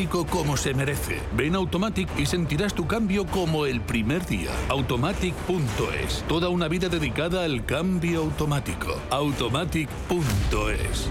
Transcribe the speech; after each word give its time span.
automático 0.00 0.26
como 0.26 0.56
se 0.56 0.74
merece. 0.74 1.20
Ven 1.36 1.54
a 1.54 1.58
Automatic 1.58 2.08
y 2.18 2.26
sentirás 2.26 2.74
tu 2.74 2.86
cambio 2.86 3.26
como 3.26 3.66
el 3.66 3.80
primer 3.80 4.24
día. 4.26 4.50
Automatic.es. 4.68 6.24
Toda 6.28 6.48
una 6.48 6.68
vida 6.68 6.88
dedicada 6.88 7.44
al 7.44 7.64
cambio 7.64 8.20
automático. 8.20 8.94
Automatic.es. 9.10 11.10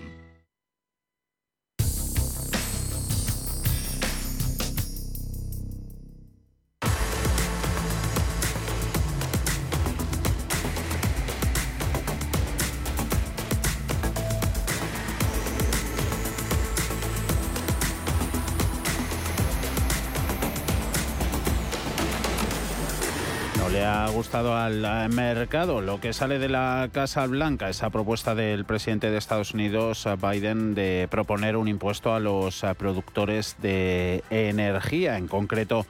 al 24.33 24.85
eh, 24.85 25.09
mercado 25.09 25.81
lo 25.81 25.99
que 25.99 26.13
sale 26.13 26.39
de 26.39 26.47
la 26.47 26.87
Casa 26.93 27.27
Blanca, 27.27 27.69
esa 27.69 27.89
propuesta 27.89 28.33
del 28.33 28.63
presidente 28.63 29.11
de 29.11 29.17
Estados 29.17 29.53
Unidos, 29.53 30.05
eh, 30.05 30.15
Biden, 30.15 30.73
de 30.73 31.09
proponer 31.11 31.57
un 31.57 31.67
impuesto 31.67 32.15
a 32.15 32.21
los 32.21 32.63
eh, 32.63 32.73
productores 32.77 33.57
de 33.61 34.23
energía, 34.29 35.17
en 35.17 35.27
concreto 35.27 35.85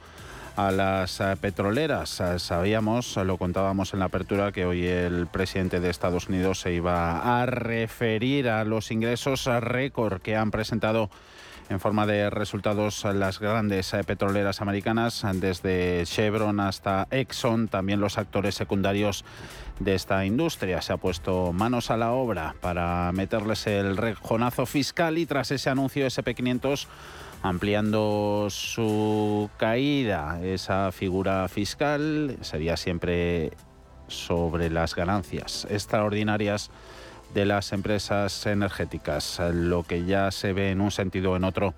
a 0.56 0.72
las 0.72 1.22
petroleras. 1.40 2.20
Sabíamos, 2.38 3.16
lo 3.16 3.38
contábamos 3.38 3.92
en 3.94 4.00
la 4.00 4.06
apertura, 4.06 4.50
que 4.50 4.66
hoy 4.66 4.86
el 4.86 5.28
presidente 5.28 5.78
de 5.78 5.88
Estados 5.88 6.28
Unidos 6.28 6.60
se 6.60 6.72
iba 6.72 7.40
a 7.40 7.46
referir 7.46 8.48
a 8.48 8.64
los 8.64 8.90
ingresos 8.90 9.46
récord 9.46 10.20
que 10.20 10.36
han 10.36 10.50
presentado 10.50 11.10
en 11.72 11.80
forma 11.80 12.06
de 12.06 12.30
resultados 12.30 13.04
las 13.04 13.40
grandes 13.40 13.92
eh, 13.94 14.04
petroleras 14.04 14.60
americanas, 14.60 15.24
desde 15.34 16.02
Chevron 16.04 16.60
hasta 16.60 17.08
Exxon, 17.10 17.68
también 17.68 18.00
los 18.00 18.18
actores 18.18 18.54
secundarios 18.54 19.24
de 19.80 19.94
esta 19.94 20.24
industria. 20.24 20.82
Se 20.82 20.92
ha 20.92 20.98
puesto 20.98 21.52
manos 21.52 21.90
a 21.90 21.96
la 21.96 22.12
obra 22.12 22.54
para 22.60 23.10
meterles 23.12 23.66
el 23.66 23.96
rejonazo 23.96 24.66
fiscal 24.66 25.18
y 25.18 25.26
tras 25.26 25.50
ese 25.50 25.70
anuncio 25.70 26.06
SP500 26.06 26.86
ampliando 27.42 28.46
su 28.50 29.50
caída, 29.56 30.40
esa 30.44 30.92
figura 30.92 31.48
fiscal 31.48 32.36
sería 32.42 32.76
siempre 32.76 33.50
sobre 34.06 34.70
las 34.70 34.94
ganancias 34.94 35.66
extraordinarias 35.70 36.70
de 37.34 37.44
las 37.44 37.72
empresas 37.72 38.46
energéticas, 38.46 39.40
lo 39.52 39.82
que 39.82 40.04
ya 40.04 40.30
se 40.30 40.52
ve 40.52 40.70
en 40.70 40.80
un 40.80 40.90
sentido 40.90 41.32
o 41.32 41.36
en 41.36 41.44
otro 41.44 41.74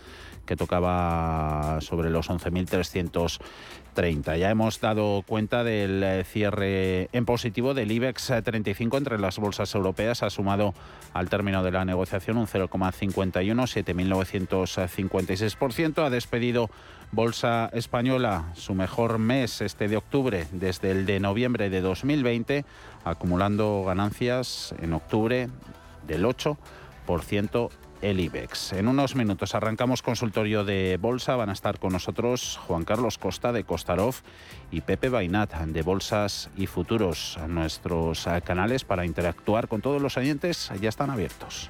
que 0.45 0.55
tocaba 0.55 1.79
sobre 1.81 2.09
los 2.09 2.29
11.330. 2.29 4.37
Ya 4.37 4.49
hemos 4.49 4.79
dado 4.81 5.23
cuenta 5.27 5.63
del 5.63 6.03
eh, 6.03 6.23
cierre 6.23 7.09
en 7.11 7.25
positivo 7.25 7.73
del 7.73 7.91
IBEX 7.91 8.31
35 8.43 8.97
entre 8.97 9.19
las 9.19 9.37
bolsas 9.37 9.75
europeas. 9.75 10.23
Ha 10.23 10.29
sumado 10.29 10.73
al 11.13 11.29
término 11.29 11.61
de 11.63 11.71
la 11.71 11.83
negociación 11.85 12.37
un 12.37 12.47
0,51, 12.47 13.29
7.956%. 13.29 16.05
Ha 16.05 16.09
despedido 16.09 16.69
Bolsa 17.13 17.69
Española 17.73 18.51
su 18.55 18.73
mejor 18.73 19.19
mes 19.19 19.61
este 19.61 19.87
de 19.87 19.97
octubre 19.97 20.47
desde 20.51 20.89
el 20.89 21.05
de 21.05 21.19
noviembre 21.19 21.69
de 21.69 21.79
2020, 21.79 22.65
acumulando 23.05 23.83
ganancias 23.85 24.73
en 24.81 24.93
octubre 24.93 25.47
del 26.07 26.25
8% 26.25 27.69
el 28.01 28.19
IBEX. 28.19 28.73
En 28.73 28.87
unos 28.87 29.15
minutos 29.15 29.53
arrancamos 29.53 30.01
consultorio 30.01 30.65
de 30.65 30.97
bolsa. 30.99 31.35
Van 31.35 31.51
a 31.51 31.53
estar 31.53 31.77
con 31.77 31.93
nosotros 31.93 32.59
Juan 32.65 32.83
Carlos 32.83 33.19
Costa 33.19 33.51
de 33.51 33.63
Costarov 33.63 34.15
y 34.71 34.81
Pepe 34.81 35.09
Bainat 35.09 35.53
de 35.53 35.81
Bolsas 35.83 36.49
y 36.57 36.65
Futuros. 36.65 37.37
Nuestros 37.47 38.27
canales 38.43 38.85
para 38.85 39.05
interactuar 39.05 39.67
con 39.67 39.81
todos 39.81 40.01
los 40.01 40.17
oyentes 40.17 40.71
ya 40.81 40.89
están 40.89 41.11
abiertos. 41.11 41.69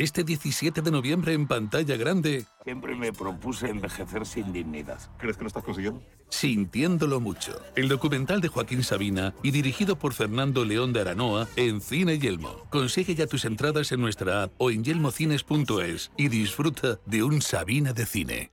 Este 0.00 0.24
17 0.24 0.80
de 0.80 0.90
noviembre 0.90 1.34
en 1.34 1.46
pantalla 1.46 1.94
grande. 1.94 2.46
Siempre 2.64 2.96
me 2.96 3.12
propuse 3.12 3.68
envejecer 3.68 4.24
sin 4.24 4.50
dignidad. 4.50 4.98
¿Crees 5.18 5.36
que 5.36 5.42
lo 5.42 5.48
estás 5.48 5.62
consiguiendo? 5.62 6.02
Sintiéndolo 6.30 7.20
mucho. 7.20 7.60
El 7.76 7.90
documental 7.90 8.40
de 8.40 8.48
Joaquín 8.48 8.82
Sabina 8.82 9.34
y 9.42 9.50
dirigido 9.50 9.98
por 9.98 10.14
Fernando 10.14 10.64
León 10.64 10.94
de 10.94 11.02
Aranoa 11.02 11.48
en 11.56 11.82
Cine 11.82 12.18
Yelmo. 12.18 12.64
Consigue 12.70 13.14
ya 13.14 13.26
tus 13.26 13.44
entradas 13.44 13.92
en 13.92 14.00
nuestra 14.00 14.44
app 14.44 14.52
o 14.56 14.70
en 14.70 14.84
yelmocines.es 14.84 16.12
y 16.16 16.28
disfruta 16.28 16.98
de 17.04 17.22
un 17.22 17.42
Sabina 17.42 17.92
de 17.92 18.06
cine. 18.06 18.52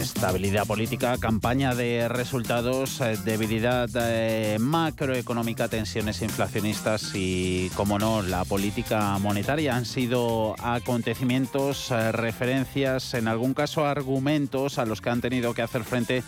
Inestabilidad 0.00 0.66
política, 0.66 1.18
campaña 1.18 1.74
de 1.74 2.08
resultados, 2.08 3.02
eh, 3.02 3.18
debilidad 3.22 3.86
eh, 3.96 4.56
macroeconómica, 4.58 5.68
tensiones 5.68 6.22
inflacionistas 6.22 7.12
y, 7.14 7.68
como 7.74 7.98
no, 7.98 8.22
la 8.22 8.46
política 8.46 9.18
monetaria. 9.18 9.76
Han 9.76 9.84
sido 9.84 10.54
acontecimientos, 10.58 11.90
eh, 11.90 12.12
referencias, 12.12 13.12
en 13.12 13.28
algún 13.28 13.52
caso 13.52 13.84
argumentos 13.84 14.78
a 14.78 14.86
los 14.86 15.02
que 15.02 15.10
han 15.10 15.20
tenido 15.20 15.52
que 15.52 15.60
hacer 15.60 15.84
frente 15.84 16.22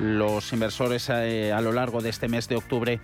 los 0.00 0.52
inversores 0.52 1.08
a 1.08 1.60
lo 1.60 1.70
largo 1.70 2.00
de 2.02 2.10
este 2.10 2.26
mes 2.26 2.48
de 2.48 2.56
octubre 2.56 2.98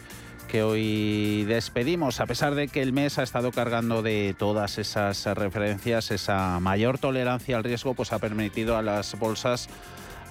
que 0.50 0.62
hoy 0.64 1.44
despedimos, 1.44 2.18
a 2.18 2.26
pesar 2.26 2.56
de 2.56 2.66
que 2.66 2.82
el 2.82 2.92
mes 2.92 3.18
ha 3.18 3.22
estado 3.22 3.52
cargando 3.52 4.02
de 4.02 4.34
todas 4.36 4.78
esas 4.78 5.24
referencias, 5.26 6.10
esa 6.10 6.58
mayor 6.58 6.98
tolerancia 6.98 7.56
al 7.56 7.62
riesgo, 7.62 7.94
pues 7.94 8.12
ha 8.12 8.18
permitido 8.18 8.76
a 8.76 8.82
las 8.82 9.16
bolsas 9.16 9.68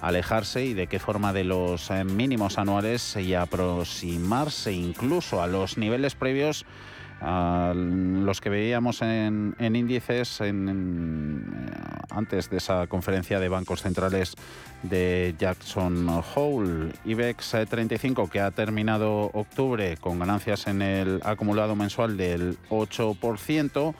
alejarse 0.02 0.64
y 0.64 0.74
de 0.74 0.88
qué 0.88 0.98
forma 0.98 1.32
de 1.32 1.44
los 1.44 1.90
eh, 1.90 2.04
mínimos 2.04 2.58
anuales 2.58 3.16
y 3.16 3.34
aproximarse 3.34 4.72
incluso 4.72 5.42
a 5.42 5.46
los 5.46 5.78
niveles 5.78 6.14
previos 6.14 6.66
a 7.20 7.72
los 7.74 8.40
que 8.40 8.50
veíamos 8.50 9.02
en, 9.02 9.54
índices 9.58 10.40
en, 10.40 11.70
antes 12.10 12.50
de 12.50 12.56
esa 12.56 12.86
conferencia 12.86 13.38
de 13.38 13.48
bancos 13.48 13.82
centrales 13.82 14.34
de 14.82 15.34
Jackson 15.38 16.22
Hole. 16.34 16.92
IBEX 17.04 17.56
35 17.68 18.28
que 18.30 18.40
ha 18.40 18.50
terminado 18.50 19.30
octubre 19.32 19.96
con 19.98 20.18
ganancias 20.18 20.66
en 20.66 20.82
el 20.82 21.20
acumulado 21.24 21.76
mensual 21.76 22.16
del 22.16 22.56
8% 22.70 23.94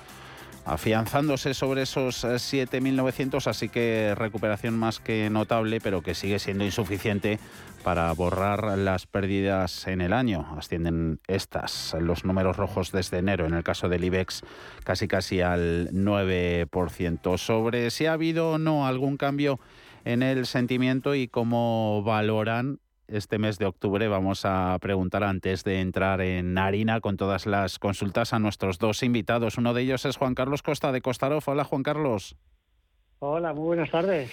afianzándose 0.64 1.54
sobre 1.54 1.82
esos 1.82 2.24
7.900, 2.24 3.46
así 3.46 3.68
que 3.68 4.14
recuperación 4.14 4.78
más 4.78 5.00
que 5.00 5.30
notable, 5.30 5.80
pero 5.80 6.02
que 6.02 6.14
sigue 6.14 6.38
siendo 6.38 6.64
insuficiente 6.64 7.38
para 7.82 8.12
borrar 8.12 8.78
las 8.78 9.06
pérdidas 9.06 9.86
en 9.86 10.00
el 10.00 10.12
año. 10.12 10.46
Ascienden 10.56 11.20
estas, 11.26 11.96
los 11.98 12.24
números 12.24 12.56
rojos 12.56 12.92
desde 12.92 13.18
enero, 13.18 13.46
en 13.46 13.54
el 13.54 13.64
caso 13.64 13.88
del 13.88 14.04
IBEX, 14.04 14.42
casi 14.84 15.08
casi 15.08 15.40
al 15.40 15.90
9%. 15.92 17.38
Sobre 17.38 17.90
si 17.90 18.06
ha 18.06 18.14
habido 18.14 18.52
o 18.52 18.58
no 18.58 18.86
algún 18.86 19.16
cambio 19.16 19.60
en 20.04 20.22
el 20.22 20.46
sentimiento 20.46 21.14
y 21.14 21.28
cómo 21.28 22.02
valoran 22.04 22.80
este 23.10 23.38
mes 23.38 23.58
de 23.58 23.66
octubre 23.66 24.06
vamos 24.06 24.44
a 24.44 24.78
preguntar 24.80 25.24
antes 25.24 25.64
de 25.64 25.80
entrar 25.80 26.20
en 26.20 26.56
harina 26.56 27.00
con 27.00 27.16
todas 27.16 27.44
las 27.44 27.80
consultas 27.80 28.32
a 28.32 28.38
nuestros 28.38 28.78
dos 28.78 29.02
invitados. 29.02 29.58
Uno 29.58 29.74
de 29.74 29.82
ellos 29.82 30.04
es 30.04 30.16
Juan 30.16 30.36
Carlos 30.36 30.62
Costa 30.62 30.92
de 30.92 31.00
Costarof. 31.00 31.48
Hola 31.48 31.64
Juan 31.64 31.82
Carlos. 31.82 32.36
Hola, 33.18 33.52
muy 33.52 33.64
buenas 33.64 33.90
tardes. 33.90 34.30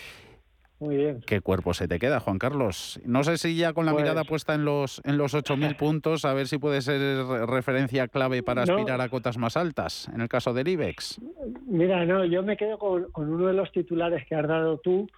Muy 0.79 0.97
bien. 0.97 1.21
¿Qué 1.25 1.41
cuerpo 1.41 1.73
se 1.73 1.87
te 1.87 1.97
queda, 1.97 2.19
Juan 2.19 2.37
Carlos? 2.37 2.99
No 3.03 3.23
sé 3.23 3.37
si 3.37 3.55
ya 3.55 3.73
con 3.73 3.85
la 3.85 3.93
mirada 3.93 4.21
pues 4.21 4.29
puesta 4.29 4.53
en 4.53 4.63
los, 4.63 5.01
en 5.05 5.17
los 5.17 5.33
8.000 5.33 5.75
puntos, 5.77 6.23
a 6.23 6.33
ver 6.33 6.47
si 6.47 6.59
puede 6.59 6.81
ser 6.81 6.99
referencia 7.47 8.07
clave 8.07 8.43
para 8.43 8.63
aspirar 8.63 9.01
a 9.01 9.09
cotas 9.09 9.37
más 9.37 9.57
altas, 9.57 10.07
en 10.13 10.21
el 10.21 10.29
caso 10.29 10.53
del 10.53 10.67
IBEX. 10.67 11.19
Mira, 11.65 12.05
no, 12.05 12.25
yo 12.25 12.43
me 12.43 12.57
quedo 12.57 12.77
con, 12.77 13.11
con 13.11 13.27
uno 13.29 13.47
de 13.47 13.53
los 13.53 13.71
titulares 13.71 14.27
que 14.27 14.35
has 14.35 14.47
dado 14.47 14.77
tú, 14.77 15.09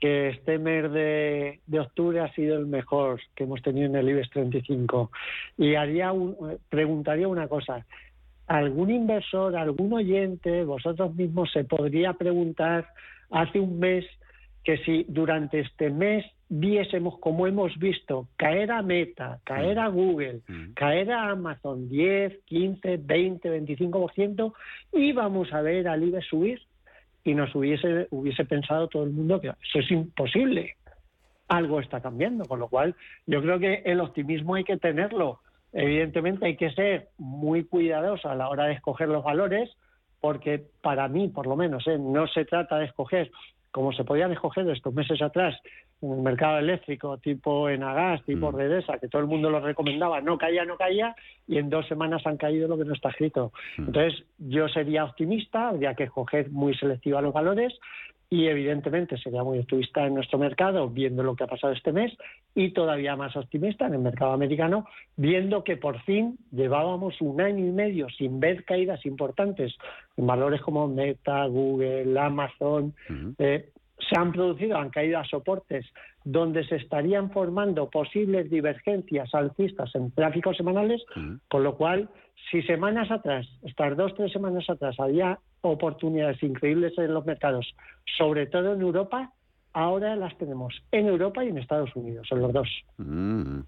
que 0.00 0.28
este 0.28 0.58
mes 0.58 0.90
de, 0.92 1.60
octubre 1.78 2.20
ha 2.20 2.32
sido 2.34 2.56
el 2.56 2.66
mejor 2.66 3.20
que 3.34 3.44
hemos 3.44 3.62
tenido 3.62 3.86
en 3.86 3.96
el 3.96 4.08
IBEX 4.08 4.30
35. 4.30 5.10
Y 5.58 5.74
haría 5.74 6.12
un, 6.12 6.58
preguntaría 6.68 7.28
una 7.28 7.48
cosa. 7.48 7.86
¿Algún 8.46 8.90
inversor, 8.90 9.56
algún 9.56 9.92
oyente, 9.92 10.64
vosotros 10.64 11.14
mismos, 11.14 11.50
se 11.52 11.64
podría 11.64 12.12
preguntar 12.14 12.88
hace 13.30 13.60
un 13.60 13.78
mes 13.78 14.04
que 14.64 14.78
si 14.78 15.04
durante 15.08 15.60
este 15.60 15.90
mes 15.90 16.24
viésemos, 16.48 17.18
como 17.18 17.46
hemos 17.46 17.78
visto, 17.78 18.28
caer 18.36 18.72
a 18.72 18.82
Meta, 18.82 19.40
caer 19.44 19.78
a 19.78 19.88
Google, 19.88 20.40
mm. 20.48 20.72
caer 20.74 21.12
a 21.12 21.30
Amazon 21.30 21.88
10, 21.88 22.44
15, 22.44 22.96
20, 22.98 23.60
25%, 23.60 24.52
íbamos 24.92 25.52
a 25.52 25.60
ver 25.62 25.88
al 25.88 26.02
IBEX 26.02 26.26
subir? 26.26 26.60
y 27.24 27.34
nos 27.34 27.54
hubiese, 27.54 28.06
hubiese 28.10 28.44
pensado 28.44 28.86
todo 28.88 29.04
el 29.04 29.10
mundo 29.10 29.40
que 29.40 29.48
eso 29.48 29.78
es 29.78 29.90
imposible. 29.90 30.76
Algo 31.48 31.80
está 31.80 32.00
cambiando, 32.00 32.44
con 32.44 32.60
lo 32.60 32.68
cual 32.68 32.94
yo 33.26 33.42
creo 33.42 33.58
que 33.58 33.82
el 33.86 34.00
optimismo 34.00 34.54
hay 34.54 34.64
que 34.64 34.76
tenerlo. 34.76 35.40
Evidentemente 35.72 36.46
hay 36.46 36.56
que 36.56 36.70
ser 36.72 37.08
muy 37.18 37.64
cuidadoso 37.64 38.28
a 38.28 38.34
la 38.34 38.48
hora 38.48 38.66
de 38.66 38.74
escoger 38.74 39.08
los 39.08 39.24
valores, 39.24 39.70
porque 40.20 40.64
para 40.82 41.08
mí, 41.08 41.28
por 41.28 41.46
lo 41.46 41.56
menos, 41.56 41.86
¿eh? 41.86 41.98
no 41.98 42.26
se 42.28 42.44
trata 42.44 42.78
de 42.78 42.86
escoger 42.86 43.30
como 43.74 43.92
se 43.92 44.04
podían 44.04 44.30
escoger 44.30 44.70
estos 44.70 44.94
meses 44.94 45.20
atrás 45.20 45.60
en 46.00 46.12
el 46.12 46.20
mercado 46.20 46.58
eléctrico, 46.58 47.18
tipo 47.18 47.68
Enagas, 47.68 48.24
tipo 48.24 48.52
mm. 48.52 48.54
Redesa, 48.54 48.98
que 49.00 49.08
todo 49.08 49.20
el 49.20 49.26
mundo 49.26 49.50
lo 49.50 49.58
recomendaba, 49.58 50.20
no 50.20 50.38
caía, 50.38 50.64
no 50.64 50.76
caía, 50.76 51.16
y 51.48 51.58
en 51.58 51.70
dos 51.70 51.88
semanas 51.88 52.24
han 52.24 52.36
caído 52.36 52.68
lo 52.68 52.78
que 52.78 52.84
no 52.84 52.94
está 52.94 53.08
escrito. 53.08 53.52
Mm. 53.76 53.86
Entonces, 53.86 54.24
yo 54.38 54.68
sería 54.68 55.04
optimista, 55.04 55.70
habría 55.70 55.94
que 55.94 56.04
escoger 56.04 56.52
muy 56.52 56.72
selectiva 56.76 57.20
los 57.20 57.34
valores, 57.34 57.76
y 58.30 58.46
evidentemente 58.46 59.16
sería 59.18 59.44
muy 59.44 59.58
optimista 59.58 60.06
en 60.06 60.14
nuestro 60.14 60.38
mercado 60.38 60.88
viendo 60.88 61.22
lo 61.22 61.36
que 61.36 61.44
ha 61.44 61.46
pasado 61.46 61.72
este 61.72 61.92
mes 61.92 62.12
y 62.54 62.70
todavía 62.70 63.16
más 63.16 63.36
optimista 63.36 63.86
en 63.86 63.94
el 63.94 64.00
mercado 64.00 64.32
americano 64.32 64.86
viendo 65.16 65.62
que 65.62 65.76
por 65.76 66.00
fin 66.02 66.38
llevábamos 66.50 67.20
un 67.20 67.40
año 67.40 67.66
y 67.66 67.70
medio 67.70 68.08
sin 68.10 68.40
ver 68.40 68.64
caídas 68.64 69.04
importantes 69.06 69.74
en 70.16 70.26
valores 70.26 70.60
como 70.62 70.88
Meta, 70.88 71.46
Google, 71.46 72.18
Amazon. 72.18 72.94
Eh, 73.38 73.68
se 73.98 74.18
han 74.18 74.32
producido, 74.32 74.76
han 74.76 74.90
caído 74.90 75.18
a 75.18 75.24
soportes 75.24 75.86
donde 76.24 76.64
se 76.66 76.76
estarían 76.76 77.30
formando 77.30 77.90
posibles 77.90 78.50
divergencias 78.50 79.34
alcistas 79.34 79.94
en 79.94 80.12
gráficos 80.16 80.56
semanales, 80.56 81.02
con 81.48 81.62
lo 81.62 81.76
cual, 81.76 82.08
si 82.50 82.62
semanas 82.62 83.10
atrás, 83.10 83.46
estas 83.62 83.96
dos, 83.96 84.14
tres 84.14 84.32
semanas 84.32 84.68
atrás, 84.68 84.96
había 84.98 85.38
oportunidades 85.72 86.42
increíbles 86.42 86.92
en 86.98 87.14
los 87.14 87.24
mercados, 87.24 87.74
sobre 88.18 88.46
todo 88.46 88.74
en 88.74 88.80
Europa, 88.80 89.32
ahora 89.72 90.16
las 90.16 90.36
tenemos 90.38 90.74
en 90.92 91.06
Europa 91.06 91.44
y 91.44 91.48
en 91.48 91.58
Estados 91.58 91.94
Unidos, 91.94 92.28
en 92.30 92.40
los 92.40 92.52
dos. 92.52 92.68
Mm. 92.98 93.60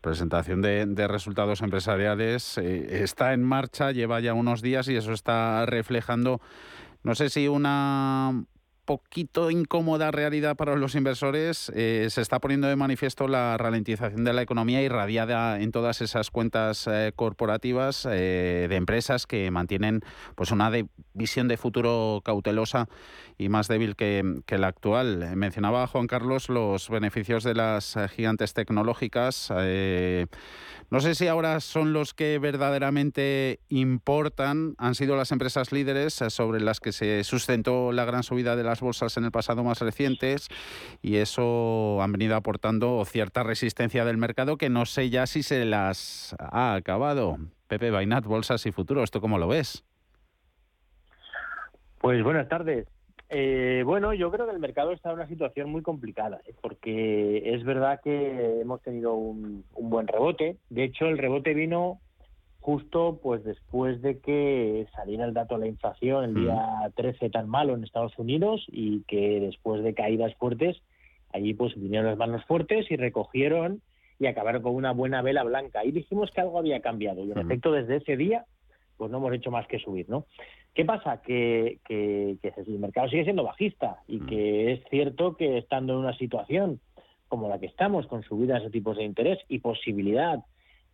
Presentación 0.00 0.60
de, 0.60 1.08
resultados 1.08 1.62
empresariales 1.62 2.58
eh, 2.58 3.02
está 3.02 3.32
en 3.32 3.42
marcha, 3.42 3.90
lleva 3.90 4.20
ya 4.20 4.34
unos 4.34 4.60
días 4.60 4.86
y 4.88 4.96
eso 4.96 5.12
está 5.12 5.64
reflejando, 5.64 6.42
no 7.02 7.14
sé 7.14 7.30
si 7.30 7.48
una 7.48 8.44
poquito 8.84 9.50
incómoda 9.50 10.10
realidad 10.10 10.56
para 10.56 10.76
los 10.76 10.94
inversores. 10.94 11.70
Eh, 11.74 12.08
se 12.10 12.20
está 12.20 12.40
poniendo 12.40 12.68
de 12.68 12.76
manifiesto 12.76 13.28
la 13.28 13.56
ralentización 13.56 14.24
de 14.24 14.32
la 14.32 14.42
economía 14.42 14.82
irradiada 14.82 15.60
en 15.60 15.72
todas 15.72 16.00
esas 16.00 16.30
cuentas 16.30 16.86
eh, 16.86 17.12
corporativas 17.14 18.06
eh, 18.10 18.66
de 18.68 18.76
empresas 18.76 19.26
que 19.26 19.50
mantienen 19.50 20.00
pues 20.34 20.50
una 20.50 20.70
visión 21.12 21.48
de 21.48 21.56
futuro 21.56 22.20
cautelosa 22.24 22.88
y 23.38 23.48
más 23.48 23.68
débil 23.68 23.96
que, 23.96 24.42
que, 24.46 24.58
la 24.58 24.68
actual. 24.68 25.36
Mencionaba 25.36 25.86
Juan 25.86 26.06
Carlos 26.06 26.48
los 26.48 26.88
beneficios 26.88 27.44
de 27.44 27.54
las 27.54 27.96
gigantes 28.14 28.54
tecnológicas. 28.54 29.50
No 30.90 31.00
sé 31.00 31.14
si 31.14 31.26
ahora 31.26 31.60
son 31.60 31.92
los 31.92 32.14
que 32.14 32.38
verdaderamente 32.38 33.58
importan, 33.68 34.76
han 34.78 34.94
sido 34.94 35.16
las 35.16 35.32
empresas 35.32 35.72
líderes 35.72 36.20
eh, 36.20 36.30
sobre 36.30 36.60
las 36.60 36.78
que 36.78 36.92
se 36.92 37.24
sustentó 37.24 37.90
la 37.90 38.04
gran 38.04 38.22
subida 38.22 38.54
de 38.54 38.62
las 38.62 38.73
bolsas 38.80 39.16
en 39.16 39.24
el 39.24 39.30
pasado 39.30 39.64
más 39.64 39.80
recientes 39.80 40.48
y 41.02 41.16
eso 41.16 42.00
han 42.02 42.12
venido 42.12 42.36
aportando 42.36 43.04
cierta 43.04 43.42
resistencia 43.42 44.04
del 44.04 44.16
mercado 44.16 44.56
que 44.56 44.70
no 44.70 44.86
sé 44.86 45.10
ya 45.10 45.26
si 45.26 45.42
se 45.42 45.64
las 45.64 46.34
ha 46.38 46.74
acabado. 46.74 47.38
Pepe 47.68 47.90
Bainat, 47.90 48.24
Bolsas 48.24 48.66
y 48.66 48.72
Futuro, 48.72 49.02
¿esto 49.02 49.20
cómo 49.20 49.38
lo 49.38 49.48
ves? 49.48 49.84
Pues 51.98 52.22
buenas 52.22 52.48
tardes. 52.48 52.86
Eh, 53.30 53.82
bueno, 53.84 54.12
yo 54.12 54.30
creo 54.30 54.46
que 54.46 54.52
el 54.52 54.60
mercado 54.60 54.92
está 54.92 55.08
en 55.08 55.16
una 55.16 55.26
situación 55.26 55.70
muy 55.70 55.82
complicada, 55.82 56.40
¿eh? 56.46 56.54
porque 56.60 57.54
es 57.54 57.64
verdad 57.64 58.00
que 58.02 58.60
hemos 58.60 58.82
tenido 58.82 59.14
un, 59.14 59.64
buen 59.72 60.06
rebote. 60.06 60.58
De 60.68 60.84
hecho, 60.84 61.06
el 61.06 61.18
rebote 61.18 61.54
vino 61.54 62.00
justo 62.64 63.20
pues 63.22 63.44
después 63.44 64.00
de 64.00 64.20
que 64.20 64.86
saliera 64.94 65.26
el 65.26 65.34
dato 65.34 65.56
de 65.56 65.60
la 65.60 65.66
inflación 65.66 66.24
el 66.24 66.34
día 66.34 66.90
13 66.94 67.28
tan 67.28 67.46
malo 67.46 67.74
en 67.74 67.84
Estados 67.84 68.18
Unidos 68.18 68.64
y 68.68 69.02
que 69.02 69.38
después 69.40 69.84
de 69.84 69.92
caídas 69.92 70.34
fuertes, 70.36 70.80
allí 71.34 71.52
pues 71.52 71.74
vinieron 71.74 72.06
las 72.06 72.16
manos 72.16 72.42
fuertes 72.46 72.90
y 72.90 72.96
recogieron 72.96 73.82
y 74.18 74.28
acabaron 74.28 74.62
con 74.62 74.74
una 74.74 74.92
buena 74.92 75.20
vela 75.20 75.44
blanca. 75.44 75.84
Y 75.84 75.92
dijimos 75.92 76.30
que 76.30 76.40
algo 76.40 76.58
había 76.58 76.80
cambiado 76.80 77.22
y 77.22 77.32
en 77.32 77.38
efecto 77.38 77.70
desde 77.70 77.96
ese 77.96 78.16
día 78.16 78.46
pues 78.96 79.10
no 79.10 79.18
hemos 79.18 79.34
hecho 79.34 79.50
más 79.50 79.66
que 79.66 79.78
subir, 79.78 80.08
¿no? 80.08 80.24
¿Qué 80.72 80.86
pasa? 80.86 81.20
Que, 81.20 81.80
que, 81.84 82.38
el 82.42 82.78
mercado 82.78 83.10
sigue 83.10 83.24
siendo 83.24 83.44
bajista 83.44 83.98
y 84.08 84.20
mm. 84.20 84.26
que 84.26 84.72
es 84.72 84.80
cierto 84.88 85.36
que 85.36 85.58
estando 85.58 85.92
en 85.92 85.98
una 85.98 86.16
situación 86.16 86.80
como 87.28 87.50
la 87.50 87.58
que 87.58 87.66
estamos, 87.66 88.06
con 88.06 88.22
subidas 88.22 88.62
de 88.62 88.70
tipos 88.70 88.96
de 88.96 89.04
interés 89.04 89.38
y 89.48 89.58
posibilidad 89.58 90.38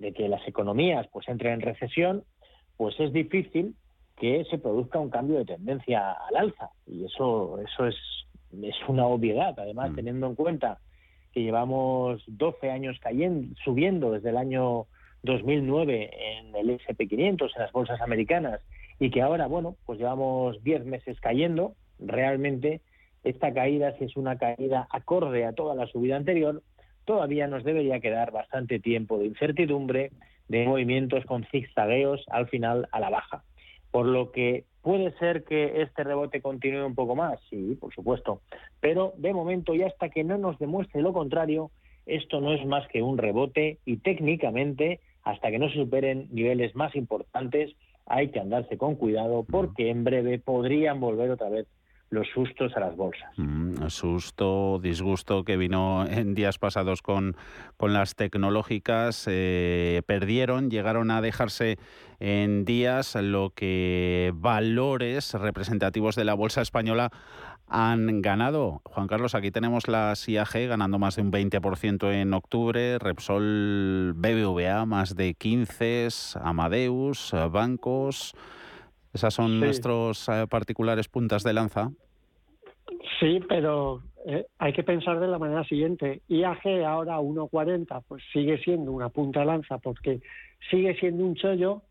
de 0.00 0.12
que 0.12 0.28
las 0.28 0.46
economías 0.48 1.06
pues 1.12 1.28
entren 1.28 1.54
en 1.54 1.60
recesión, 1.60 2.24
pues 2.76 2.98
es 2.98 3.12
difícil 3.12 3.76
que 4.16 4.44
se 4.50 4.58
produzca 4.58 4.98
un 4.98 5.10
cambio 5.10 5.38
de 5.38 5.44
tendencia 5.44 6.12
al 6.12 6.36
alza. 6.36 6.70
Y 6.86 7.04
eso, 7.04 7.60
eso 7.60 7.86
es, 7.86 7.96
es 8.62 8.76
una 8.88 9.06
obviedad, 9.06 9.54
además, 9.58 9.92
mm. 9.92 9.94
teniendo 9.94 10.26
en 10.26 10.34
cuenta 10.34 10.78
que 11.32 11.42
llevamos 11.42 12.22
12 12.26 12.70
años 12.70 12.98
cayendo, 13.00 13.54
subiendo 13.62 14.10
desde 14.10 14.30
el 14.30 14.36
año 14.36 14.86
2009 15.22 16.10
en 16.38 16.56
el 16.56 16.80
SP500, 16.80 17.50
en 17.54 17.62
las 17.62 17.72
bolsas 17.72 18.00
americanas, 18.00 18.60
y 18.98 19.10
que 19.10 19.22
ahora, 19.22 19.46
bueno, 19.46 19.76
pues 19.86 19.98
llevamos 19.98 20.62
10 20.64 20.84
meses 20.86 21.20
cayendo, 21.20 21.74
realmente 21.98 22.80
esta 23.22 23.52
caída, 23.52 23.96
si 23.98 24.04
es 24.04 24.16
una 24.16 24.38
caída 24.38 24.88
acorde 24.90 25.44
a 25.44 25.52
toda 25.52 25.74
la 25.74 25.86
subida 25.86 26.16
anterior, 26.16 26.62
todavía 27.10 27.48
nos 27.48 27.64
debería 27.64 27.98
quedar 27.98 28.30
bastante 28.30 28.78
tiempo 28.78 29.18
de 29.18 29.26
incertidumbre, 29.26 30.12
de 30.46 30.64
movimientos 30.64 31.24
con 31.24 31.44
zigzagueos 31.50 32.24
al 32.28 32.46
final 32.46 32.88
a 32.92 33.00
la 33.00 33.10
baja. 33.10 33.42
Por 33.90 34.06
lo 34.06 34.30
que 34.30 34.62
puede 34.80 35.10
ser 35.18 35.42
que 35.42 35.82
este 35.82 36.04
rebote 36.04 36.40
continúe 36.40 36.86
un 36.86 36.94
poco 36.94 37.16
más, 37.16 37.40
sí, 37.50 37.76
por 37.80 37.92
supuesto, 37.92 38.42
pero 38.78 39.12
de 39.16 39.34
momento 39.34 39.74
y 39.74 39.82
hasta 39.82 40.08
que 40.08 40.22
no 40.22 40.38
nos 40.38 40.56
demuestre 40.60 41.02
lo 41.02 41.12
contrario, 41.12 41.72
esto 42.06 42.40
no 42.40 42.52
es 42.52 42.64
más 42.64 42.86
que 42.86 43.02
un 43.02 43.18
rebote 43.18 43.78
y 43.84 43.96
técnicamente 43.96 45.00
hasta 45.24 45.50
que 45.50 45.58
no 45.58 45.68
se 45.68 45.78
superen 45.78 46.28
niveles 46.30 46.76
más 46.76 46.94
importantes, 46.94 47.74
hay 48.06 48.28
que 48.28 48.38
andarse 48.38 48.78
con 48.78 48.94
cuidado 48.94 49.44
porque 49.50 49.90
en 49.90 50.04
breve 50.04 50.38
podrían 50.38 51.00
volver 51.00 51.32
otra 51.32 51.48
vez 51.48 51.66
los 52.10 52.26
sustos 52.28 52.76
a 52.76 52.80
las 52.80 52.96
bolsas. 52.96 53.30
Mm, 53.36 53.86
susto, 53.88 54.80
disgusto 54.82 55.44
que 55.44 55.56
vino 55.56 56.04
en 56.06 56.34
días 56.34 56.58
pasados 56.58 57.02
con, 57.02 57.36
con 57.76 57.92
las 57.92 58.16
tecnológicas. 58.16 59.26
Eh, 59.28 60.02
perdieron, 60.06 60.70
llegaron 60.70 61.10
a 61.12 61.22
dejarse 61.22 61.78
en 62.18 62.64
días 62.64 63.14
lo 63.14 63.50
que 63.50 64.32
valores 64.34 65.34
representativos 65.34 66.16
de 66.16 66.24
la 66.24 66.34
bolsa 66.34 66.62
española 66.62 67.10
han 67.68 68.20
ganado. 68.20 68.82
Juan 68.84 69.06
Carlos, 69.06 69.36
aquí 69.36 69.52
tenemos 69.52 69.86
la 69.86 70.12
IAG 70.26 70.66
ganando 70.68 70.98
más 70.98 71.14
de 71.14 71.22
un 71.22 71.30
20% 71.30 72.12
en 72.12 72.34
octubre, 72.34 72.98
Repsol 72.98 74.12
BBVA 74.16 74.84
más 74.84 75.14
de 75.14 75.34
15, 75.34 76.08
Amadeus, 76.42 77.32
bancos. 77.52 78.34
Esas 79.12 79.34
son 79.34 79.60
nuestros 79.60 80.28
eh, 80.28 80.46
particulares 80.48 81.08
puntas 81.08 81.42
de 81.42 81.52
lanza. 81.52 81.90
Sí, 83.18 83.40
pero 83.48 84.02
eh, 84.26 84.46
hay 84.58 84.72
que 84.72 84.82
pensar 84.82 85.20
de 85.20 85.28
la 85.28 85.38
manera 85.38 85.64
siguiente. 85.64 86.22
IAG 86.28 86.84
ahora 86.86 87.18
1.40, 87.18 88.02
pues 88.06 88.22
sigue 88.32 88.58
siendo 88.62 88.92
una 88.92 89.08
punta 89.08 89.40
de 89.40 89.46
lanza 89.46 89.78
porque 89.78 90.20
sigue 90.70 90.94
siendo 90.98 91.24
un 91.24 91.34
chollo 91.34 91.82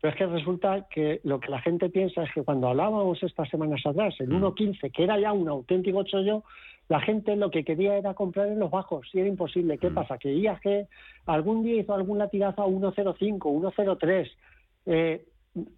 pero 0.00 0.12
es 0.12 0.18
que 0.18 0.26
resulta 0.26 0.86
que 0.90 1.20
lo 1.24 1.40
que 1.40 1.50
la 1.50 1.60
gente 1.60 1.88
piensa 1.88 2.22
es 2.22 2.32
que 2.32 2.42
cuando 2.42 2.68
hablábamos 2.68 3.22
estas 3.22 3.48
semanas 3.48 3.80
atrás, 3.84 4.14
en 4.20 4.30
1.15, 4.30 4.88
mm. 4.88 4.92
que 4.92 5.04
era 5.04 5.18
ya 5.18 5.32
un 5.32 5.48
auténtico 5.48 6.04
chollo, 6.04 6.44
la 6.88 7.00
gente 7.00 7.34
lo 7.34 7.50
que 7.50 7.64
quería 7.64 7.96
era 7.96 8.14
comprar 8.14 8.48
en 8.48 8.60
los 8.60 8.70
bajos 8.70 9.08
y 9.12 9.20
era 9.20 9.28
imposible. 9.28 9.78
¿Qué 9.78 9.90
mm. 9.90 9.94
pasa? 9.94 10.18
Que 10.18 10.34
IAG 10.34 10.86
algún 11.26 11.64
día 11.64 11.80
hizo 11.80 11.94
algún 11.94 12.18
latigazo 12.18 12.62
a 12.62 12.66
1.05, 12.66 13.38
1.03. 13.38 14.30
Eh, 14.86 15.24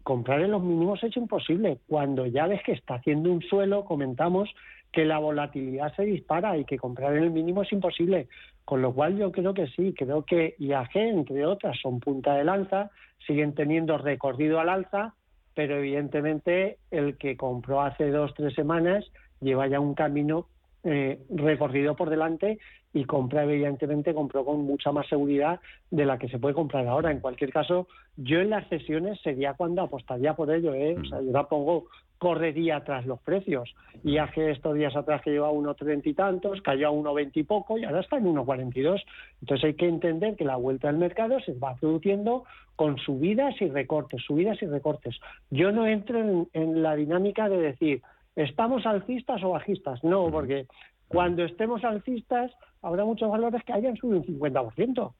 comprar 0.02 0.40
en 0.40 0.50
los 0.50 0.62
mínimos 0.62 1.02
es 1.02 1.16
imposible. 1.16 1.78
Cuando 1.86 2.26
ya 2.26 2.46
ves 2.46 2.62
que 2.64 2.72
está 2.72 2.94
haciendo 2.94 3.30
un 3.30 3.42
suelo, 3.42 3.84
comentamos 3.84 4.48
que 4.92 5.04
la 5.04 5.18
volatilidad 5.18 5.94
se 5.94 6.04
dispara 6.04 6.56
y 6.56 6.64
que 6.64 6.78
comprar 6.78 7.16
en 7.16 7.24
el 7.24 7.30
mínimo 7.30 7.62
es 7.62 7.72
imposible. 7.72 8.28
Con 8.64 8.82
lo 8.82 8.92
cual 8.92 9.16
yo 9.16 9.32
creo 9.32 9.54
que 9.54 9.66
sí, 9.68 9.94
creo 9.96 10.24
que 10.24 10.54
IAG, 10.58 10.96
entre 10.96 11.46
otras, 11.46 11.78
son 11.80 12.00
punta 12.00 12.34
de 12.34 12.44
lanza, 12.44 12.90
siguen 13.26 13.54
teniendo 13.54 13.98
recorrido 13.98 14.60
al 14.60 14.68
alza, 14.68 15.14
pero 15.54 15.76
evidentemente 15.76 16.78
el 16.90 17.18
que 17.18 17.36
compró 17.36 17.82
hace 17.82 18.10
dos, 18.10 18.32
tres 18.34 18.54
semanas 18.54 19.04
lleva 19.40 19.66
ya 19.66 19.80
un 19.80 19.94
camino 19.94 20.46
eh, 20.84 21.20
recorrido 21.30 21.96
por 21.96 22.10
delante 22.10 22.58
y 22.92 23.04
compra, 23.04 23.44
evidentemente, 23.44 24.14
compró 24.14 24.44
con 24.44 24.62
mucha 24.62 24.92
más 24.92 25.06
seguridad 25.08 25.60
de 25.90 26.06
la 26.06 26.18
que 26.18 26.28
se 26.28 26.38
puede 26.38 26.54
comprar 26.54 26.86
ahora. 26.86 27.10
En 27.10 27.20
cualquier 27.20 27.52
caso, 27.52 27.86
yo 28.16 28.40
en 28.40 28.50
las 28.50 28.66
sesiones 28.68 29.20
sería 29.20 29.54
cuando 29.54 29.82
apostaría 29.82 30.34
por 30.34 30.50
ello. 30.50 30.74
¿eh? 30.74 30.96
O 30.98 31.04
sea, 31.04 31.20
yo 31.20 31.30
la 31.30 31.48
pongo 31.48 31.86
correría 32.18 32.82
tras 32.84 33.06
los 33.06 33.20
precios. 33.20 33.74
Y 34.04 34.18
hace 34.18 34.50
estos 34.50 34.74
días 34.74 34.94
atrás 34.94 35.22
que 35.22 35.30
lleva 35.30 35.48
a 35.48 35.52
1,30 35.52 36.02
y 36.04 36.14
tantos, 36.14 36.60
cayó 36.62 36.88
a 36.88 36.92
1,20 36.92 37.30
y 37.34 37.42
poco 37.44 37.78
y 37.78 37.84
ahora 37.84 38.00
está 38.00 38.18
en 38.18 38.26
1,42. 38.26 39.02
Entonces 39.40 39.64
hay 39.64 39.74
que 39.74 39.88
entender 39.88 40.36
que 40.36 40.44
la 40.44 40.56
vuelta 40.56 40.88
al 40.88 40.98
mercado 40.98 41.40
se 41.40 41.54
va 41.54 41.76
produciendo 41.76 42.44
con 42.76 42.98
subidas 42.98 43.54
y 43.60 43.68
recortes, 43.68 44.22
subidas 44.22 44.60
y 44.62 44.66
recortes. 44.66 45.18
Yo 45.50 45.72
no 45.72 45.86
entro 45.86 46.46
en, 46.52 46.82
la 46.82 46.94
dinámica 46.94 47.48
de 47.48 47.58
decir, 47.60 48.02
¿estamos 48.42 48.86
alcistas 48.86 49.42
o 49.42 49.50
bajistas? 49.50 50.02
No, 50.02 50.30
porque 50.30 50.66
cuando 51.08 51.44
estemos 51.44 51.84
alcistas 51.84 52.52
habrá 52.82 53.04
muchos 53.04 53.30
valores 53.30 53.62
que 53.64 53.72
hayan 53.72 53.96
subido 53.96 54.20
un 54.20 54.26
50%. 54.26 55.12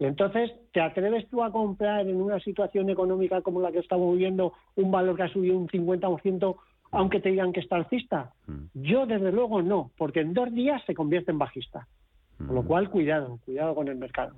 Y 0.00 0.06
entonces, 0.06 0.50
¿te 0.72 0.80
atreves 0.80 1.28
tú 1.28 1.44
a 1.44 1.52
comprar 1.52 2.08
en 2.08 2.20
una 2.20 2.40
situación 2.40 2.90
económica 2.90 3.42
como 3.42 3.60
la 3.60 3.70
que 3.70 3.78
estamos 3.78 4.12
viviendo 4.12 4.52
un 4.74 4.90
valor 4.90 5.16
que 5.16 5.22
ha 5.22 5.28
subido 5.28 5.56
un 5.56 5.68
50% 5.68 6.56
aunque 6.94 7.20
te 7.20 7.30
digan 7.30 7.52
que 7.52 7.60
está 7.60 7.76
alcista. 7.76 8.32
Yo, 8.72 9.06
desde 9.06 9.32
luego, 9.32 9.62
no, 9.62 9.90
porque 9.96 10.20
en 10.20 10.32
dos 10.32 10.52
días 10.52 10.82
se 10.86 10.94
convierte 10.94 11.32
en 11.32 11.38
bajista. 11.38 11.88
Con 12.38 12.54
lo 12.54 12.62
mm. 12.62 12.66
cual, 12.66 12.88
cuidado, 12.90 13.38
cuidado 13.44 13.74
con 13.74 13.88
el 13.88 13.96
mercado. 13.96 14.34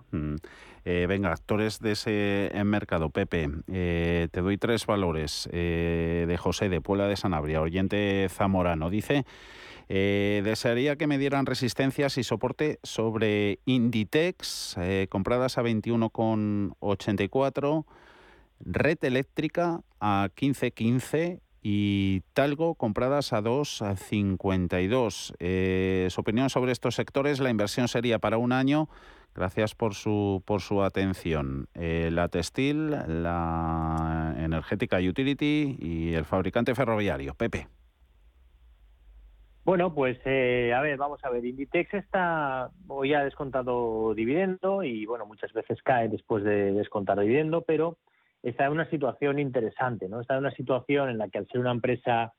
Eh, 0.84 1.06
venga, 1.08 1.32
actores 1.32 1.80
de 1.80 1.92
ese 1.92 2.50
mercado. 2.64 3.10
Pepe, 3.10 3.48
eh, 3.72 4.28
te 4.30 4.40
doy 4.40 4.56
tres 4.58 4.86
valores 4.86 5.48
eh, 5.52 6.26
de 6.28 6.36
José 6.36 6.68
de 6.68 6.80
Puebla 6.80 7.08
de 7.08 7.16
Sanabria, 7.16 7.60
oyente 7.60 8.28
zamorano. 8.30 8.90
Dice, 8.90 9.24
desearía 9.88 10.96
que 10.96 11.06
me 11.06 11.18
dieran 11.18 11.46
resistencias 11.46 12.18
y 12.18 12.24
soporte 12.24 12.80
sobre 12.82 13.60
Inditex, 13.64 14.76
compradas 15.08 15.58
a 15.58 15.62
21,84, 15.62 17.84
red 18.60 18.98
eléctrica 19.02 19.80
a 20.00 20.28
15,15 20.36 21.40
y 21.68 22.20
Talgo 22.32 22.76
compradas 22.76 23.32
a 23.32 23.42
2,52. 23.42 25.34
Eh, 25.40 26.06
su 26.10 26.20
opinión 26.20 26.48
sobre 26.48 26.70
estos 26.70 26.94
sectores, 26.94 27.40
la 27.40 27.50
inversión 27.50 27.88
sería 27.88 28.20
para 28.20 28.38
un 28.38 28.52
año. 28.52 28.88
Gracias 29.34 29.74
por 29.74 29.94
su, 29.94 30.44
por 30.46 30.60
su 30.60 30.84
atención. 30.84 31.66
Eh, 31.74 32.10
la 32.12 32.28
textil, 32.28 32.90
la 32.90 34.32
energética 34.38 34.98
utility 34.98 35.76
y 35.80 36.14
el 36.14 36.24
fabricante 36.24 36.72
ferroviario. 36.76 37.34
Pepe. 37.34 37.66
Bueno, 39.64 39.92
pues 39.92 40.20
eh, 40.24 40.72
a 40.72 40.80
ver, 40.82 40.96
vamos 40.96 41.18
a 41.24 41.30
ver. 41.30 41.44
Inditex 41.44 41.94
está 41.94 42.70
hoy 42.86 43.12
ha 43.12 43.24
descontado 43.24 44.14
dividendo 44.14 44.84
y 44.84 45.04
bueno, 45.04 45.26
muchas 45.26 45.52
veces 45.52 45.82
cae 45.82 46.08
después 46.08 46.44
de 46.44 46.70
descontar 46.70 47.18
dividendo, 47.18 47.62
pero 47.62 47.98
está 48.48 48.66
en 48.66 48.72
una 48.72 48.88
situación 48.90 49.38
interesante, 49.38 50.08
¿no? 50.08 50.20
Está 50.20 50.34
en 50.34 50.40
una 50.40 50.52
situación 50.52 51.10
en 51.10 51.18
la 51.18 51.28
que 51.28 51.38
al 51.38 51.48
ser 51.48 51.60
una 51.60 51.72
empresa 51.72 52.32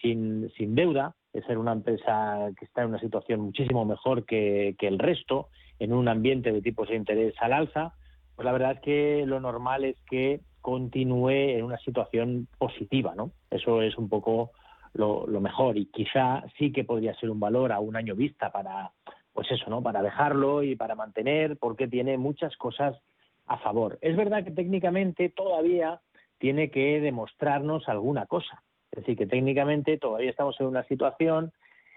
sin, 0.00 0.48
sin 0.56 0.76
deuda, 0.76 1.14
es 1.32 1.44
ser 1.46 1.58
una 1.58 1.72
empresa 1.72 2.50
que 2.56 2.64
está 2.64 2.82
en 2.82 2.90
una 2.90 3.00
situación 3.00 3.40
muchísimo 3.40 3.84
mejor 3.84 4.24
que, 4.24 4.76
el 4.78 4.98
resto, 4.98 5.48
en 5.80 5.92
un 5.92 6.08
ambiente 6.08 6.52
de 6.52 6.62
tipos 6.62 6.88
de 6.88 6.96
interés 6.96 7.34
al 7.40 7.52
alza, 7.52 7.92
pues 8.36 8.46
la 8.46 8.52
verdad 8.52 8.72
es 8.72 8.80
que 8.80 9.24
lo 9.26 9.40
normal 9.40 9.84
es 9.84 9.96
que 10.08 10.40
continúe 10.60 11.30
en 11.30 11.64
una 11.64 11.78
situación 11.78 12.46
positiva, 12.58 13.14
¿no? 13.16 13.32
Eso 13.50 13.82
es 13.82 13.98
un 13.98 14.08
poco 14.08 14.52
lo, 14.94 15.26
lo, 15.26 15.40
mejor 15.40 15.76
y 15.76 15.86
quizá 15.86 16.44
sí 16.56 16.70
que 16.70 16.84
podría 16.84 17.14
ser 17.14 17.30
un 17.30 17.40
valor 17.40 17.72
a 17.72 17.80
un 17.80 17.96
año 17.96 18.14
vista 18.14 18.52
para, 18.52 18.92
pues 19.32 19.50
eso, 19.50 19.68
¿no? 19.70 19.82
Para 19.82 20.02
dejarlo 20.02 20.62
y 20.62 20.76
para 20.76 20.94
mantener, 20.94 21.56
porque 21.58 21.88
tiene 21.88 22.16
muchas 22.16 22.56
cosas 22.56 22.96
a 23.48 23.58
favor. 23.58 23.98
Es 24.00 24.16
verdad 24.16 24.44
que 24.44 24.50
técnicamente 24.50 25.28
todavía 25.30 26.00
tiene 26.38 26.70
que 26.70 27.00
demostrarnos 27.00 27.88
alguna 27.88 28.26
cosa. 28.26 28.62
Es 28.92 29.00
decir, 29.00 29.16
que 29.16 29.26
técnicamente 29.26 29.98
todavía 29.98 30.30
estamos 30.30 30.58
en 30.60 30.66
una 30.66 30.84
situación 30.84 31.52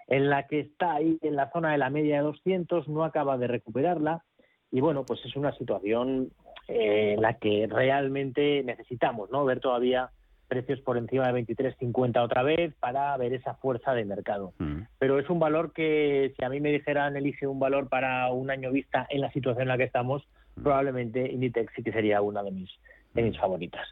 en 0.08 0.28
la 0.28 0.46
que 0.46 0.60
está 0.60 0.94
ahí 0.94 1.18
en 1.22 1.36
la 1.36 1.50
zona 1.50 1.72
de 1.72 1.78
la 1.78 1.90
media 1.90 2.16
de 2.16 2.22
200, 2.22 2.88
no 2.88 3.04
acaba 3.04 3.38
de 3.38 3.46
recuperarla 3.46 4.24
y 4.70 4.80
bueno, 4.80 5.04
pues 5.04 5.24
es 5.24 5.36
una 5.36 5.52
situación 5.52 6.30
eh, 6.66 7.14
en 7.14 7.22
la 7.22 7.34
que 7.34 7.68
realmente 7.70 8.62
necesitamos 8.64 9.30
no 9.30 9.44
ver 9.44 9.60
todavía 9.60 10.10
precios 10.48 10.80
por 10.80 10.98
encima 10.98 11.30
de 11.30 11.44
23.50 11.46 12.22
otra 12.22 12.42
vez 12.42 12.74
para 12.80 13.16
ver 13.16 13.32
esa 13.32 13.54
fuerza 13.54 13.94
de 13.94 14.04
mercado. 14.04 14.52
Mm. 14.58 14.82
Pero 14.98 15.18
es 15.18 15.30
un 15.30 15.38
valor 15.38 15.72
que 15.72 16.34
si 16.36 16.44
a 16.44 16.48
mí 16.48 16.60
me 16.60 16.72
dijeran 16.72 17.16
elige 17.16 17.46
un 17.46 17.58
valor 17.58 17.88
para 17.88 18.30
un 18.30 18.50
año 18.50 18.70
vista 18.70 19.06
en 19.08 19.20
la 19.20 19.30
situación 19.32 19.62
en 19.62 19.68
la 19.68 19.78
que 19.78 19.84
estamos, 19.84 20.26
probablemente 20.54 21.30
Inditex 21.30 21.72
sí 21.74 21.82
que 21.82 21.92
sería 21.92 22.20
una 22.22 22.42
de 22.42 22.50
mis, 22.50 22.70
de 23.14 23.22
mis 23.22 23.38
favoritas. 23.38 23.86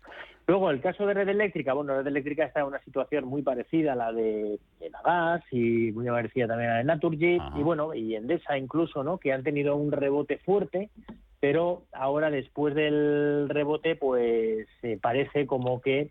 Luego, 0.47 0.71
el 0.71 0.81
caso 0.81 1.07
de 1.07 1.14
Red 1.14 1.29
Eléctrica, 1.29 1.75
bueno, 1.75 1.95
Red 1.95 2.09
Eléctrica 2.09 2.45
está 2.45 2.61
en 2.61 2.67
una 2.67 2.81
situación 2.81 3.25
muy 3.25 3.43
parecida 3.43 3.93
a 3.93 3.97
la 3.97 4.12
de, 4.12 4.59
de 4.81 4.90
Nagas 4.90 5.45
y 5.52 5.93
muy 5.93 6.07
parecida 6.07 6.49
también 6.49 6.71
a 6.71 6.73
la 6.73 6.79
de 6.79 6.85
Naturgy 6.85 7.38
y 7.57 7.62
bueno, 7.62 7.95
y 7.95 8.17
Endesa 8.17 8.59
incluso, 8.59 9.05
¿no? 9.05 9.19
Que 9.19 9.33
han 9.33 9.45
tenido 9.45 9.76
un 9.76 9.93
rebote 9.93 10.38
fuerte, 10.38 10.90
pero 11.38 11.85
ahora 11.93 12.31
después 12.31 12.75
del 12.75 13.49
rebote, 13.49 13.95
pues 13.95 14.67
eh, 14.83 14.99
parece 15.00 15.47
como 15.47 15.81
que 15.81 16.11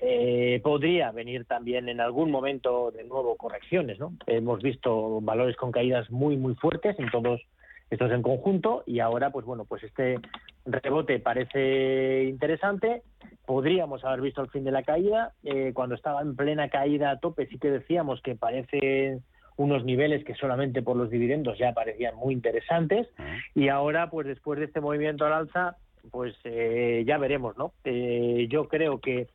eh, 0.00 0.60
podría 0.62 1.10
venir 1.12 1.44
también 1.44 1.88
en 1.88 2.00
algún 2.00 2.30
momento 2.30 2.90
de 2.90 3.04
nuevo 3.04 3.36
correcciones, 3.36 3.98
¿no? 3.98 4.14
Hemos 4.26 4.62
visto 4.62 5.20
valores 5.20 5.56
con 5.56 5.70
caídas 5.70 6.10
muy, 6.10 6.36
muy 6.36 6.54
fuertes 6.54 6.98
en 6.98 7.10
todos 7.10 7.42
esto 7.90 8.06
es 8.06 8.12
en 8.12 8.22
conjunto 8.22 8.82
y 8.86 9.00
ahora, 9.00 9.30
pues 9.30 9.46
bueno, 9.46 9.64
pues 9.64 9.84
este 9.84 10.18
rebote 10.64 11.20
parece 11.20 12.24
interesante. 12.24 13.02
Podríamos 13.44 14.04
haber 14.04 14.20
visto 14.20 14.42
el 14.42 14.50
fin 14.50 14.64
de 14.64 14.72
la 14.72 14.82
caída. 14.82 15.32
Eh, 15.44 15.72
cuando 15.72 15.94
estaba 15.94 16.20
en 16.22 16.34
plena 16.34 16.68
caída 16.68 17.10
a 17.10 17.20
tope, 17.20 17.46
sí 17.46 17.58
que 17.58 17.70
decíamos 17.70 18.20
que 18.22 18.34
parecen 18.34 19.22
unos 19.56 19.84
niveles 19.84 20.24
que 20.24 20.34
solamente 20.34 20.82
por 20.82 20.96
los 20.96 21.10
dividendos 21.10 21.58
ya 21.58 21.72
parecían 21.72 22.16
muy 22.16 22.34
interesantes. 22.34 23.08
Y 23.54 23.68
ahora, 23.68 24.10
pues 24.10 24.26
después 24.26 24.58
de 24.58 24.66
este 24.66 24.80
movimiento 24.80 25.24
al 25.24 25.32
alza, 25.32 25.76
pues 26.10 26.34
eh, 26.44 27.04
ya 27.06 27.18
veremos, 27.18 27.56
¿no? 27.56 27.72
Eh, 27.84 28.48
yo 28.50 28.68
creo 28.68 29.00
que 29.00 29.28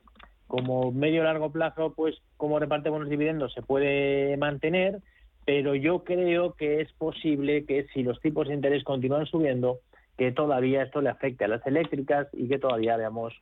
como 0.47 0.91
medio 0.91 1.23
largo 1.23 1.49
plazo, 1.51 1.93
pues 1.95 2.21
como 2.35 2.59
reparte 2.59 2.89
buenos 2.89 3.09
dividendos 3.09 3.53
se 3.53 3.61
puede 3.61 4.35
mantener 4.35 4.99
pero 5.45 5.75
yo 5.75 6.03
creo 6.03 6.53
que 6.53 6.81
es 6.81 6.91
posible 6.93 7.65
que 7.65 7.87
si 7.93 8.03
los 8.03 8.19
tipos 8.21 8.47
de 8.47 8.53
interés 8.53 8.83
continúan 8.83 9.25
subiendo, 9.25 9.79
que 10.17 10.31
todavía 10.31 10.83
esto 10.83 11.01
le 11.01 11.09
afecte 11.09 11.45
a 11.45 11.47
las 11.47 11.65
eléctricas 11.65 12.27
y 12.33 12.47
que 12.47 12.59
todavía 12.59 12.97
veamos 12.97 13.33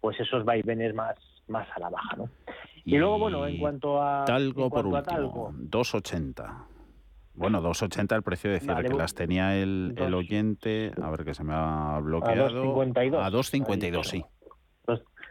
pues 0.00 0.18
esos 0.20 0.44
vaivenes 0.44 0.94
más, 0.94 1.16
más 1.48 1.68
a 1.74 1.80
la 1.80 1.90
baja. 1.90 2.16
¿no? 2.16 2.28
Y, 2.84 2.96
luego, 2.96 3.18
bueno, 3.18 3.46
en 3.46 3.58
cuanto 3.58 4.00
a... 4.00 4.24
Talgo 4.24 4.70
por 4.70 4.86
último, 4.86 5.52
2,80. 5.52 6.64
Bueno, 7.34 7.60
2,80 7.62 8.16
el 8.16 8.22
precio, 8.22 8.50
decir 8.50 8.72
que 8.74 8.94
las 8.94 9.14
tenía 9.14 9.56
el, 9.56 9.94
el, 9.96 10.14
oyente, 10.14 10.92
a 11.00 11.10
ver 11.10 11.24
que 11.24 11.34
se 11.34 11.44
me 11.44 11.52
ha 11.54 12.00
bloqueado. 12.02 12.46
A 12.46 13.30
2,52. 13.30 14.04
sí. 14.04 14.24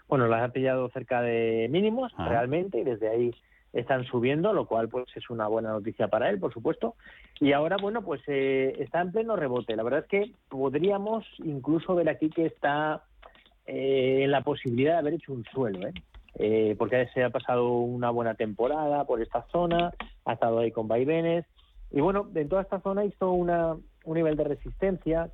bueno, 0.08 0.28
las 0.28 0.44
ha 0.44 0.54
pillado 0.54 0.90
cerca 0.90 1.22
de 1.22 1.68
mínimos, 1.70 2.14
ah. 2.18 2.30
realmente, 2.30 2.80
y 2.80 2.84
desde 2.84 3.10
ahí 3.10 3.32
están 3.74 4.06
subiendo, 4.06 4.54
lo 4.54 4.66
cual 4.66 4.90
pues 4.90 5.06
es 5.16 5.30
una 5.30 5.48
buena 5.48 5.70
noticia 5.70 6.08
para 6.08 6.30
él, 6.30 6.40
por 6.40 6.54
supuesto. 6.54 6.96
Y 7.40 7.52
ahora, 7.52 7.78
bueno, 7.80 8.02
pues 8.02 8.22
eh, 8.28 8.76
está 8.80 9.02
en 9.02 9.12
pleno 9.12 9.36
rebote. 9.36 9.76
La 9.76 9.84
verdad 9.84 10.02
es 10.02 10.08
que 10.08 10.32
podríamos 10.50 11.26
incluso 11.40 11.96
ver 11.96 12.10
aquí 12.10 12.30
que 12.30 12.46
está 12.46 13.04
eh, 13.66 14.22
en 14.24 14.32
la 14.32 14.42
posibilidad 14.42 14.94
de 14.94 15.00
haber 15.00 15.14
hecho 15.16 15.34
un 15.34 15.44
suelo, 15.46 15.88
¿eh? 15.88 15.94
¿eh? 16.36 16.76
porque 16.78 17.08
se 17.14 17.24
ha 17.24 17.30
pasado 17.30 17.78
una 17.80 18.10
buena 18.10 18.36
temporada 18.36 19.04
por 19.06 19.22
esta 19.22 19.46
zona, 19.52 19.94
ha 20.26 20.34
estado 20.34 20.60
ahí 20.60 20.72
con 20.72 20.88
vaivenes. 20.88 21.46
Y 21.92 22.02
bueno, 22.02 22.28
en 22.34 22.50
toda 22.50 22.62
esta 22.62 22.82
zona 22.82 23.06
hizo 23.06 23.32
una, 23.32 23.76
un 24.06 24.16
nivel 24.16 24.36
de 24.36 24.44
resistencia 24.44 25.30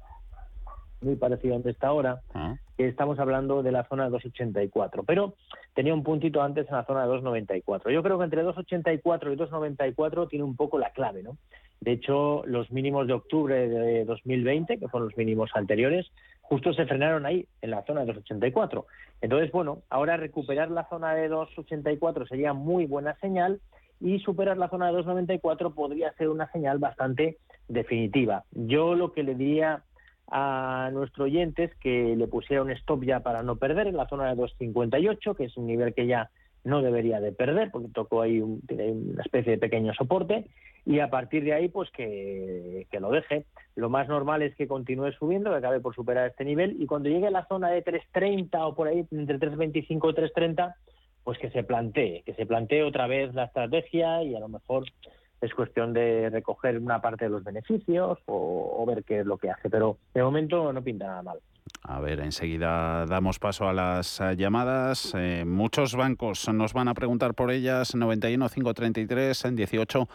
muy 1.03 1.15
parecido 1.15 1.53
a 1.53 1.57
donde 1.57 1.71
está 1.71 1.87
ahora, 1.87 2.21
ah. 2.33 2.55
que 2.77 2.87
estamos 2.87 3.19
hablando 3.19 3.63
de 3.63 3.71
la 3.71 3.83
zona 3.87 4.05
de 4.05 4.11
284, 4.11 5.03
pero 5.03 5.35
tenía 5.73 5.93
un 5.93 6.03
puntito 6.03 6.41
antes 6.41 6.67
en 6.67 6.75
la 6.75 6.85
zona 6.85 7.01
de 7.01 7.07
294. 7.07 7.91
Yo 7.91 8.03
creo 8.03 8.17
que 8.17 8.25
entre 8.25 8.43
284 8.43 9.33
y 9.33 9.35
294 9.35 10.27
tiene 10.27 10.45
un 10.45 10.55
poco 10.55 10.77
la 10.77 10.91
clave, 10.91 11.23
¿no? 11.23 11.37
De 11.81 11.91
hecho, 11.91 12.43
los 12.45 12.71
mínimos 12.71 13.07
de 13.07 13.13
octubre 13.13 13.67
de 13.67 14.05
2020, 14.05 14.77
que 14.77 14.87
fueron 14.87 15.09
los 15.09 15.17
mínimos 15.17 15.51
anteriores, 15.53 16.09
justo 16.41 16.73
se 16.73 16.85
frenaron 16.85 17.25
ahí, 17.25 17.45
en 17.61 17.71
la 17.71 17.83
zona 17.83 18.01
de 18.01 18.07
284. 18.07 18.85
Entonces, 19.21 19.51
bueno, 19.51 19.79
ahora 19.89 20.15
recuperar 20.15 20.71
la 20.71 20.87
zona 20.87 21.13
de 21.13 21.27
284 21.27 22.27
sería 22.27 22.53
muy 22.53 22.85
buena 22.85 23.15
señal 23.15 23.59
y 23.99 24.19
superar 24.19 24.57
la 24.57 24.69
zona 24.69 24.87
de 24.87 24.93
294 24.93 25.73
podría 25.73 26.13
ser 26.13 26.29
una 26.29 26.49
señal 26.51 26.77
bastante 26.77 27.37
definitiva. 27.67 28.43
Yo 28.51 28.95
lo 28.95 29.13
que 29.13 29.23
le 29.23 29.35
diría 29.35 29.83
a 30.27 30.89
nuestros 30.93 31.25
oyentes 31.25 31.75
que 31.75 32.15
le 32.15 32.27
pusiera 32.27 32.63
un 32.63 32.71
stop 32.71 33.03
ya 33.03 33.21
para 33.21 33.43
no 33.43 33.57
perder 33.57 33.87
en 33.87 33.97
la 33.97 34.07
zona 34.07 34.33
de 34.33 34.41
2.58, 34.41 35.35
que 35.35 35.45
es 35.45 35.57
un 35.57 35.67
nivel 35.67 35.93
que 35.93 36.07
ya 36.07 36.29
no 36.63 36.81
debería 36.81 37.19
de 37.19 37.33
perder, 37.33 37.71
porque 37.71 37.89
tocó 37.89 38.21
ahí 38.21 38.39
una 38.39 39.21
especie 39.23 39.53
de 39.53 39.57
pequeño 39.57 39.93
soporte, 39.93 40.47
y 40.85 40.99
a 40.99 41.09
partir 41.09 41.43
de 41.43 41.53
ahí, 41.53 41.69
pues 41.69 41.89
que, 41.91 42.87
lo 42.99 43.11
deje. 43.11 43.45
Lo 43.75 43.89
más 43.89 44.07
normal 44.07 44.41
es 44.41 44.55
que 44.55 44.67
continúe 44.67 45.11
subiendo, 45.13 45.51
que 45.51 45.57
acabe 45.57 45.79
por 45.79 45.95
superar 45.95 46.29
este 46.29 46.45
nivel, 46.45 46.81
y 46.81 46.85
cuando 46.85 47.09
llegue 47.09 47.27
a 47.27 47.31
la 47.31 47.45
zona 47.47 47.69
de 47.69 47.83
3.30 47.83 48.49
o 48.61 48.75
por 48.75 48.87
ahí, 48.87 49.05
entre 49.11 49.39
3.25 49.39 49.85
y 49.87 49.97
3.30, 49.97 50.73
pues 51.23 51.37
que 51.37 51.49
se 51.51 51.63
plantee, 51.63 52.23
que 52.25 52.33
se 52.33 52.45
plantee 52.45 52.83
otra 52.83 53.07
vez 53.07 53.33
la 53.33 53.45
estrategia 53.45 54.23
y 54.23 54.35
a 54.35 54.39
lo 54.39 54.49
mejor 54.49 54.85
es 55.43 55.53
cuestión 55.53 55.93
de 55.93 56.29
recoger 56.29 56.79
una 56.79 57.01
parte 57.01 57.25
de 57.25 57.31
los 57.31 57.43
beneficios 57.43 58.17
o, 58.27 58.85
ver 58.87 59.03
qué 59.03 59.19
es 59.19 59.25
lo 59.25 59.37
que 59.37 59.49
hace, 59.49 59.69
pero 59.69 59.97
de 60.13 60.23
momento 60.23 60.71
no 60.71 60.81
pinta 60.81 61.07
nada 61.07 61.21
mal. 61.21 61.39
A 61.83 61.99
ver, 61.99 62.21
enseguida 62.21 63.05
damos 63.05 63.39
paso 63.39 63.67
a 63.67 63.73
las 63.73 64.21
eh, 64.21 64.37
llamadas. 64.37 65.13
Eh, 65.17 65.43
muchos 65.45 65.95
bancos 65.95 66.47
nos 66.53 66.71
van 66.73 66.87
a 66.87 66.93
preguntar 66.93 67.33
por 67.33 67.51
ellas. 67.51 67.95
91 67.95 68.47
533 68.49 69.45
en 69.45 69.55
18 69.55 70.07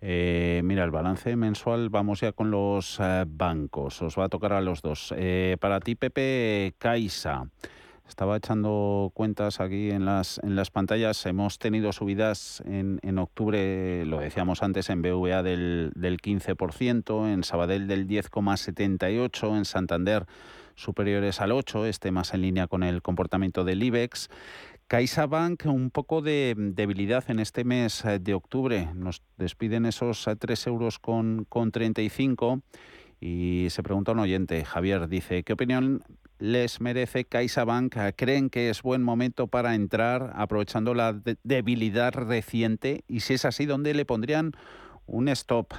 Eh, 0.00 0.60
mira, 0.62 0.84
el 0.84 0.92
balance 0.92 1.34
mensual, 1.34 1.88
vamos 1.88 2.20
ya 2.20 2.30
con 2.30 2.52
los 2.52 3.00
eh, 3.00 3.24
bancos, 3.26 4.00
os 4.02 4.16
va 4.16 4.24
a 4.24 4.28
tocar 4.28 4.52
a 4.52 4.60
los 4.60 4.80
dos. 4.80 5.12
Eh, 5.16 5.56
para 5.58 5.80
ti, 5.80 5.96
Pepe 5.96 6.74
Caixa. 6.78 7.48
Estaba 8.08 8.36
echando 8.36 9.10
cuentas 9.14 9.60
aquí 9.60 9.90
en 9.90 10.04
las, 10.04 10.38
en 10.42 10.56
las 10.56 10.70
pantallas. 10.70 11.26
Hemos 11.26 11.58
tenido 11.58 11.92
subidas 11.92 12.62
en, 12.64 13.00
en 13.02 13.18
octubre, 13.18 14.04
lo 14.06 14.20
decíamos 14.20 14.62
antes, 14.62 14.88
en 14.90 15.02
BVA 15.02 15.42
del, 15.42 15.92
del 15.94 16.18
15%, 16.18 17.32
en 17.32 17.44
Sabadell 17.44 17.86
del 17.86 18.06
10,78%, 18.06 19.56
en 19.56 19.64
Santander 19.64 20.26
superiores 20.76 21.40
al 21.40 21.50
8%, 21.50 21.86
este 21.86 22.12
más 22.12 22.32
en 22.34 22.42
línea 22.42 22.66
con 22.66 22.82
el 22.82 23.02
comportamiento 23.02 23.64
del 23.64 23.82
IBEX. 23.82 24.28
CaixaBank, 24.88 25.66
un 25.66 25.90
poco 25.90 26.22
de 26.22 26.54
debilidad 26.56 27.24
en 27.28 27.40
este 27.40 27.64
mes 27.64 28.04
de 28.20 28.34
octubre. 28.34 28.88
Nos 28.94 29.20
despiden 29.36 29.84
esos 29.84 30.28
3 30.38 30.66
euros 30.68 31.00
con, 31.00 31.44
con 31.48 31.72
35 31.72 32.60
y 33.20 33.66
se 33.70 33.82
pregunta 33.82 34.12
un 34.12 34.20
oyente, 34.20 34.64
Javier, 34.64 35.08
dice, 35.08 35.42
¿qué 35.42 35.54
opinión 35.54 36.04
les 36.38 36.80
merece 36.80 37.24
CaixaBank? 37.24 37.96
¿Creen 38.16 38.50
que 38.50 38.70
es 38.70 38.82
buen 38.82 39.02
momento 39.02 39.46
para 39.46 39.74
entrar 39.74 40.32
aprovechando 40.34 40.94
la 40.94 41.20
debilidad 41.42 42.12
reciente? 42.14 43.04
Y 43.08 43.20
si 43.20 43.34
es 43.34 43.44
así, 43.44 43.66
¿dónde 43.66 43.94
le 43.94 44.04
pondrían 44.04 44.52
un 45.06 45.28
stop? 45.28 45.72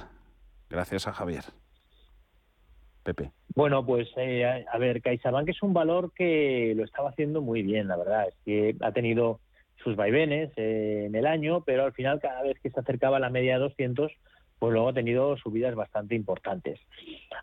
Gracias 0.68 1.06
a 1.06 1.12
Javier. 1.12 1.44
Pepe. 3.02 3.32
Bueno, 3.54 3.84
pues 3.84 4.08
eh, 4.16 4.64
a 4.70 4.78
ver, 4.78 5.00
CaixaBank 5.00 5.48
es 5.48 5.62
un 5.62 5.72
valor 5.72 6.12
que 6.14 6.74
lo 6.76 6.84
estaba 6.84 7.10
haciendo 7.10 7.40
muy 7.40 7.62
bien, 7.62 7.88
la 7.88 7.96
verdad. 7.96 8.28
Es 8.28 8.34
que 8.44 8.76
ha 8.80 8.92
tenido 8.92 9.40
sus 9.82 9.96
vaivenes 9.96 10.50
eh, 10.56 11.04
en 11.06 11.14
el 11.14 11.26
año, 11.26 11.62
pero 11.64 11.84
al 11.84 11.92
final 11.92 12.20
cada 12.20 12.42
vez 12.42 12.58
que 12.62 12.70
se 12.70 12.80
acercaba 12.80 13.16
a 13.16 13.20
la 13.20 13.30
media 13.30 13.54
de 13.54 13.60
200 13.60 14.12
pues 14.58 14.72
luego 14.72 14.88
ha 14.88 14.92
tenido 14.92 15.36
subidas 15.36 15.74
bastante 15.74 16.14
importantes. 16.14 16.80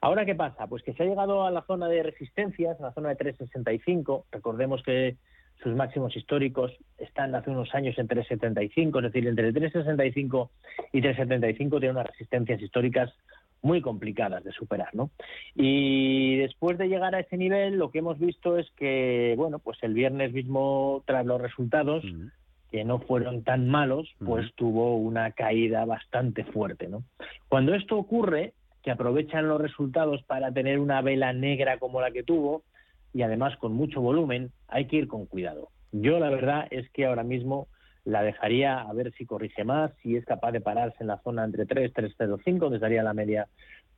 Ahora, 0.01 0.25
¿qué 0.25 0.36
pasa? 0.36 0.67
Pues 0.67 0.84
que 0.84 0.93
se 0.93 1.04
ha 1.04 1.06
llegado 1.06 1.45
a 1.45 1.51
la 1.51 1.62
zona 1.63 1.88
de 1.88 2.04
resistencias, 2.04 2.80
a 2.80 2.84
la 2.84 2.93
zona 2.93 3.10
de 3.10 3.15
365. 3.15 4.25
Recordemos 4.32 4.84
que 4.84 5.15
sus 5.63 5.75
máximos 5.75 6.15
históricos 6.15 6.71
están 6.97 7.34
hace 7.34 7.49
unos 7.49 7.73
años 7.73 7.97
en 7.97 8.08
375, 8.08 8.99
es 8.99 9.04
decir, 9.06 9.28
entre 9.28 9.51
365 9.51 10.51
y 10.91 11.01
375 11.01 11.80
tiene 11.80 11.93
unas 11.93 12.08
resistencias 12.08 12.62
históricas 12.62 13.13
muy 13.62 13.82
complicadas 13.82 14.43
de 14.43 14.51
superar, 14.51 14.89
¿no? 14.93 15.10
Y 15.56 16.38
después 16.38 16.78
de 16.78 16.88
llegar 16.88 17.15
a 17.15 17.21
ese 17.21 17.36
nivel, 17.36 17.78
lo 17.78 17.89
que 17.89 17.99
hemos 17.99 18.19
visto 18.19 18.60
es 18.60 18.69
que, 18.78 19.34
bueno, 19.38 19.58
pues 19.58 19.80
el 19.82 19.93
viernes 19.95 20.34
mismo, 20.34 21.04
tras 21.08 21.25
los 21.25 21.41
resultados, 21.41 22.04
que 22.76 22.84
no 22.84 23.00
fueron 23.00 23.42
tan 23.42 23.70
malos, 23.70 24.14
pues 24.20 24.54
tuvo 24.56 24.98
una 24.98 25.32
caída 25.32 25.86
bastante 25.86 26.44
fuerte. 26.44 26.90
¿no? 26.90 27.04
Cuando 27.48 27.74
esto 27.74 27.98
ocurre, 27.98 28.52
que 28.84 28.92
aprovechan 28.92 29.48
los 29.48 29.62
resultados 29.62 30.22
para 30.24 30.52
tener 30.52 30.80
una 30.80 31.02
vela 31.02 31.32
negra 31.32 31.78
como 31.78 32.02
la 32.02 32.12
que 32.12 32.24
tuvo, 32.24 32.64
y 33.14 33.22
además 33.22 33.56
con 33.60 33.72
mucho 33.72 34.02
volumen, 34.02 34.52
hay 34.68 34.88
que 34.88 34.98
ir 34.98 35.08
con 35.08 35.26
cuidado. 35.26 35.70
Yo 35.94 36.20
la 36.20 36.30
verdad 36.30 36.68
es 36.70 36.90
que 36.90 37.06
ahora 37.06 37.24
mismo 37.24 37.70
la 38.04 38.24
dejaría 38.24 38.82
a 38.82 38.92
ver 38.92 39.14
si 39.14 39.26
corrige 39.26 39.64
más, 39.64 39.94
si 40.04 40.18
es 40.18 40.26
capaz 40.26 40.52
de 40.52 40.60
pararse 40.60 40.98
en 41.00 41.08
la 41.08 41.22
zona 41.22 41.46
entre 41.46 41.66
3, 41.66 41.94
305, 41.94 42.66
donde 42.66 42.76
estaría 42.76 43.04
la 43.04 43.14
media 43.14 43.48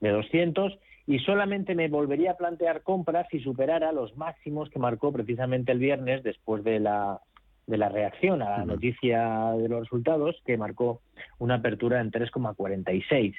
de 0.02 0.12
200, 0.12 0.78
y 1.08 1.18
solamente 1.18 1.74
me 1.74 1.88
volvería 1.88 2.34
a 2.34 2.38
plantear 2.38 2.84
compras 2.84 3.26
si 3.32 3.40
superara 3.40 3.92
los 3.92 4.16
máximos 4.18 4.70
que 4.70 4.78
marcó 4.78 5.12
precisamente 5.12 5.72
el 5.72 5.80
viernes 5.80 6.22
después 6.22 6.63
de 6.63 6.80
la 6.80 7.20
de 7.67 7.77
la 7.77 7.89
reacción 7.89 8.41
a 8.41 8.58
la 8.58 8.65
noticia 8.65 9.51
de 9.58 9.67
los 9.67 9.82
resultados, 9.82 10.41
que 10.45 10.58
marcó 10.58 11.01
una 11.38 11.56
apertura 11.56 11.99
en 11.99 12.12
3,46. 12.12 13.36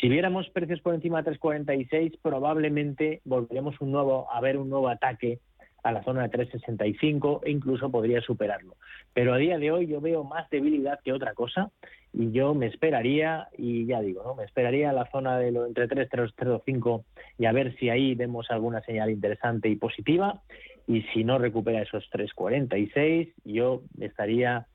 Si 0.00 0.08
viéramos 0.08 0.48
precios 0.50 0.80
por 0.80 0.94
encima 0.94 1.22
de 1.22 1.32
3,46, 1.32 2.18
probablemente 2.22 3.22
volveremos 3.24 3.80
un 3.80 3.92
nuevo, 3.92 4.30
a 4.30 4.40
ver 4.40 4.58
un 4.58 4.68
nuevo 4.68 4.88
ataque 4.88 5.40
a 5.82 5.92
la 5.92 6.02
zona 6.02 6.28
de 6.28 6.30
3,65 6.30 7.40
e 7.44 7.50
incluso 7.50 7.90
podría 7.90 8.20
superarlo. 8.20 8.76
Pero 9.14 9.32
a 9.32 9.38
día 9.38 9.58
de 9.58 9.70
hoy 9.70 9.86
yo 9.86 10.00
veo 10.00 10.24
más 10.24 10.48
debilidad 10.50 11.00
que 11.02 11.12
otra 11.12 11.32
cosa 11.34 11.70
y 12.12 12.32
yo 12.32 12.54
me 12.54 12.66
esperaría, 12.66 13.48
y 13.56 13.86
ya 13.86 14.00
digo, 14.00 14.22
¿no? 14.24 14.34
me 14.34 14.44
esperaría 14.44 14.90
a 14.90 14.92
la 14.92 15.10
zona 15.10 15.38
de 15.38 15.52
lo 15.52 15.66
entre 15.66 15.88
3, 15.88 16.08
3,5 16.10 17.04
y 17.38 17.46
a 17.46 17.52
ver 17.52 17.76
si 17.78 17.88
ahí 17.88 18.14
vemos 18.14 18.50
alguna 18.50 18.82
señal 18.82 19.10
interesante 19.10 19.68
y 19.68 19.76
positiva 19.76 20.42
y 20.90 21.02
si 21.14 21.22
no 21.22 21.38
recupera 21.38 21.82
esos 21.82 22.04
3.46, 22.10 23.32
yo 23.44 23.82
estaría 24.00 24.66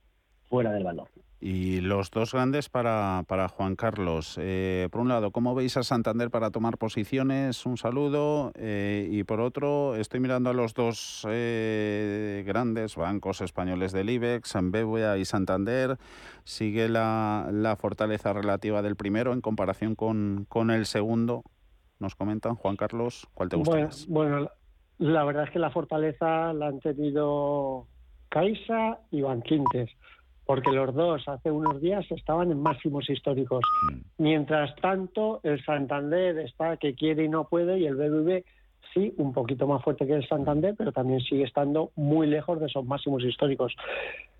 fuera 0.49 0.71
del 0.71 0.85
valor. 0.85 1.09
Y 1.41 1.81
los 1.81 2.09
dos 2.09 2.31
grandes 2.31 2.69
para, 2.69 3.23
para 3.27 3.49
Juan 3.49 3.75
Carlos. 3.75 4.37
Eh, 4.39 4.87
por 4.91 5.01
un 5.01 5.09
lado, 5.09 5.31
¿cómo 5.31 5.53
veis 5.53 5.75
a 5.75 5.83
Santander 5.83 6.31
para 6.31 6.49
tomar 6.51 6.77
posiciones? 6.77 7.65
Un 7.65 7.77
saludo. 7.77 8.53
Eh, 8.55 9.09
y 9.11 9.23
por 9.25 9.41
otro, 9.41 9.95
estoy 9.95 10.21
mirando 10.21 10.49
a 10.49 10.53
los 10.53 10.73
dos 10.73 11.27
eh, 11.29 12.43
grandes 12.47 12.95
bancos 12.95 13.41
españoles 13.41 13.91
del 13.91 14.09
IBEX, 14.09 14.53
BBVA 14.53 15.17
y 15.17 15.25
Santander. 15.25 15.97
¿Sigue 16.45 16.87
la, 16.87 17.49
la, 17.51 17.75
fortaleza 17.75 18.31
relativa 18.31 18.81
del 18.81 18.95
primero 18.95 19.33
en 19.33 19.41
comparación 19.41 19.95
con, 19.95 20.45
con 20.47 20.71
el 20.71 20.85
segundo? 20.85 21.43
Nos 21.99 22.15
comentan, 22.15 22.55
Juan 22.55 22.77
Carlos, 22.77 23.27
¿cuál 23.33 23.49
te 23.49 23.57
gusta 23.57 23.71
bueno, 23.71 23.87
más? 23.87 24.07
Bueno, 24.07 24.49
la 24.99 25.23
verdad 25.23 25.45
es 25.45 25.51
que 25.51 25.59
la 25.59 25.71
fortaleza 25.71 26.53
la 26.53 26.67
han 26.67 26.79
tenido 26.79 27.87
Caixa 28.29 28.99
y 29.11 29.21
Banquintes, 29.21 29.89
porque 30.45 30.71
los 30.71 30.93
dos 30.93 31.27
hace 31.27 31.51
unos 31.51 31.81
días 31.81 32.05
estaban 32.11 32.51
en 32.51 32.61
máximos 32.61 33.09
históricos. 33.09 33.63
Mm. 33.91 34.23
Mientras 34.23 34.75
tanto, 34.77 35.39
el 35.43 35.63
Santander 35.63 36.39
está 36.39 36.77
que 36.77 36.95
quiere 36.95 37.25
y 37.25 37.29
no 37.29 37.47
puede, 37.47 37.79
y 37.79 37.85
el 37.85 37.95
BBV 37.95 38.43
sí, 38.93 39.13
un 39.17 39.33
poquito 39.33 39.67
más 39.67 39.83
fuerte 39.83 40.07
que 40.07 40.13
el 40.13 40.27
Santander, 40.27 40.73
pero 40.77 40.91
también 40.91 41.19
sigue 41.21 41.43
estando 41.43 41.91
muy 41.95 42.27
lejos 42.27 42.59
de 42.59 42.67
esos 42.67 42.85
máximos 42.85 43.23
históricos. 43.23 43.75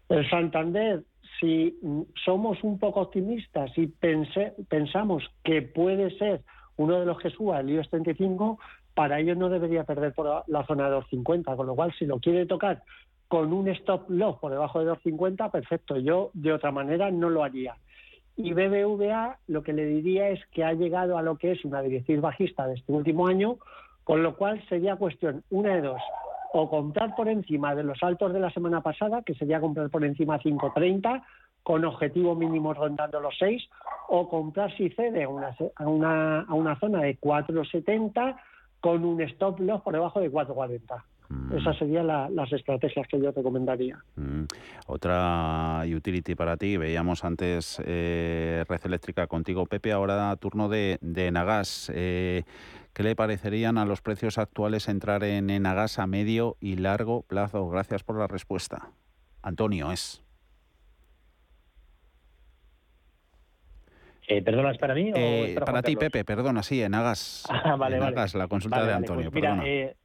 El 0.10 0.30
Santander, 0.30 1.04
si 1.40 1.78
somos 2.24 2.64
un 2.64 2.80
poco 2.80 3.02
optimistas 3.02 3.72
y 3.78 3.88
pensamos 3.88 5.24
que 5.44 5.62
puede 5.62 6.18
ser 6.18 6.42
uno 6.78 7.00
de 7.00 7.06
los 7.06 7.18
que 7.20 7.30
suba 7.30 7.60
el 7.60 7.70
IBEX 7.70 7.90
35, 7.90 8.60
para 8.96 9.20
ello 9.20 9.36
no 9.36 9.50
debería 9.50 9.84
perder 9.84 10.14
por 10.14 10.44
la 10.48 10.66
zona 10.66 10.86
de 10.86 10.92
250, 10.92 11.56
con 11.56 11.68
lo 11.68 11.76
cual 11.76 11.94
si 12.00 12.06
lo 12.06 12.20
quiere 12.20 12.46
tocar 12.46 12.82
con 13.28 13.52
un 13.54 13.68
stop 13.70 14.10
loss 14.10 14.38
por 14.40 14.52
debajo 14.52 14.80
de 14.80 14.86
250, 14.86 15.52
perfecto, 15.52 15.98
yo 15.98 16.32
de 16.34 16.54
otra 16.54 16.72
manera 16.72 17.12
no 17.12 17.30
lo 17.30 17.44
haría. 17.44 17.76
Y 18.38 18.54
BBVA 18.54 19.38
lo 19.48 19.64
que 19.64 19.74
le 19.74 19.86
diría 19.86 20.30
es 20.30 20.46
que 20.48 20.64
ha 20.64 20.74
llegado 20.74 21.18
a 21.18 21.22
lo 21.22 21.38
que 21.38 21.52
es 21.52 21.66
una 21.66 21.82
directriz 21.82 22.22
bajista 22.22 22.68
de 22.68 22.76
este 22.76 22.92
último 22.92 23.28
año, 23.28 23.58
con 24.04 24.24
lo 24.24 24.36
cual 24.36 24.64
sería 24.70 24.96
cuestión, 24.96 25.44
una 25.50 25.76
de 25.76 25.82
dos, 25.82 26.02
o 26.54 26.70
comprar 26.70 27.16
por 27.16 27.28
encima 27.28 27.76
de 27.76 27.84
los 27.84 28.02
altos 28.02 28.32
de 28.32 28.40
la 28.40 28.52
semana 28.52 28.82
pasada, 28.82 29.24
que 29.24 29.34
sería 29.34 29.60
comprar 29.60 29.90
por 29.90 30.06
encima 30.06 30.40
5.30, 30.40 31.24
con 31.64 31.84
objetivo 31.84 32.36
mínimo 32.36 32.74
rondando 32.74 33.20
los 33.20 33.36
6, 33.40 33.62
o 34.10 34.30
comprar 34.30 34.76
si 34.78 34.90
cede 34.90 35.24
a 35.24 35.30
una, 35.30 35.56
a 35.76 35.88
una, 35.88 36.42
a 36.42 36.54
una 36.54 36.80
zona 36.80 37.02
de 37.02 37.20
4.70 37.20 38.36
con 38.86 39.04
un 39.04 39.20
stop 39.22 39.62
loss 39.62 39.82
por 39.82 39.94
debajo 39.94 40.20
de 40.20 40.32
4.40. 40.32 41.04
Mm. 41.30 41.58
Esas 41.58 41.76
serían 41.80 42.06
las 42.06 42.54
estrategias 42.54 43.08
que 43.08 43.20
yo 43.20 43.32
recomendaría. 43.32 43.98
Mm. 44.16 44.44
Otra 44.86 45.82
utility 45.88 46.36
para 46.36 46.56
ti, 46.56 46.78
veíamos 46.78 47.24
antes 47.24 47.82
eh, 47.84 48.64
Red 48.70 48.82
Eléctrica 48.84 49.26
contigo, 49.26 49.66
Pepe, 49.66 49.92
ahora 49.92 50.36
turno 50.36 50.70
de, 50.70 51.00
de 51.02 51.26
Enagas. 51.26 51.92
Eh, 51.96 52.44
¿Qué 52.94 53.02
le 53.02 53.16
parecerían 53.16 53.80
a 53.80 53.86
los 53.86 54.02
precios 54.02 54.38
actuales 54.38 54.88
entrar 54.88 55.24
en 55.24 55.50
Enagas 55.50 55.98
a 55.98 56.06
medio 56.06 56.56
y 56.60 56.76
largo 56.76 57.24
plazo? 57.24 57.68
Gracias 57.68 58.04
por 58.04 58.20
la 58.20 58.28
respuesta. 58.28 58.92
Antonio, 59.42 59.92
es. 59.92 60.25
Eh, 64.28 64.42
¿Perdonas 64.42 64.78
para 64.78 64.96
mí? 64.96 65.12
Eh, 65.16 65.56
para, 65.64 65.84
ti, 65.84 65.96
Pepe, 65.96 66.26
perdona, 66.26 66.64
sí, 66.64 66.82
Enagas. 66.82 67.44
Ah, 67.50 67.76
vale, 67.76 67.98
Enagas, 67.98 68.36
la 68.36 68.48
consulta 68.48 68.86
de 68.86 68.94
Antonio. 68.94 69.32
Pues 69.32 69.36
mira, 69.36 69.62
eh, 69.66 69.96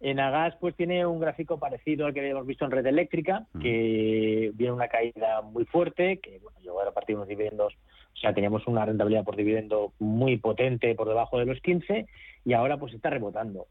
en 0.00 0.20
Agas 0.20 0.54
pues 0.60 0.74
tiene 0.76 1.06
un 1.06 1.18
gráfico 1.18 1.58
parecido 1.58 2.06
al 2.06 2.12
que 2.12 2.20
habíamos 2.20 2.46
visto 2.46 2.64
en 2.64 2.70
red 2.70 2.84
eléctrica, 2.84 3.46
que 3.60 4.50
viene 4.54 4.72
una 4.72 4.88
caída 4.88 5.40
muy 5.40 5.64
fuerte, 5.64 6.18
que 6.18 6.38
bueno, 6.40 6.58
llegó 6.60 6.82
a 6.82 6.92
partir 6.92 7.14
de 7.14 7.20
unos 7.20 7.28
dividendos, 7.28 7.74
o 8.12 8.16
sea, 8.16 8.34
teníamos 8.34 8.66
una 8.66 8.84
rentabilidad 8.84 9.24
por 9.24 9.36
dividendo 9.36 9.92
muy 9.98 10.36
potente 10.36 10.94
por 10.94 11.08
debajo 11.08 11.38
de 11.38 11.46
los 11.46 11.58
15 11.60 12.06
y 12.44 12.52
ahora 12.52 12.76
pues 12.76 12.92
está 12.92 13.08
rebotando. 13.08 13.66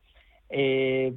Eh, 0.50 1.13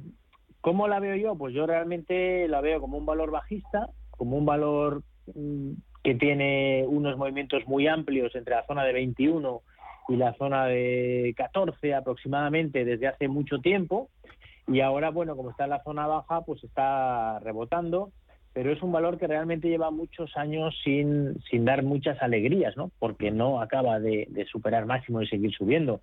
¿Cómo 0.61 0.87
la 0.87 0.99
veo 0.99 1.15
yo? 1.15 1.35
Pues 1.35 1.53
yo 1.53 1.65
realmente 1.65 2.47
la 2.47 2.61
veo 2.61 2.79
como 2.79 2.97
un 2.97 3.05
valor 3.05 3.31
bajista, 3.31 3.89
como 4.11 4.37
un 4.37 4.45
valor 4.45 5.01
mm, 5.33 5.71
que 6.07 6.15
tiene 6.15 6.85
unos 6.87 7.17
movimientos 7.17 7.67
muy 7.67 7.85
amplios 7.85 8.33
entre 8.33 8.55
la 8.55 8.65
zona 8.65 8.85
de 8.85 8.93
21 8.93 9.61
y 10.07 10.15
la 10.15 10.33
zona 10.35 10.65
de 10.65 11.33
14 11.35 11.93
aproximadamente 11.95 12.85
desde 12.85 13.07
hace 13.07 13.27
mucho 13.27 13.59
tiempo. 13.59 14.07
Y 14.69 14.79
ahora, 14.79 15.09
bueno, 15.09 15.35
como 15.35 15.49
está 15.49 15.65
en 15.65 15.71
la 15.71 15.83
zona 15.83 16.07
baja, 16.07 16.45
pues 16.45 16.63
está 16.63 17.39
rebotando, 17.39 18.13
pero 18.53 18.71
es 18.71 18.81
un 18.81 18.91
valor 18.91 19.17
que 19.17 19.27
realmente 19.27 19.69
lleva 19.69 19.91
muchos 19.91 20.35
años 20.35 20.75
sin, 20.83 21.39
sin 21.49 21.65
dar 21.65 21.83
muchas 21.83 22.21
alegrías, 22.21 22.75
¿no? 22.75 22.91
Porque 22.99 23.31
no 23.31 23.61
acaba 23.61 23.99
de, 23.99 24.27
superar 24.51 24.85
máximo 24.85 25.21
y 25.21 25.27
seguir 25.27 25.51
subiendo. 25.53 26.01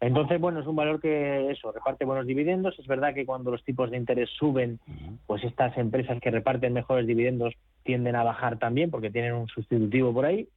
Entonces, 0.00 0.38
bueno, 0.38 0.60
es 0.60 0.66
un 0.66 0.76
valor 0.76 1.00
que 1.00 1.50
eso, 1.50 1.72
reparte 1.72 2.04
buenos 2.04 2.26
dividendos. 2.26 2.78
Es 2.78 2.86
verdad 2.86 3.14
que 3.14 3.24
cuando 3.24 3.50
los 3.50 3.64
tipos 3.64 3.90
de 3.90 3.96
interés 3.96 4.28
suben, 4.38 4.78
pues 5.26 5.42
estas 5.44 5.76
empresas 5.78 6.20
que 6.20 6.30
reparten 6.30 6.74
mejores 6.74 7.06
dividendos 7.06 7.54
tienden 7.84 8.16
a 8.16 8.24
bajar 8.24 8.58
también 8.58 8.90
porque 8.90 9.10
tienen 9.10 9.32
un 9.32 9.48
sustitutivo 9.48 10.12
por 10.12 10.26
ahí, 10.26 10.48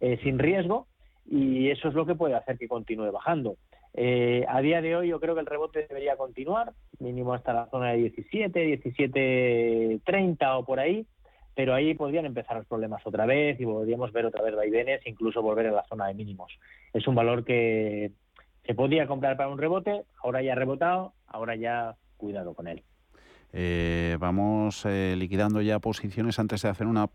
eh, 0.00 0.18
sin 0.24 0.38
riesgo, 0.38 0.86
y 1.30 1.70
eso 1.70 1.88
es 1.88 1.94
lo 1.94 2.04
que 2.04 2.16
puede 2.16 2.34
hacer 2.34 2.58
que 2.58 2.66
continúe 2.66 3.12
bajando. 3.12 3.56
Eh, 3.94 4.44
a 4.48 4.60
día 4.60 4.80
de 4.80 4.96
hoy 4.96 5.08
yo 5.08 5.20
creo 5.20 5.34
que 5.34 5.40
el 5.40 5.46
rebote 5.46 5.86
debería 5.88 6.16
continuar, 6.16 6.72
mínimo 6.98 7.34
hasta 7.34 7.52
la 7.52 7.66
zona 7.66 7.90
de 7.92 7.98
17, 7.98 8.60
17, 8.60 10.00
30 10.04 10.56
o 10.56 10.64
por 10.64 10.78
ahí, 10.78 11.06
pero 11.54 11.74
ahí 11.74 11.94
podrían 11.94 12.26
empezar 12.26 12.56
los 12.56 12.66
problemas 12.66 13.04
otra 13.04 13.26
vez 13.26 13.60
y 13.60 13.64
podríamos 13.64 14.12
ver 14.12 14.26
otra 14.26 14.42
vez 14.42 14.54
vaivenes, 14.54 15.06
incluso 15.06 15.42
volver 15.42 15.66
a 15.66 15.72
la 15.72 15.84
zona 15.84 16.06
de 16.06 16.14
mínimos. 16.14 16.52
Es 16.92 17.06
un 17.06 17.14
valor 17.14 17.44
que 17.44 18.12
se 18.64 18.74
podía 18.74 19.06
comprar 19.06 19.36
para 19.36 19.48
un 19.48 19.58
rebote, 19.58 20.04
ahora 20.22 20.42
ya 20.42 20.52
ha 20.52 20.56
rebotado, 20.56 21.12
ahora 21.26 21.56
ya 21.56 21.96
cuidado 22.16 22.54
con 22.54 22.68
él. 22.68 22.82
Eh, 23.52 24.16
vamos 24.20 24.84
eh, 24.86 25.16
liquidando 25.18 25.60
ya 25.60 25.80
posiciones 25.80 26.38
antes 26.38 26.62
de 26.62 26.68
hacer 26.68 26.86
una 26.86 27.08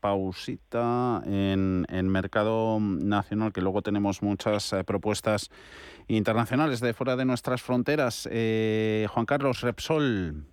pausita 0.00 1.22
en, 1.26 1.84
en, 1.88 2.08
mercado 2.08 2.78
nacional, 2.80 3.52
que 3.52 3.60
luego 3.60 3.82
tenemos 3.82 4.22
muchas 4.22 4.72
eh, 4.72 4.84
propuestas 4.84 5.50
internacionales 6.08 6.80
de 6.80 6.94
fuera 6.94 7.16
de 7.16 7.24
nuestras 7.24 7.62
fronteras. 7.62 8.28
Eh, 8.30 9.06
Juan 9.10 9.26
Carlos 9.26 9.60
Repsol, 9.60 10.44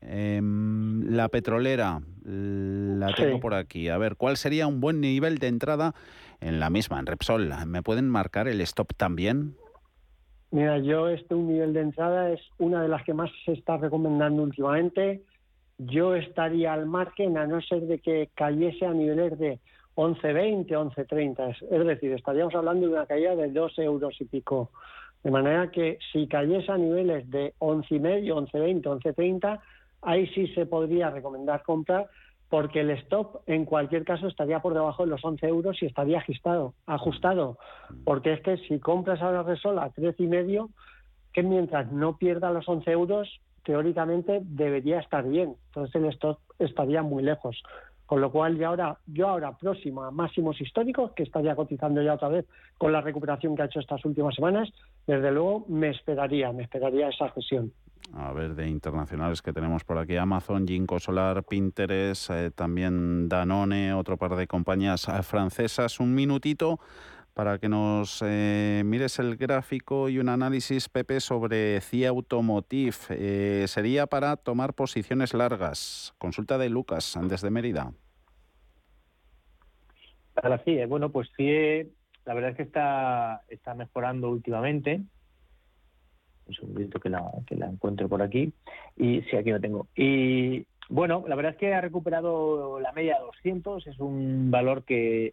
em, 0.00 1.02
la 1.10 1.28
petrolera, 1.28 2.00
la 2.24 3.12
tengo 3.14 3.40
por 3.40 3.54
aquí. 3.54 3.88
A 3.88 3.98
ver, 3.98 4.16
¿cuál 4.16 4.36
sería 4.36 4.66
un 4.66 4.80
buen 4.80 5.00
nivel 5.00 5.38
de 5.38 5.48
entrada 5.48 5.94
en 6.40 6.60
la 6.60 6.70
misma, 6.70 6.98
en 6.98 7.06
Repsol? 7.06 7.50
¿Me 7.66 7.82
pueden 7.82 8.08
marcar 8.08 8.46
el 8.48 8.60
stop 8.60 8.94
también? 8.96 9.56
Mira, 10.52 10.78
yo 10.78 11.08
este 11.08 11.34
un 11.34 11.48
nivel 11.48 11.72
de 11.72 11.80
entrada 11.80 12.30
es 12.30 12.40
una 12.58 12.82
de 12.82 12.88
las 12.88 13.04
que 13.04 13.14
más 13.14 13.30
se 13.44 13.52
está 13.52 13.76
recomendando 13.76 14.42
últimamente 14.42 15.22
yo 15.86 16.14
estaría 16.14 16.72
al 16.72 16.86
margen 16.86 17.38
a 17.38 17.46
no 17.46 17.60
ser 17.62 17.82
de 17.82 18.00
que 18.00 18.28
cayese 18.34 18.84
a 18.84 18.92
niveles 18.92 19.38
de 19.38 19.60
11.20, 19.94 20.68
11.30. 20.68 21.56
Es 21.70 21.86
decir, 21.86 22.12
estaríamos 22.12 22.54
hablando 22.54 22.86
de 22.86 22.92
una 22.92 23.06
caída 23.06 23.34
de 23.34 23.48
2 23.48 23.78
euros 23.78 24.20
y 24.20 24.24
pico. 24.26 24.70
De 25.22 25.30
manera 25.30 25.70
que 25.70 25.98
si 26.12 26.26
cayese 26.26 26.70
a 26.70 26.76
niveles 26.76 27.30
de 27.30 27.54
11.5, 27.58 28.50
11.20, 28.52 28.82
11.30, 28.82 29.60
ahí 30.02 30.26
sí 30.28 30.48
se 30.48 30.66
podría 30.66 31.10
recomendar 31.10 31.62
comprar 31.62 32.08
porque 32.50 32.80
el 32.80 32.90
stop 32.90 33.42
en 33.46 33.64
cualquier 33.64 34.04
caso 34.04 34.26
estaría 34.26 34.60
por 34.60 34.74
debajo 34.74 35.04
de 35.04 35.10
los 35.10 35.24
11 35.24 35.46
euros 35.46 35.82
y 35.82 35.86
estaría 35.86 36.18
ajustado, 36.18 36.74
ajustado. 36.86 37.58
Porque 38.04 38.32
es 38.32 38.40
que 38.42 38.56
si 38.68 38.80
compras 38.80 39.22
ahora 39.22 39.44
Resol 39.44 39.78
a 39.78 39.90
13,5, 39.90 40.68
que 41.32 41.42
mientras 41.42 41.92
no 41.92 42.18
pierda 42.18 42.50
los 42.50 42.68
11 42.68 42.90
euros, 42.90 43.40
teóricamente 43.64 44.40
debería 44.42 45.00
estar 45.00 45.26
bien. 45.26 45.56
Entonces 45.66 45.94
el 45.94 46.06
stock 46.06 46.38
estaría 46.58 47.02
muy 47.02 47.22
lejos. 47.22 47.62
Con 48.06 48.20
lo 48.20 48.32
cual, 48.32 48.58
ya 48.58 48.66
ahora, 48.66 48.98
yo 49.06 49.28
ahora 49.28 49.56
próximo 49.56 50.02
a 50.02 50.10
máximos 50.10 50.60
históricos, 50.60 51.12
que 51.12 51.22
estaría 51.22 51.54
cotizando 51.54 52.02
ya 52.02 52.14
otra 52.14 52.28
vez 52.28 52.44
con 52.76 52.90
la 52.90 53.00
recuperación 53.00 53.54
que 53.54 53.62
ha 53.62 53.66
hecho 53.66 53.78
estas 53.78 54.04
últimas 54.04 54.34
semanas, 54.34 54.68
desde 55.06 55.30
luego 55.30 55.64
me 55.68 55.90
esperaría, 55.90 56.52
me 56.52 56.64
esperaría 56.64 57.08
esa 57.08 57.32
sesión. 57.34 57.72
A 58.12 58.32
ver, 58.32 58.56
de 58.56 58.68
internacionales 58.68 59.40
que 59.42 59.52
tenemos 59.52 59.84
por 59.84 59.98
aquí, 59.98 60.16
Amazon, 60.16 60.66
Ginkgo 60.66 60.98
Solar, 60.98 61.44
Pinterest, 61.44 62.30
eh, 62.30 62.50
también 62.50 63.28
Danone, 63.28 63.94
otro 63.94 64.16
par 64.16 64.34
de 64.34 64.48
compañías 64.48 65.06
eh, 65.06 65.22
francesas. 65.22 66.00
Un 66.00 66.12
minutito 66.12 66.80
para 67.40 67.56
que 67.56 67.70
nos 67.70 68.22
eh, 68.22 68.82
mires 68.84 69.18
el 69.18 69.38
gráfico 69.38 70.10
y 70.10 70.18
un 70.18 70.28
análisis, 70.28 70.90
Pepe, 70.90 71.20
sobre 71.20 71.80
CIA 71.80 72.10
Automotive. 72.10 72.94
Eh, 73.08 73.64
sería 73.66 74.06
para 74.06 74.36
tomar 74.36 74.74
posiciones 74.74 75.32
largas. 75.32 76.12
Consulta 76.18 76.58
de 76.58 76.68
Lucas, 76.68 77.16
antes 77.16 77.40
de 77.40 77.48
Mérida. 77.48 77.94
Para 80.34 80.50
la 80.50 80.58
CIE, 80.58 80.84
bueno, 80.84 81.10
pues 81.10 81.30
CIE, 81.34 81.88
la 82.26 82.34
verdad 82.34 82.50
es 82.50 82.56
que 82.58 82.62
está, 82.64 83.40
está 83.48 83.72
mejorando 83.72 84.28
últimamente. 84.28 85.00
Un 86.46 86.54
segundito 86.54 87.00
que 87.00 87.08
la, 87.08 87.24
que 87.46 87.56
la 87.56 87.68
encuentro 87.68 88.06
por 88.06 88.20
aquí. 88.20 88.52
Y 88.98 89.22
sí, 89.22 89.36
aquí 89.36 89.48
lo 89.48 89.60
tengo. 89.62 89.88
Y 89.96 90.66
bueno, 90.90 91.24
la 91.26 91.36
verdad 91.36 91.52
es 91.52 91.58
que 91.58 91.72
ha 91.72 91.80
recuperado 91.80 92.80
la 92.80 92.92
media 92.92 93.14
de 93.14 93.24
200. 93.24 93.86
Es 93.86 93.98
un 93.98 94.50
valor 94.50 94.84
que 94.84 95.32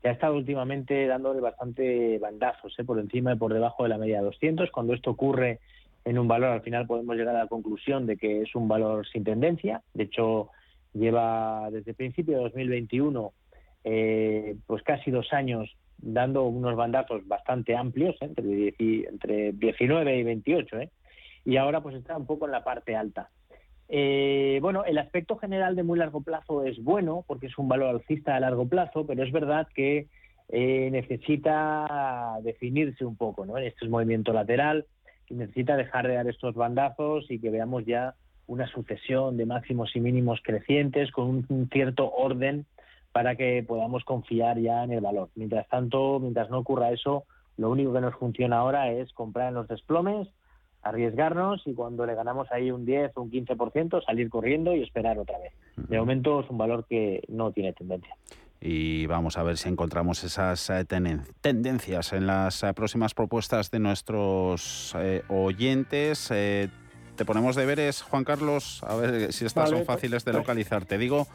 que 0.00 0.08
ha 0.08 0.12
estado 0.12 0.36
últimamente 0.36 1.06
dándole 1.06 1.40
bastante 1.40 2.18
bandazos 2.18 2.78
¿eh? 2.78 2.84
por 2.84 2.98
encima 2.98 3.32
y 3.32 3.36
por 3.36 3.52
debajo 3.52 3.82
de 3.82 3.90
la 3.90 3.98
media 3.98 4.18
de 4.18 4.24
200. 4.24 4.70
Cuando 4.70 4.94
esto 4.94 5.10
ocurre 5.10 5.60
en 6.04 6.18
un 6.18 6.28
valor, 6.28 6.50
al 6.50 6.62
final 6.62 6.86
podemos 6.86 7.16
llegar 7.16 7.36
a 7.36 7.40
la 7.40 7.48
conclusión 7.48 8.06
de 8.06 8.16
que 8.16 8.42
es 8.42 8.54
un 8.54 8.68
valor 8.68 9.06
sin 9.06 9.24
tendencia. 9.24 9.82
De 9.92 10.04
hecho, 10.04 10.48
lleva 10.94 11.68
desde 11.70 11.94
principio 11.94 12.38
de 12.38 12.42
2021 12.44 13.32
eh, 13.84 14.56
pues 14.66 14.82
casi 14.82 15.10
dos 15.10 15.32
años 15.32 15.74
dando 15.98 16.44
unos 16.44 16.76
bandazos 16.76 17.26
bastante 17.26 17.76
amplios, 17.76 18.16
¿eh? 18.20 18.26
entre, 18.26 18.74
entre 19.08 19.52
19 19.52 20.18
y 20.18 20.22
28, 20.22 20.80
¿eh? 20.80 20.90
y 21.44 21.56
ahora 21.56 21.80
pues 21.80 21.96
está 21.96 22.16
un 22.16 22.26
poco 22.26 22.46
en 22.46 22.52
la 22.52 22.64
parte 22.64 22.96
alta. 22.96 23.30
Eh, 23.92 24.60
bueno, 24.62 24.84
el 24.84 24.98
aspecto 24.98 25.36
general 25.36 25.74
de 25.74 25.82
muy 25.82 25.98
largo 25.98 26.20
plazo 26.20 26.64
es 26.64 26.82
bueno 26.82 27.24
porque 27.26 27.48
es 27.48 27.58
un 27.58 27.68
valor 27.68 27.88
alcista 27.88 28.36
a 28.36 28.40
largo 28.40 28.68
plazo, 28.68 29.04
pero 29.04 29.24
es 29.24 29.32
verdad 29.32 29.66
que 29.74 30.06
eh, 30.48 30.88
necesita 30.92 32.38
definirse 32.42 33.04
un 33.04 33.16
poco, 33.16 33.44
¿no? 33.44 33.58
Este 33.58 33.84
es 33.84 33.90
movimiento 33.90 34.32
lateral, 34.32 34.86
que 35.26 35.34
necesita 35.34 35.76
dejar 35.76 36.06
de 36.06 36.14
dar 36.14 36.28
estos 36.28 36.54
bandazos 36.54 37.28
y 37.32 37.40
que 37.40 37.50
veamos 37.50 37.84
ya 37.84 38.14
una 38.46 38.68
sucesión 38.68 39.36
de 39.36 39.46
máximos 39.46 39.94
y 39.96 40.00
mínimos 40.00 40.40
crecientes 40.44 41.10
con 41.10 41.44
un 41.48 41.68
cierto 41.72 42.12
orden 42.12 42.66
para 43.10 43.34
que 43.34 43.64
podamos 43.66 44.04
confiar 44.04 44.60
ya 44.60 44.84
en 44.84 44.92
el 44.92 45.00
valor. 45.00 45.30
Mientras 45.34 45.68
tanto, 45.68 46.20
mientras 46.20 46.48
no 46.48 46.58
ocurra 46.58 46.92
eso, 46.92 47.24
lo 47.56 47.70
único 47.70 47.92
que 47.92 48.00
nos 48.00 48.14
funciona 48.14 48.58
ahora 48.58 48.92
es 48.92 49.12
comprar 49.12 49.48
en 49.48 49.54
los 49.54 49.66
desplomes 49.66 50.28
arriesgarnos 50.82 51.62
y 51.66 51.74
cuando 51.74 52.06
le 52.06 52.14
ganamos 52.14 52.50
ahí 52.52 52.70
un 52.70 52.84
10 52.84 53.12
o 53.16 53.22
un 53.22 53.30
15% 53.30 54.04
salir 54.04 54.30
corriendo 54.30 54.74
y 54.74 54.82
esperar 54.82 55.18
otra 55.18 55.38
vez. 55.38 55.52
De 55.76 55.98
momento 55.98 56.40
es 56.40 56.50
un 56.50 56.58
valor 56.58 56.86
que 56.88 57.22
no 57.28 57.52
tiene 57.52 57.72
tendencia. 57.72 58.16
Y 58.60 59.06
vamos 59.06 59.38
a 59.38 59.42
ver 59.42 59.56
si 59.56 59.68
encontramos 59.70 60.22
esas 60.22 60.68
eh, 60.68 60.84
tendencias 61.40 62.12
en 62.12 62.26
las 62.26 62.62
eh, 62.62 62.74
próximas 62.74 63.14
propuestas 63.14 63.70
de 63.70 63.78
nuestros 63.78 64.94
eh, 64.98 65.22
oyentes. 65.28 66.28
te 66.28 67.24
ponemos 67.24 67.56
deberes, 67.56 68.02
Juan 68.02 68.24
Carlos, 68.24 68.82
a 68.86 68.96
ver 68.96 69.32
si 69.32 69.46
estas 69.46 69.70
son 69.70 69.78
Vale, 69.78 69.86
fáciles 69.86 70.24
de 70.24 70.32
pues- 70.32 70.42
localizar. 70.42 70.84
Te 70.84 70.98
digo 70.98 71.26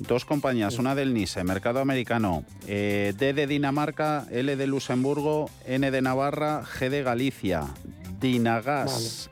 dos 0.00 0.24
compañías, 0.24 0.78
una 0.78 0.94
del 0.94 1.14
NISE, 1.14 1.44
mercado 1.44 1.80
americano, 1.80 2.44
eh, 2.66 3.14
D 3.16 3.32
de 3.32 3.46
Dinamarca, 3.46 4.26
L 4.30 4.56
de 4.56 4.66
Luxemburgo, 4.66 5.50
N 5.66 5.90
de 5.90 6.02
Navarra, 6.02 6.64
G 6.64 6.88
de 6.88 7.02
Galicia, 7.02 7.66
Dinagas, 8.18 9.30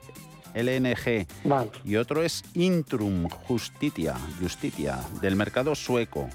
LNG. 0.55 1.27
Vale. 1.45 1.71
Y 1.85 1.97
otro 1.97 2.23
es 2.23 2.45
Intrum 2.55 3.29
Justitia, 3.29 4.15
Justitia, 4.41 4.99
del 5.21 5.37
mercado 5.37 5.75
sueco. 5.75 6.29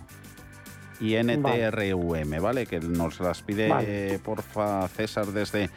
Y 1.00 1.16
NTRVM, 1.16 2.40
¿vale? 2.40 2.66
Que 2.66 2.80
nos 2.80 3.20
las 3.20 3.42
pide, 3.42 3.70
eh, 3.82 4.20
porfa, 4.24 4.88
César, 4.88 5.28
desde 5.28 5.70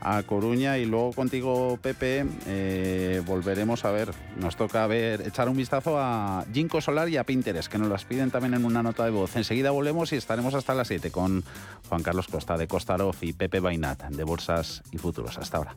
a 0.00 0.22
Coruña. 0.22 0.78
Y 0.78 0.84
luego 0.84 1.12
contigo, 1.12 1.78
Pepe, 1.80 2.24
eh, 2.46 3.22
volveremos 3.26 3.84
a 3.84 3.90
ver. 3.90 4.12
Nos 4.36 4.56
toca 4.56 4.86
ver, 4.86 5.22
echar 5.26 5.48
un 5.48 5.56
vistazo 5.56 5.98
a 5.98 6.44
Ginkgo 6.52 6.80
Solar 6.80 7.08
y 7.08 7.16
a 7.16 7.24
Pinterest, 7.24 7.70
que 7.70 7.78
nos 7.78 7.88
las 7.88 8.04
piden 8.04 8.30
también 8.30 8.54
en 8.54 8.64
una 8.64 8.82
nota 8.82 9.04
de 9.04 9.10
voz. 9.10 9.36
Enseguida 9.36 9.70
volvemos 9.70 10.12
y 10.12 10.16
estaremos 10.16 10.54
hasta 10.54 10.74
las 10.74 10.88
7 10.88 11.10
con 11.10 11.44
Juan 11.88 12.02
Carlos 12.02 12.28
Costa 12.28 12.56
de 12.56 12.66
Costaroff 12.66 13.22
y 13.22 13.32
Pepe 13.32 13.60
Bainat 13.60 14.04
de 14.04 14.24
Bolsas 14.24 14.82
y 14.92 14.98
Futuros. 14.98 15.38
Hasta 15.38 15.58
ahora. 15.58 15.76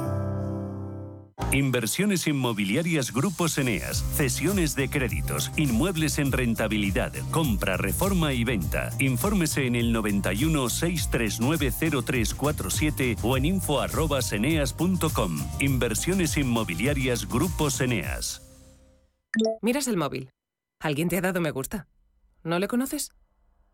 Inversiones 1.51 2.27
inmobiliarias 2.27 3.11
Grupos 3.11 3.57
Eneas, 3.57 4.03
cesiones 4.15 4.75
de 4.75 4.89
créditos, 4.89 5.51
inmuebles 5.57 6.17
en 6.17 6.31
rentabilidad, 6.31 7.11
compra, 7.29 7.75
reforma 7.75 8.31
y 8.33 8.43
venta. 8.45 8.91
Infórmese 8.99 9.65
en 9.65 9.75
el 9.75 9.91
91 9.91 10.69
639 10.69 11.71
0347 12.03 13.17
o 13.21 13.35
en 13.35 13.45
info@eneas.com. 13.45 15.37
Inversiones 15.59 16.37
inmobiliarias 16.37 17.27
Grupos 17.27 17.81
Eneas. 17.81 18.41
Miras 19.61 19.87
el 19.87 19.97
móvil. 19.97 20.29
¿Alguien 20.79 21.09
te 21.09 21.17
ha 21.17 21.21
dado 21.21 21.41
me 21.41 21.51
gusta? 21.51 21.87
¿No 22.43 22.59
le 22.59 22.67
conoces? 22.67 23.11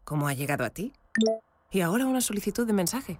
¿Cómo 0.03 0.27
ha 0.27 0.33
llegado 0.33 0.65
a 0.65 0.71
ti? 0.71 0.93
Y 1.71 1.81
ahora 1.81 2.05
una 2.05 2.21
solicitud 2.21 2.65
de 2.65 2.73
mensaje. 2.73 3.19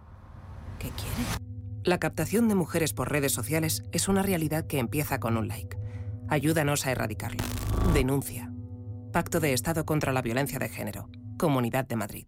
¿Qué 0.80 0.90
quiere? 0.90 1.57
La 1.88 2.00
captación 2.00 2.50
de 2.50 2.56
mujeres 2.56 2.92
por 2.92 3.10
redes 3.10 3.32
sociales 3.32 3.82
es 3.94 4.10
una 4.10 4.22
realidad 4.22 4.68
que 4.68 4.78
empieza 4.78 5.22
con 5.22 5.38
un 5.38 5.48
like. 5.48 5.78
Ayúdanos 6.28 6.86
a 6.86 6.92
erradicarla. 6.92 7.46
Denuncia. 7.94 8.52
Pacto 9.14 9.40
de 9.40 9.54
Estado 9.54 9.86
contra 9.86 10.12
la 10.12 10.22
Violencia 10.22 10.60
de 10.60 10.68
Género. 10.68 11.08
Comunidad 11.38 11.88
de 11.88 11.96
Madrid. 11.96 12.28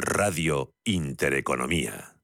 Radio 0.00 0.72
Intereconomía. 0.84 2.16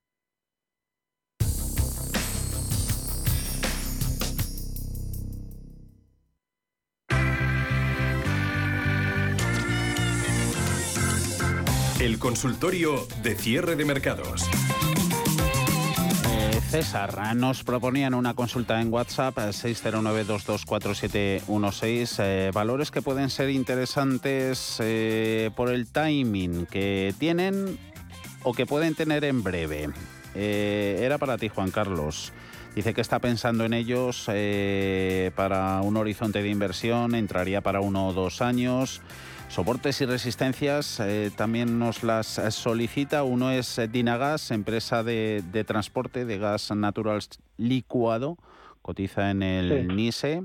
El 12.01 12.19
consultorio 12.19 13.07
de 13.23 13.35
cierre 13.37 13.77
de 13.77 13.85
mercados. 13.85 14.49
Eh, 16.67 16.83
César, 16.83 17.37
nos 17.37 17.63
proponían 17.63 18.13
una 18.15 18.35
consulta 18.35 18.81
en 18.81 18.93
WhatsApp 18.93 19.39
eh, 19.39 19.51
609224716, 19.51 22.17
eh, 22.19 22.51
valores 22.53 22.91
que 22.91 23.03
pueden 23.03 23.31
ser 23.31 23.51
interesantes 23.51 24.79
eh, 24.81 25.53
por 25.55 25.71
el 25.71 25.87
timing 25.87 26.67
que 26.67 27.15
tienen 27.19 27.79
o 28.43 28.53
que 28.53 28.67
pueden 28.67 28.97
tener 28.97 29.25
en 29.25 29.45
breve. 29.45 29.91
Eh, 30.35 30.99
era 31.03 31.19
para 31.19 31.39
ti, 31.39 31.49
Juan 31.49 31.71
Carlos. 31.71 32.33
Dice 32.75 32.95
que 32.95 33.01
está 33.01 33.21
pensando 33.21 33.65
en 33.65 33.73
ellos 33.73 34.25
eh, 34.29 35.31
para 35.35 35.81
un 35.81 35.97
horizonte 35.97 36.43
de 36.43 36.51
inversión, 36.51 37.15
entraría 37.15 37.63
para 37.63 37.81
uno 37.81 38.09
o 38.09 38.13
dos 38.13 38.43
años. 38.43 39.01
Soportes 39.49 40.01
y 40.03 40.07
resistencias 40.07 41.01
eh, 41.01 41.31
también 41.35 41.79
nos 41.79 42.03
las 42.03 42.27
solicita. 42.55 43.23
Uno 43.25 43.51
es 43.51 43.79
eh, 43.79 43.89
Dinagas, 43.89 44.51
empresa 44.51 45.03
de, 45.03 45.43
de 45.51 45.65
transporte 45.65 46.25
de 46.27 46.39
gas 46.39 46.71
natural 46.75 47.21
licuado, 47.57 48.37
cotiza 48.83 49.31
en 49.31 49.43
el 49.43 49.89
Sí. 49.89 49.95
NISE. 49.95 50.43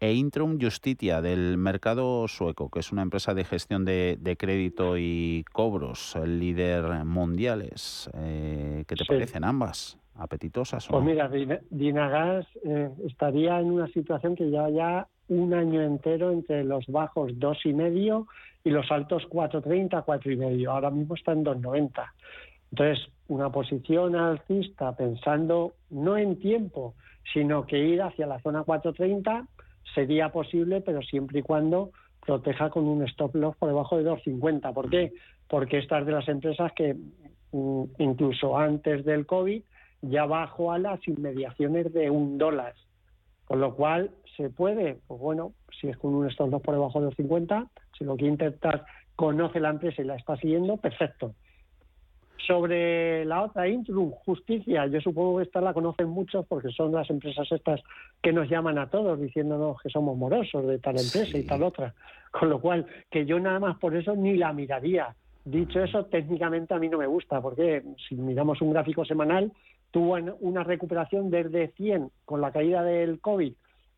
E 0.00 0.14
Intrum 0.14 0.58
Justitia 0.60 1.22
del 1.22 1.56
mercado 1.58 2.26
sueco, 2.26 2.68
que 2.70 2.80
es 2.80 2.90
una 2.90 3.02
empresa 3.02 3.34
de 3.34 3.44
gestión 3.44 3.84
de, 3.84 4.18
de 4.20 4.36
crédito 4.36 4.98
y 4.98 5.44
cobros, 5.52 6.16
el 6.16 6.40
líder 6.40 7.04
mundiales. 7.04 8.10
Eh, 8.14 8.82
¿Qué 8.88 8.96
te 8.96 9.04
Sí. 9.04 9.08
parecen 9.08 9.44
ambas? 9.44 9.98
¿Apetitosas 10.16 10.88
o 10.88 10.90
Pues 10.90 11.04
no? 11.04 11.08
mira, 11.08 11.28
Dina- 11.28 11.60
Dinagas 11.70 12.46
eh, 12.64 12.90
estaría 13.06 13.60
en 13.60 13.66
una 13.70 13.86
situación 13.92 14.34
que 14.34 14.44
lleva 14.44 14.70
ya 14.70 15.06
un 15.38 15.54
año 15.54 15.82
entero 15.82 16.30
entre 16.30 16.64
los 16.64 16.86
bajos 16.86 17.38
dos 17.38 17.58
y 17.64 17.72
medio 17.72 18.26
y 18.64 18.70
los 18.70 18.90
altos 18.90 19.24
4.30, 19.28 20.04
cuatro 20.04 20.30
y 20.30 20.36
medio. 20.36 20.72
Ahora 20.72 20.90
mismo 20.90 21.14
está 21.14 21.32
en 21.32 21.44
2.90. 21.44 21.90
Entonces, 22.70 23.06
una 23.28 23.50
posición 23.50 24.16
alcista 24.16 24.96
pensando 24.96 25.74
no 25.90 26.16
en 26.16 26.38
tiempo, 26.38 26.94
sino 27.32 27.66
que 27.66 27.78
ir 27.78 28.02
hacia 28.02 28.26
la 28.26 28.40
zona 28.40 28.64
4.30 28.64 29.46
sería 29.94 30.30
posible, 30.30 30.80
pero 30.80 31.02
siempre 31.02 31.40
y 31.40 31.42
cuando 31.42 31.90
proteja 32.24 32.70
con 32.70 32.84
un 32.84 33.02
stop 33.04 33.34
loss 33.34 33.56
por 33.56 33.68
debajo 33.68 33.98
de 33.98 34.08
2.50. 34.08 34.72
¿Por 34.72 34.90
qué? 34.90 35.12
Porque 35.48 35.78
esta 35.78 35.98
es 35.98 36.06
de 36.06 36.12
las 36.12 36.28
empresas 36.28 36.72
que 36.72 36.96
mm, 37.52 37.84
incluso 37.98 38.56
antes 38.56 39.04
del 39.04 39.26
COVID 39.26 39.62
ya 40.02 40.24
bajó 40.24 40.72
a 40.72 40.78
las 40.78 41.06
inmediaciones 41.06 41.92
de 41.92 42.10
un 42.10 42.38
dólar. 42.38 42.74
Con 43.44 43.60
lo 43.60 43.74
cual, 43.74 44.10
¿se 44.36 44.50
puede? 44.50 44.98
Pues 45.06 45.20
bueno, 45.20 45.52
si 45.80 45.88
es 45.88 45.96
con 45.96 46.14
un 46.14 46.28
stop 46.30 46.50
loss 46.50 46.62
por 46.62 46.74
debajo 46.74 47.00
de 47.00 47.08
2.50, 47.08 47.68
si 47.96 48.04
lo 48.04 48.16
quiere 48.16 48.32
intentar, 48.32 48.84
conoce 49.16 49.60
la 49.60 49.70
empresa 49.70 50.02
y 50.02 50.06
la 50.06 50.16
está 50.16 50.36
siguiendo, 50.36 50.76
perfecto. 50.76 51.34
Sobre 52.46 53.24
la 53.24 53.44
otra, 53.44 53.68
Intrum, 53.68 54.10
Justicia, 54.10 54.86
yo 54.86 55.00
supongo 55.00 55.36
que 55.38 55.44
esta 55.44 55.60
la 55.60 55.72
conocen 55.72 56.08
muchos 56.08 56.44
porque 56.46 56.70
son 56.70 56.90
las 56.90 57.08
empresas 57.08 57.46
estas 57.52 57.80
que 58.20 58.32
nos 58.32 58.48
llaman 58.48 58.78
a 58.78 58.90
todos 58.90 59.20
diciéndonos 59.20 59.80
que 59.80 59.90
somos 59.90 60.16
morosos 60.16 60.66
de 60.66 60.78
tal 60.80 60.98
empresa 60.98 61.38
y 61.38 61.44
tal 61.44 61.62
otra. 61.62 61.94
Con 62.32 62.50
lo 62.50 62.60
cual, 62.60 62.86
que 63.10 63.26
yo 63.26 63.38
nada 63.38 63.60
más 63.60 63.78
por 63.78 63.94
eso 63.94 64.16
ni 64.16 64.36
la 64.36 64.52
miraría. 64.52 65.14
Dicho 65.44 65.84
eso, 65.84 66.06
técnicamente 66.06 66.74
a 66.74 66.78
mí 66.78 66.88
no 66.88 66.98
me 66.98 67.06
gusta 67.06 67.40
porque 67.40 67.82
si 68.08 68.16
miramos 68.16 68.60
un 68.60 68.72
gráfico 68.72 69.04
semanal, 69.04 69.52
tuvo 69.92 70.16
una 70.40 70.64
recuperación 70.64 71.30
desde 71.30 71.68
100 71.68 72.10
con 72.24 72.40
la 72.40 72.50
caída 72.50 72.82
del 72.82 73.20
COVID 73.20 73.52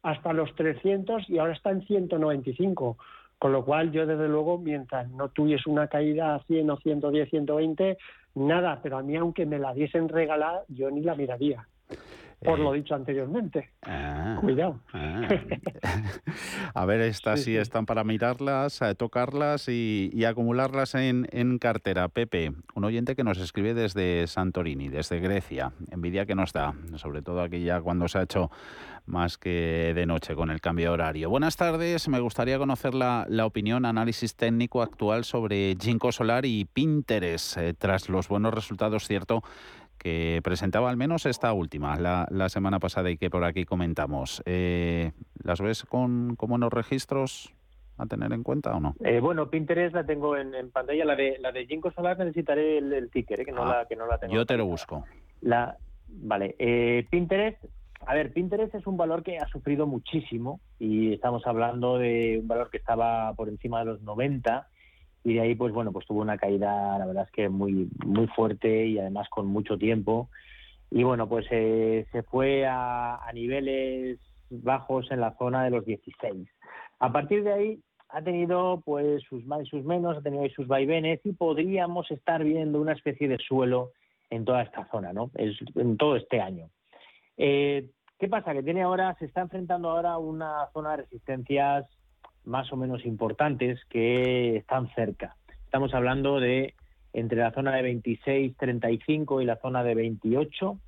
hasta 0.04 0.32
los 0.32 0.54
300 0.54 1.28
y 1.28 1.38
ahora 1.38 1.54
está 1.54 1.70
en 1.70 1.82
195. 1.82 2.96
Con 3.38 3.52
lo 3.52 3.64
cual, 3.64 3.90
yo 3.90 4.06
desde 4.06 4.28
luego, 4.28 4.58
mientras 4.58 5.10
no 5.10 5.30
tuviese 5.30 5.68
una 5.68 5.88
caída 5.88 6.36
a 6.36 6.42
100 6.44 6.70
o 6.70 6.76
110, 6.76 7.30
120, 7.30 7.98
nada, 8.36 8.80
pero 8.82 8.98
a 8.98 9.02
mí 9.02 9.16
aunque 9.16 9.44
me 9.44 9.58
la 9.58 9.74
diesen 9.74 10.08
regalada, 10.08 10.62
yo 10.68 10.90
ni 10.90 11.00
la 11.00 11.16
miraría 11.16 11.66
por 12.44 12.58
lo 12.58 12.74
eh, 12.74 12.78
dicho 12.78 12.94
anteriormente. 12.94 13.70
Ah, 13.82 14.36
Cuidado. 14.40 14.80
Ah. 14.92 15.26
a 16.74 16.84
ver, 16.84 17.00
estas 17.00 17.42
sí, 17.42 17.56
están 17.56 17.86
para 17.86 18.04
mirarlas, 18.04 18.82
eh, 18.82 18.94
tocarlas 18.94 19.68
y, 19.68 20.24
acumularlas 20.24 20.94
en, 20.94 21.26
en, 21.32 21.58
cartera. 21.58 22.08
Pepe, 22.08 22.52
un 22.74 22.84
oyente 22.84 23.16
que 23.16 23.24
nos 23.24 23.38
escribe 23.38 23.74
desde 23.74 24.26
Santorini, 24.26 24.88
desde 24.88 25.20
Grecia. 25.20 25.72
Envidia 25.90 26.26
que 26.26 26.34
nos 26.34 26.52
da, 26.52 26.74
sobre 26.96 27.22
todo 27.22 27.40
aquí 27.40 27.64
ya 27.64 27.80
cuando 27.80 28.08
se 28.08 28.18
ha 28.18 28.22
hecho 28.22 28.50
más 29.06 29.36
que 29.36 29.92
de 29.94 30.06
noche 30.06 30.34
con 30.34 30.50
el 30.50 30.60
cambio 30.60 30.86
de 30.86 30.94
horario. 30.94 31.30
Buenas 31.30 31.56
tardes, 31.56 32.08
me 32.08 32.20
gustaría 32.20 32.58
conocer 32.58 32.94
la, 32.94 33.26
la 33.28 33.44
opinión, 33.44 33.84
análisis 33.84 34.34
técnico 34.34 34.82
actual 34.82 35.24
sobre 35.24 35.76
Ginkgo 35.78 36.10
Solar 36.10 36.46
y 36.46 36.64
Pinterest, 36.64 37.58
eh, 37.58 37.74
tras 37.74 38.08
los 38.08 38.28
buenos 38.28 38.54
resultados, 38.54 39.06
cierto, 39.06 39.42
que 40.04 40.40
presentaba 40.44 40.90
al 40.90 40.98
menos 40.98 41.24
esta 41.24 41.50
última, 41.54 41.96
la, 41.96 42.28
la 42.30 42.50
semana 42.50 42.78
pasada 42.78 43.10
y 43.10 43.16
que 43.16 43.30
por 43.30 43.42
aquí 43.42 43.64
comentamos. 43.64 44.42
Eh, 44.44 45.12
¿Las 45.42 45.62
ves 45.62 45.84
con, 45.84 46.36
con 46.36 46.50
buenos 46.50 46.70
registros 46.70 47.54
a 47.96 48.04
tener 48.04 48.30
en 48.34 48.42
cuenta 48.42 48.76
o 48.76 48.80
no? 48.80 48.94
Eh, 49.00 49.20
bueno, 49.20 49.48
Pinterest 49.48 49.94
la 49.94 50.04
tengo 50.04 50.36
en, 50.36 50.52
pantalla, 50.70 51.06
la 51.06 51.16
de 51.16 51.38
la 51.40 51.52
de 51.52 51.66
Ginkgo 51.66 51.90
Solar 51.90 52.18
necesitaré 52.18 52.76
el, 52.76 53.10
ticker, 53.10 53.40
eh, 53.40 53.44
que, 53.46 53.52
no 53.52 53.62
ah, 53.62 53.78
la, 53.78 53.86
que 53.86 53.96
no 53.96 54.06
la 54.06 54.18
tengo. 54.18 54.34
Yo 54.34 54.44
te 54.44 54.58
lo 54.58 54.66
busco. 54.66 55.06
La, 55.40 55.78
vale, 56.06 56.54
eh, 56.58 57.06
Pinterest, 57.08 57.64
a 58.04 58.12
ver, 58.12 58.30
Pinterest 58.30 58.74
es 58.74 58.86
un 58.86 58.98
valor 58.98 59.22
que 59.22 59.38
ha 59.38 59.48
sufrido 59.48 59.86
muchísimo 59.86 60.60
y 60.78 61.14
estamos 61.14 61.46
hablando 61.46 61.96
de 61.96 62.40
un 62.42 62.46
valor 62.46 62.68
que 62.68 62.76
estaba 62.76 63.32
por 63.32 63.48
encima 63.48 63.78
de 63.78 63.86
los 63.86 64.02
90 64.02 64.68
y 65.24 65.34
de 65.34 65.40
ahí 65.40 65.54
pues 65.54 65.72
bueno 65.72 65.90
pues 65.90 66.06
tuvo 66.06 66.20
una 66.20 66.36
caída 66.36 66.98
la 66.98 67.06
verdad 67.06 67.24
es 67.24 67.30
que 67.32 67.48
muy 67.48 67.88
muy 68.04 68.26
fuerte 68.28 68.86
y 68.86 68.98
además 68.98 69.28
con 69.30 69.46
mucho 69.46 69.78
tiempo. 69.78 70.28
Y 70.90 71.02
bueno 71.02 71.28
pues 71.28 71.46
eh, 71.50 72.06
se 72.12 72.22
fue 72.22 72.66
a, 72.66 73.18
niveles 73.32 74.20
bajos 74.50 75.10
en 75.10 75.20
la 75.20 75.36
zona 75.38 75.64
de 75.64 75.70
los 75.70 75.84
16 75.84 76.48
a 77.00 77.12
partir 77.12 77.42
de 77.42 77.52
ahí 77.52 77.80
ha 78.10 78.22
tenido 78.22 78.82
pues 78.84 79.22
sus 79.24 79.44
más 79.46 79.62
y 79.62 79.66
sus 79.66 79.84
menos 79.84 80.16
ha 80.16 80.22
tenido 80.22 80.46
sus 80.50 80.68
vaivenes 80.68 81.20
y 81.24 81.32
podríamos 81.32 82.08
estar 82.12 82.44
viendo 82.44 82.80
una 82.80 82.92
especie 82.92 83.26
de 83.26 83.38
suelo 83.38 83.90
en 84.30 84.44
toda 84.44 84.62
esta 84.62 84.86
zona 84.90 85.12
no 85.12 85.30
es, 85.34 85.56
en 85.74 85.96
todo 85.96 86.16
este 86.16 86.40
año. 86.40 86.68
Eh, 87.36 87.90
qué 88.18 88.28
pasa 88.28 88.52
que 88.52 88.62
tiene 88.62 88.82
ahora 88.82 89.16
se 89.18 89.24
está 89.24 89.40
enfrentando 89.40 89.90
ahora 89.90 90.12
a 90.12 90.18
una 90.18 90.68
zona 90.72 90.90
de 90.92 90.96
resistencias 90.98 91.86
más 92.44 92.72
o 92.72 92.76
menos 92.76 93.04
importantes 93.04 93.84
que 93.86 94.56
están 94.56 94.88
cerca. 94.94 95.36
Estamos 95.64 95.94
hablando 95.94 96.40
de 96.40 96.74
entre 97.12 97.38
la 97.38 97.52
zona 97.52 97.76
de 97.76 97.94
26-35 97.94 99.42
y 99.42 99.44
la 99.44 99.56
zona 99.56 99.82
de 99.84 99.94
28. 99.94 100.78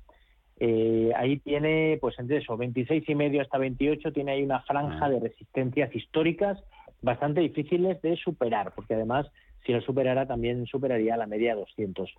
Eh, 0.59 1.11
ahí 1.15 1.37
tiene, 1.39 1.97
pues 2.01 2.17
entre 2.19 2.37
eso, 2.37 2.57
26 2.57 3.07
y 3.07 3.15
medio 3.15 3.41
hasta 3.41 3.57
28, 3.57 4.11
tiene 4.11 4.33
ahí 4.33 4.43
una 4.43 4.61
franja 4.61 5.05
ah. 5.05 5.09
de 5.09 5.19
resistencias 5.19 5.95
históricas 5.95 6.57
bastante 7.01 7.41
difíciles 7.41 8.01
de 8.01 8.15
superar, 8.17 8.73
porque 8.75 8.95
además 8.95 9.27
si 9.67 9.73
lo 9.73 9.81
superara 9.81 10.25
también 10.25 10.65
superaría 10.65 11.17
la 11.17 11.27
media 11.27 11.53
de 11.53 11.59
200. 11.59 12.09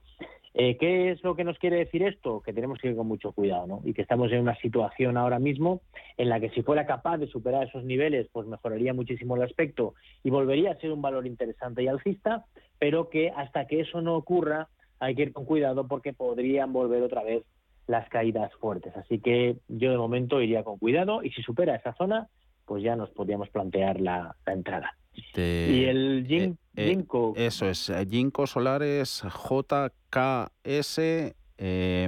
Eh, 0.53 0.77
¿Qué 0.77 1.11
es 1.11 1.25
lo 1.25 1.35
que 1.35 1.45
nos 1.45 1.59
quiere 1.59 1.79
decir 1.79 2.03
esto? 2.03 2.43
Que 2.43 2.53
tenemos 2.53 2.79
que 2.79 2.89
ir 2.89 2.97
con 2.97 3.09
mucho 3.09 3.33
cuidado 3.33 3.67
¿no? 3.67 3.81
y 3.85 3.95
que 3.95 4.03
estamos 4.03 4.31
en 4.33 4.41
una 4.41 4.55
situación 4.57 5.17
ahora 5.17 5.39
mismo 5.39 5.81
en 6.19 6.29
la 6.29 6.41
que 6.41 6.51
si 6.51 6.63
fuera 6.63 6.87
capaz 6.87 7.17
de 7.17 7.27
superar 7.27 7.67
esos 7.67 7.85
niveles, 7.85 8.29
pues 8.33 8.47
mejoraría 8.47 8.93
muchísimo 8.93 9.35
el 9.35 9.43
aspecto 9.43 9.95
y 10.23 10.29
volvería 10.29 10.73
a 10.73 10.77
ser 10.77 10.93
un 10.93 11.01
valor 11.01 11.27
interesante 11.27 11.83
y 11.83 11.89
alcista, 11.89 12.45
pero 12.79 13.09
que 13.09 13.31
hasta 13.31 13.67
que 13.67 13.81
eso 13.81 14.03
no 14.03 14.15
ocurra 14.15 14.69
hay 15.01 15.15
que 15.15 15.23
ir 15.23 15.33
con 15.33 15.47
cuidado 15.47 15.89
porque 15.89 16.13
podrían 16.13 16.73
volver 16.73 17.03
otra 17.03 17.23
vez 17.23 17.45
las 17.87 18.07
caídas 18.11 18.53
fuertes. 18.57 18.95
Así 18.95 19.21
que 19.21 19.57
yo 19.69 19.91
de 19.91 19.97
momento 19.97 20.43
iría 20.43 20.65
con 20.65 20.77
cuidado 20.77 21.23
y 21.23 21.31
si 21.31 21.41
supera 21.43 21.77
esa 21.77 21.95
zona, 21.95 22.29
pues 22.67 22.83
ya 22.83 22.95
nos 22.95 23.09
podríamos 23.11 23.49
plantear 23.49 24.03
la 24.03 24.37
entrada 24.45 24.93
y 25.37 25.85
el 25.85 26.27
eh, 26.29 26.55
eh, 26.77 26.89
Ginkgo. 26.89 27.35
eso 27.37 27.69
es, 27.69 27.91
eh, 27.91 28.07
Ginkgo 28.09 28.47
Solares 28.47 29.23
JKS, 29.23 31.01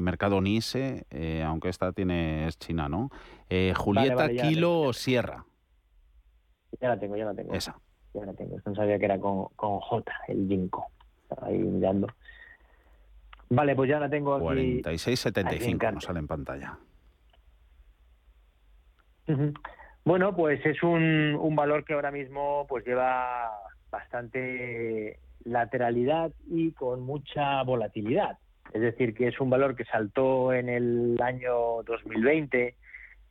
Mercado 0.01 0.41
Nise, 0.41 1.07
aunque 1.45 1.69
esta 1.69 1.93
tiene 1.93 2.47
es 2.47 2.59
China, 2.59 2.89
¿no? 2.89 3.11
Julieta 3.77 4.29
Kilo 4.29 4.93
Sierra. 4.93 5.45
Ya 6.81 6.89
la 6.89 6.99
tengo, 6.99 7.17
ya 7.17 7.25
la 7.25 7.35
tengo. 7.35 7.53
Esa. 7.53 7.77
Ya 8.15 8.25
la 8.25 8.33
tengo. 8.33 8.57
No 8.65 8.75
sabía 8.75 8.99
que 8.99 9.05
era 9.07 9.19
con, 9.19 9.47
con 9.57 9.81
J, 9.81 10.13
el 10.29 10.47
Ginkgo. 10.47 10.87
ahí 11.43 11.59
mirando. 11.59 12.07
Vale, 13.49 13.75
pues 13.75 13.91
ya 13.91 13.99
la 13.99 14.09
tengo 14.09 14.37
aquí. 14.37 14.83
46.75 14.83 15.95
nos 15.95 16.05
sale 16.05 16.21
en 16.21 16.29
pantalla. 16.29 16.79
Bueno, 20.11 20.35
pues 20.35 20.59
es 20.67 20.83
un, 20.83 21.37
un 21.41 21.55
valor 21.55 21.85
que 21.85 21.93
ahora 21.93 22.11
mismo 22.11 22.67
pues 22.69 22.85
lleva 22.85 23.49
bastante 23.93 25.21
lateralidad 25.45 26.33
y 26.49 26.73
con 26.73 27.03
mucha 27.03 27.63
volatilidad. 27.63 28.37
Es 28.73 28.81
decir, 28.81 29.15
que 29.15 29.29
es 29.29 29.41
un 29.41 29.51
valor 29.51 29.77
que 29.77 29.85
saltó 29.85 30.53
en 30.53 30.69
el 30.69 31.17
año 31.23 31.85
2020, 31.85 32.75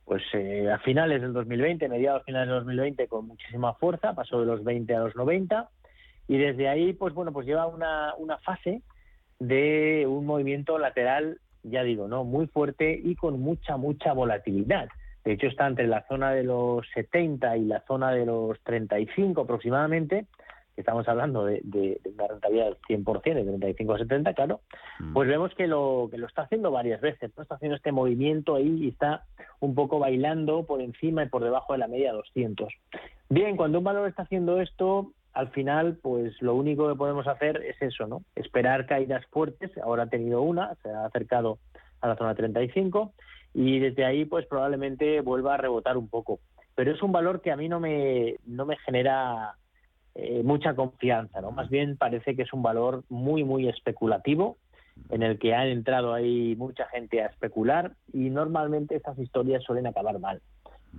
pues 0.06 0.22
eh, 0.32 0.70
a 0.70 0.78
finales 0.78 1.20
del 1.20 1.34
2020, 1.34 1.86
mediados 1.90 2.24
finales 2.24 2.48
del 2.48 2.60
2020, 2.60 3.08
con 3.08 3.26
muchísima 3.26 3.74
fuerza, 3.74 4.14
pasó 4.14 4.40
de 4.40 4.46
los 4.46 4.64
20 4.64 4.94
a 4.94 5.00
los 5.00 5.14
90, 5.14 5.68
y 6.28 6.38
desde 6.38 6.66
ahí, 6.70 6.94
pues 6.94 7.12
bueno, 7.12 7.30
pues 7.30 7.46
lleva 7.46 7.66
una, 7.66 8.14
una 8.16 8.38
fase 8.38 8.80
de 9.38 10.06
un 10.08 10.24
movimiento 10.24 10.78
lateral, 10.78 11.40
ya 11.62 11.82
digo, 11.82 12.08
¿no? 12.08 12.24
Muy 12.24 12.46
fuerte 12.46 12.98
y 13.04 13.16
con 13.16 13.38
mucha, 13.38 13.76
mucha 13.76 14.14
volatilidad. 14.14 14.88
De 15.24 15.32
hecho, 15.32 15.46
está 15.46 15.66
entre 15.66 15.86
la 15.86 16.06
zona 16.06 16.32
de 16.32 16.44
los 16.44 16.86
70 16.94 17.56
y 17.58 17.64
la 17.64 17.80
zona 17.86 18.12
de 18.12 18.24
los 18.24 18.58
35 18.60 19.42
aproximadamente, 19.42 20.26
estamos 20.80 21.06
hablando 21.08 21.44
de, 21.44 22.00
una 22.14 22.26
rentabilidad 22.26 22.66
del 22.88 23.04
100%, 23.04 23.22
de 23.22 23.44
35 23.44 23.94
a 23.94 23.98
70, 23.98 24.34
claro, 24.34 24.60
mm. 24.98 25.12
pues 25.12 25.28
vemos 25.28 25.54
que 25.54 25.66
lo, 25.66 26.08
que 26.10 26.18
lo 26.18 26.26
está 26.26 26.42
haciendo 26.42 26.70
varias 26.70 27.00
veces, 27.00 27.30
¿no? 27.36 27.42
está 27.42 27.56
haciendo 27.56 27.76
este 27.76 27.92
movimiento 27.92 28.56
ahí 28.56 28.84
y 28.84 28.88
está 28.88 29.24
un 29.60 29.74
poco 29.74 29.98
bailando 29.98 30.64
por 30.64 30.80
encima 30.80 31.22
y 31.22 31.28
por 31.28 31.44
debajo 31.44 31.72
de 31.72 31.78
la 31.80 31.88
media 31.88 32.12
200. 32.12 32.72
Bien, 33.28 33.56
cuando 33.56 33.78
un 33.78 33.84
valor 33.84 34.08
está 34.08 34.22
haciendo 34.22 34.60
esto, 34.60 35.12
al 35.32 35.50
final, 35.50 35.98
pues 36.02 36.40
lo 36.42 36.54
único 36.54 36.88
que 36.88 36.96
podemos 36.96 37.26
hacer 37.28 37.62
es 37.62 37.80
eso, 37.80 38.06
¿no? 38.06 38.22
Esperar 38.34 38.86
caídas 38.86 39.24
fuertes. 39.26 39.70
Ahora 39.78 40.04
ha 40.04 40.08
tenido 40.08 40.42
una, 40.42 40.74
se 40.82 40.90
ha 40.90 41.04
acercado 41.04 41.58
a 42.00 42.08
la 42.08 42.16
zona 42.16 42.34
35 42.34 43.12
y 43.54 43.78
desde 43.78 44.04
ahí 44.04 44.24
pues 44.24 44.46
probablemente 44.46 45.20
vuelva 45.20 45.54
a 45.54 45.58
rebotar 45.58 45.96
un 45.96 46.08
poco. 46.08 46.40
Pero 46.74 46.92
es 46.92 47.02
un 47.02 47.12
valor 47.12 47.40
que 47.40 47.50
a 47.50 47.56
mí 47.56 47.68
no 47.68 47.80
me, 47.80 48.36
no 48.46 48.64
me 48.64 48.76
genera 48.78 49.54
eh, 50.14 50.42
mucha 50.42 50.74
confianza, 50.74 51.40
¿no? 51.40 51.50
Más 51.50 51.68
bien 51.68 51.96
parece 51.96 52.36
que 52.36 52.42
es 52.42 52.52
un 52.52 52.62
valor 52.62 53.04
muy, 53.08 53.44
muy 53.44 53.68
especulativo 53.68 54.56
en 55.08 55.22
el 55.22 55.38
que 55.38 55.54
ha 55.54 55.66
entrado 55.66 56.12
ahí 56.12 56.54
mucha 56.56 56.86
gente 56.86 57.22
a 57.22 57.26
especular 57.26 57.92
y 58.12 58.30
normalmente 58.30 58.96
estas 58.96 59.18
historias 59.18 59.62
suelen 59.62 59.86
acabar 59.86 60.18
mal. 60.18 60.40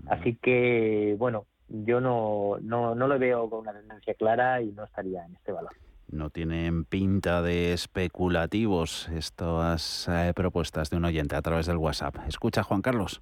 Así 0.07 0.35
que, 0.41 1.15
bueno, 1.17 1.45
yo 1.67 2.01
no, 2.01 2.57
no, 2.61 2.95
no 2.95 3.07
lo 3.07 3.19
veo 3.19 3.49
con 3.49 3.61
una 3.61 3.73
tendencia 3.73 4.13
clara 4.13 4.61
y 4.61 4.71
no 4.71 4.83
estaría 4.83 5.25
en 5.25 5.35
este 5.35 5.51
valor. 5.51 5.71
No 6.11 6.29
tienen 6.29 6.83
pinta 6.83 7.41
de 7.41 7.71
especulativos 7.71 9.07
estas 9.15 10.07
eh, 10.09 10.33
propuestas 10.35 10.89
de 10.89 10.97
un 10.97 11.05
oyente 11.05 11.37
a 11.37 11.41
través 11.41 11.67
del 11.67 11.77
WhatsApp. 11.77 12.17
Escucha, 12.27 12.63
Juan 12.63 12.81
Carlos. 12.81 13.21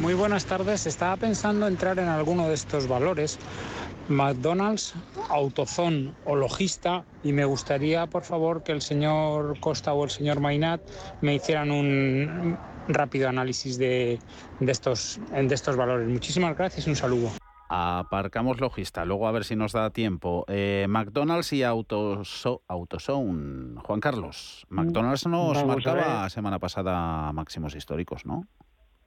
Muy 0.00 0.14
buenas 0.14 0.46
tardes. 0.46 0.86
Estaba 0.86 1.16
pensando 1.16 1.66
entrar 1.66 1.98
en 1.98 2.08
alguno 2.08 2.46
de 2.46 2.54
estos 2.54 2.86
valores, 2.86 3.38
McDonald's, 4.08 4.94
Autozone 5.28 6.12
o 6.24 6.36
Logista, 6.36 7.04
y 7.24 7.32
me 7.32 7.44
gustaría, 7.44 8.06
por 8.06 8.22
favor, 8.22 8.62
que 8.62 8.70
el 8.72 8.80
señor 8.80 9.58
Costa 9.58 9.92
o 9.92 10.04
el 10.04 10.10
señor 10.10 10.40
Mainat 10.40 10.80
me 11.20 11.34
hicieran 11.34 11.72
un 11.72 12.58
rápido 12.86 13.28
análisis 13.28 13.76
de 13.76 14.20
estos, 14.60 15.20
de 15.32 15.54
estos 15.54 15.76
valores. 15.76 16.08
Muchísimas 16.08 16.56
gracias 16.56 16.86
y 16.86 16.90
un 16.90 16.96
saludo. 16.96 17.30
Aparcamos 17.72 18.60
logista, 18.60 19.04
luego 19.04 19.28
a 19.28 19.32
ver 19.32 19.44
si 19.44 19.54
nos 19.54 19.70
da 19.70 19.90
tiempo. 19.90 20.44
Eh, 20.48 20.86
McDonald's 20.88 21.52
y 21.52 21.62
Autoso 21.62 22.62
Autozone. 22.66 23.78
Juan 23.80 24.00
Carlos, 24.00 24.66
mm, 24.68 24.74
McDonald's 24.74 25.28
nos 25.28 25.64
marcaba 25.64 26.28
semana 26.30 26.58
pasada 26.58 27.32
máximos 27.32 27.76
históricos, 27.76 28.26
¿no? 28.26 28.48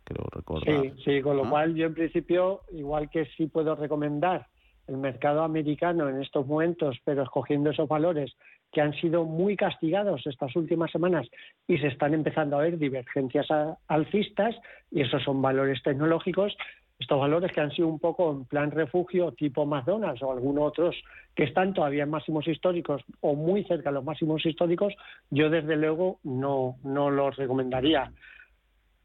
Creo 0.05 0.25
recordar. 0.31 0.81
Sí, 0.81 0.93
sí, 1.03 1.21
con 1.21 1.35
lo 1.35 1.49
cual 1.49 1.75
yo 1.75 1.87
en 1.87 1.93
principio, 1.93 2.61
igual 2.71 3.09
que 3.09 3.25
sí 3.35 3.47
puedo 3.47 3.75
recomendar 3.75 4.47
el 4.87 4.95
mercado 4.95 5.43
americano 5.43 6.07
en 6.07 6.21
estos 6.21 6.47
momentos, 6.47 6.97
pero 7.03 7.23
escogiendo 7.23 7.71
esos 7.71 7.89
valores 7.89 8.33
que 8.71 8.79
han 8.79 8.93
sido 8.93 9.25
muy 9.25 9.57
castigados 9.57 10.25
estas 10.25 10.55
últimas 10.55 10.89
semanas 10.89 11.27
y 11.67 11.77
se 11.79 11.87
están 11.87 12.13
empezando 12.13 12.57
a 12.57 12.61
ver 12.61 12.77
divergencias 12.77 13.47
alcistas 13.87 14.55
y 14.89 15.01
esos 15.01 15.21
son 15.23 15.41
valores 15.41 15.83
tecnológicos 15.83 16.55
estos 16.99 17.19
valores 17.19 17.51
que 17.51 17.61
han 17.61 17.71
sido 17.71 17.87
un 17.87 17.99
poco 17.99 18.31
en 18.31 18.45
plan 18.45 18.71
refugio 18.71 19.31
tipo 19.33 19.65
McDonald's 19.65 20.23
o 20.23 20.31
algunos 20.31 20.65
otros 20.65 20.95
que 21.35 21.43
están 21.43 21.73
todavía 21.73 22.03
en 22.03 22.09
máximos 22.09 22.47
históricos 22.47 23.01
o 23.21 23.35
muy 23.35 23.63
cerca 23.65 23.89
de 23.89 23.95
los 23.95 24.03
máximos 24.03 24.45
históricos, 24.45 24.93
yo 25.29 25.49
desde 25.49 25.75
luego 25.75 26.19
no, 26.23 26.77
no 26.83 27.09
los 27.09 27.35
recomendaría. 27.35 28.11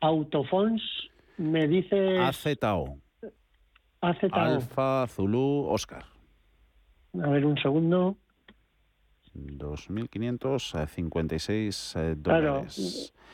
Autofons 0.01 0.82
me 1.39 1.66
dice... 1.66 2.18
AZO. 2.18 2.99
AZO. 4.01 4.28
Alfa, 4.32 5.07
Zulu, 5.09 5.66
Oscar. 5.68 6.05
A 7.22 7.30
ver, 7.30 7.47
un 7.47 7.57
segundo. 7.57 8.16
2.556 9.34 12.01
eh, 12.01 12.14
dólares. 12.16 13.12
Claro, 13.14 13.28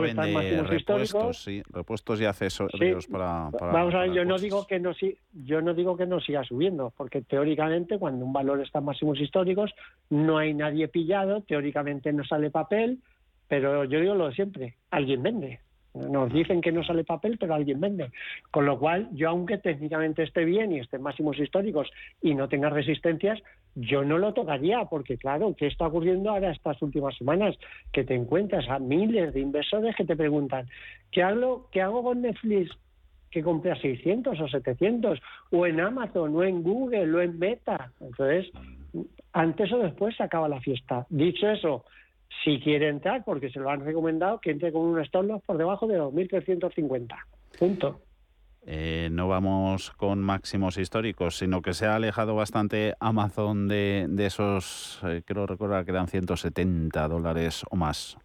vende 0.00 0.62
repuestos, 0.62 1.42
sí, 1.42 1.62
repuestos 1.70 2.20
y 2.20 2.24
accesorios 2.24 3.06
para, 3.06 3.50
Vamos 3.50 3.94
a 3.94 4.00
ver, 4.00 4.12
yo 4.12 4.24
no 4.24 4.38
digo 4.38 4.66
que 4.66 4.78
no 4.80 4.92
yo 5.32 5.62
no 5.62 5.74
digo 5.74 5.96
que 5.96 6.06
no 6.06 6.20
siga 6.20 6.44
subiendo, 6.44 6.92
porque 6.96 7.22
teóricamente 7.22 7.98
cuando 7.98 8.24
un 8.24 8.32
valor 8.32 8.60
está 8.60 8.78
en 8.78 8.86
máximos 8.86 9.20
históricos 9.20 9.72
no 10.10 10.38
hay 10.38 10.54
nadie 10.54 10.88
pillado, 10.88 11.42
teóricamente 11.42 12.12
no 12.12 12.24
sale 12.24 12.50
papel, 12.50 12.98
pero 13.46 13.84
yo 13.84 14.00
digo 14.00 14.14
lo 14.14 14.28
de 14.28 14.34
siempre, 14.34 14.76
alguien 14.90 15.22
vende. 15.22 15.60
Nos 16.10 16.32
dicen 16.32 16.60
que 16.60 16.72
no 16.72 16.84
sale 16.84 17.04
papel, 17.04 17.36
pero 17.38 17.54
alguien 17.54 17.80
vende. 17.80 18.10
Con 18.50 18.66
lo 18.66 18.78
cual, 18.78 19.08
yo 19.12 19.28
aunque 19.30 19.58
técnicamente 19.58 20.22
esté 20.22 20.44
bien 20.44 20.72
y 20.72 20.80
esté 20.80 20.96
en 20.96 21.02
máximos 21.02 21.38
históricos 21.38 21.90
y 22.22 22.34
no 22.34 22.48
tenga 22.48 22.70
resistencias, 22.70 23.40
yo 23.74 24.04
no 24.04 24.18
lo 24.18 24.34
tocaría, 24.34 24.84
porque 24.84 25.16
claro, 25.16 25.54
¿qué 25.56 25.66
está 25.66 25.86
ocurriendo 25.86 26.30
ahora 26.30 26.50
estas 26.50 26.80
últimas 26.82 27.16
semanas? 27.16 27.56
Que 27.92 28.04
te 28.04 28.14
encuentras 28.14 28.68
a 28.68 28.78
miles 28.78 29.34
de 29.34 29.40
inversores 29.40 29.94
que 29.96 30.04
te 30.04 30.16
preguntan, 30.16 30.68
¿qué 31.10 31.22
hago, 31.22 31.68
qué 31.70 31.82
hago 31.82 32.02
con 32.02 32.22
Netflix? 32.22 32.70
que 33.30 33.42
compré 33.42 33.72
a 33.72 33.76
600 33.76 34.40
o 34.40 34.48
700, 34.48 35.20
o 35.50 35.66
en 35.66 35.80
Amazon, 35.80 36.34
o 36.34 36.42
en 36.42 36.62
Google, 36.62 37.14
o 37.14 37.20
en 37.20 37.38
Meta. 37.38 37.92
Entonces, 38.00 38.50
antes 39.32 39.72
o 39.72 39.78
después 39.78 40.16
se 40.16 40.22
acaba 40.22 40.48
la 40.48 40.60
fiesta. 40.60 41.06
Dicho 41.10 41.48
eso, 41.48 41.84
si 42.44 42.60
quiere 42.60 42.88
entrar, 42.88 43.24
porque 43.24 43.50
se 43.50 43.60
lo 43.60 43.70
han 43.70 43.84
recomendado, 43.84 44.40
que 44.40 44.50
entre 44.50 44.72
con 44.72 44.82
un 44.82 45.00
stop 45.00 45.42
por 45.44 45.58
debajo 45.58 45.86
de 45.86 46.00
2.350. 46.00 47.16
Punto. 47.58 48.00
Eh, 48.66 49.08
no 49.10 49.28
vamos 49.28 49.92
con 49.92 50.20
máximos 50.20 50.76
históricos, 50.76 51.38
sino 51.38 51.62
que 51.62 51.72
se 51.72 51.86
ha 51.86 51.96
alejado 51.96 52.34
bastante 52.34 52.94
Amazon 53.00 53.66
de, 53.66 54.06
de 54.08 54.26
esos, 54.26 55.00
eh, 55.04 55.22
creo 55.24 55.46
recordar 55.46 55.84
que 55.84 55.92
eran 55.92 56.08
170 56.08 57.08
dólares 57.08 57.64
o 57.70 57.76
más. 57.76 58.18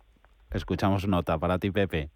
Escuchamos 0.51 1.07
nota 1.07 1.37
para 1.37 1.59
ti, 1.59 1.71
Pepe. 1.71 2.09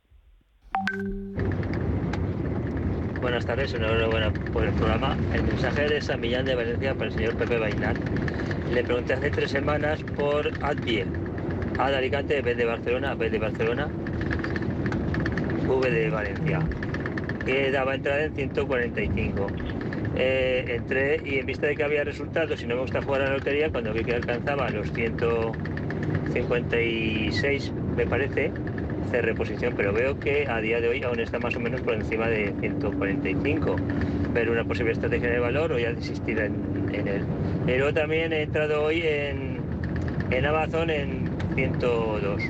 Buenas 3.21 3.45
tardes, 3.45 3.73
enhorabuena 3.73 4.31
por 4.51 4.65
el 4.65 4.73
programa. 4.73 5.17
El 5.33 5.43
mensaje 5.43 5.88
de 5.88 6.01
San 6.01 6.19
Millán 6.19 6.45
de 6.45 6.55
Valencia 6.55 6.93
para 6.93 7.05
el 7.05 7.13
señor 7.13 7.35
Pepe 7.38 7.57
Bainat. 7.57 7.97
Le 8.71 8.83
pregunté 8.83 9.13
hace 9.13 9.31
tres 9.31 9.51
semanas 9.51 10.03
por 10.17 10.51
Adviel 10.63 11.26
a 11.78 11.91
de 11.91 11.97
Alicante, 11.97 12.41
B 12.41 12.55
de 12.55 12.65
Barcelona, 12.65 13.13
B 13.13 13.30
de 13.30 13.38
Barcelona, 13.38 13.88
V 15.67 15.91
de 15.91 16.09
Valencia, 16.09 16.59
que 17.45 17.69
daba 17.71 17.93
entrada 17.95 18.23
en 18.23 18.34
145. 18.34 19.47
Eh, 20.15 20.65
entré 20.69 21.21
y 21.23 21.38
en 21.38 21.45
vista 21.45 21.67
de 21.67 21.75
que 21.75 21.84
había 21.84 22.03
resultados, 22.03 22.59
si 22.59 22.65
no 22.65 22.73
me 22.75 22.82
gusta 22.82 23.03
jugar 23.03 23.21
a 23.21 23.25
la 23.25 23.34
lotería, 23.36 23.69
cuando 23.69 23.93
vi 23.93 24.03
que 24.03 24.15
alcanzaba 24.15 24.71
los 24.71 24.91
156, 24.91 27.71
me 27.95 28.07
parece, 28.07 28.51
cerré 29.11 29.36
posición, 29.36 29.75
pero 29.78 29.93
veo 29.93 30.19
que 30.19 30.47
a 30.47 30.59
día 30.59 30.82
de 30.82 30.88
hoy 30.88 31.03
aún 31.03 31.19
está 31.19 31.38
más 31.38 31.55
o 31.55 31.59
menos 31.59 31.82
por 31.82 31.93
encima 31.93 32.28
de 32.28 32.55
145. 32.59 33.75
Ver 34.34 34.49
una 34.49 34.63
posible 34.63 34.93
estrategia 34.93 35.30
de 35.30 35.38
valor 35.39 35.73
o 35.73 35.78
ya 35.78 35.93
desistir 35.93 36.39
en, 36.39 36.55
él. 37.07 37.23
Pero 37.67 37.93
también 37.93 38.34
he 38.34 38.41
entrado 38.41 38.84
hoy 38.84 39.03
en, 39.03 39.59
en 40.32 40.45
Amazon 40.45 40.89
en 40.89 41.26
102. 41.58 42.43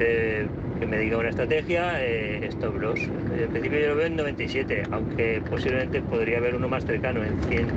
Eh, 0.00 0.46
que 0.78 0.86
me 0.86 0.98
diga 0.98 1.16
una 1.16 1.30
estrategia, 1.30 2.04
eh, 2.04 2.46
stop 2.48 2.76
loss. 2.76 3.00
En 3.00 3.48
principio 3.50 3.80
yo 3.80 3.88
lo 3.88 3.96
veo 3.96 4.06
en 4.06 4.16
97, 4.16 4.82
aunque 4.90 5.42
posiblemente 5.48 6.02
podría 6.02 6.38
haber 6.38 6.54
uno 6.54 6.68
más 6.68 6.84
cercano 6.84 7.24
en 7.24 7.42
100, 7.44 7.68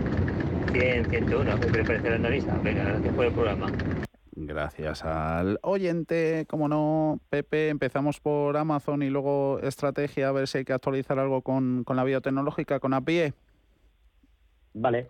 100 0.74 1.10
101, 1.10 1.58
me 1.58 1.84
parece 1.84 2.08
el 2.08 2.14
analista. 2.14 2.58
Venga, 2.62 2.84
gracias 2.84 3.14
por 3.14 3.26
el 3.26 3.32
programa. 3.32 3.72
Gracias 4.36 5.06
al 5.06 5.60
oyente, 5.62 6.46
como 6.50 6.68
no, 6.68 7.22
Pepe, 7.30 7.70
empezamos 7.70 8.20
por 8.20 8.58
Amazon 8.58 9.04
y 9.04 9.10
luego 9.10 9.60
estrategia, 9.62 10.28
a 10.28 10.32
ver 10.34 10.48
si 10.48 10.60
hay 10.60 10.66
que 10.66 10.74
actualizar 10.74 11.18
algo 11.18 11.42
con, 11.44 11.84
con 11.86 11.96
la 11.96 12.04
biotecnológica, 12.04 12.80
con 12.80 12.94
APIE. 12.94 13.34
Vale, 14.74 15.08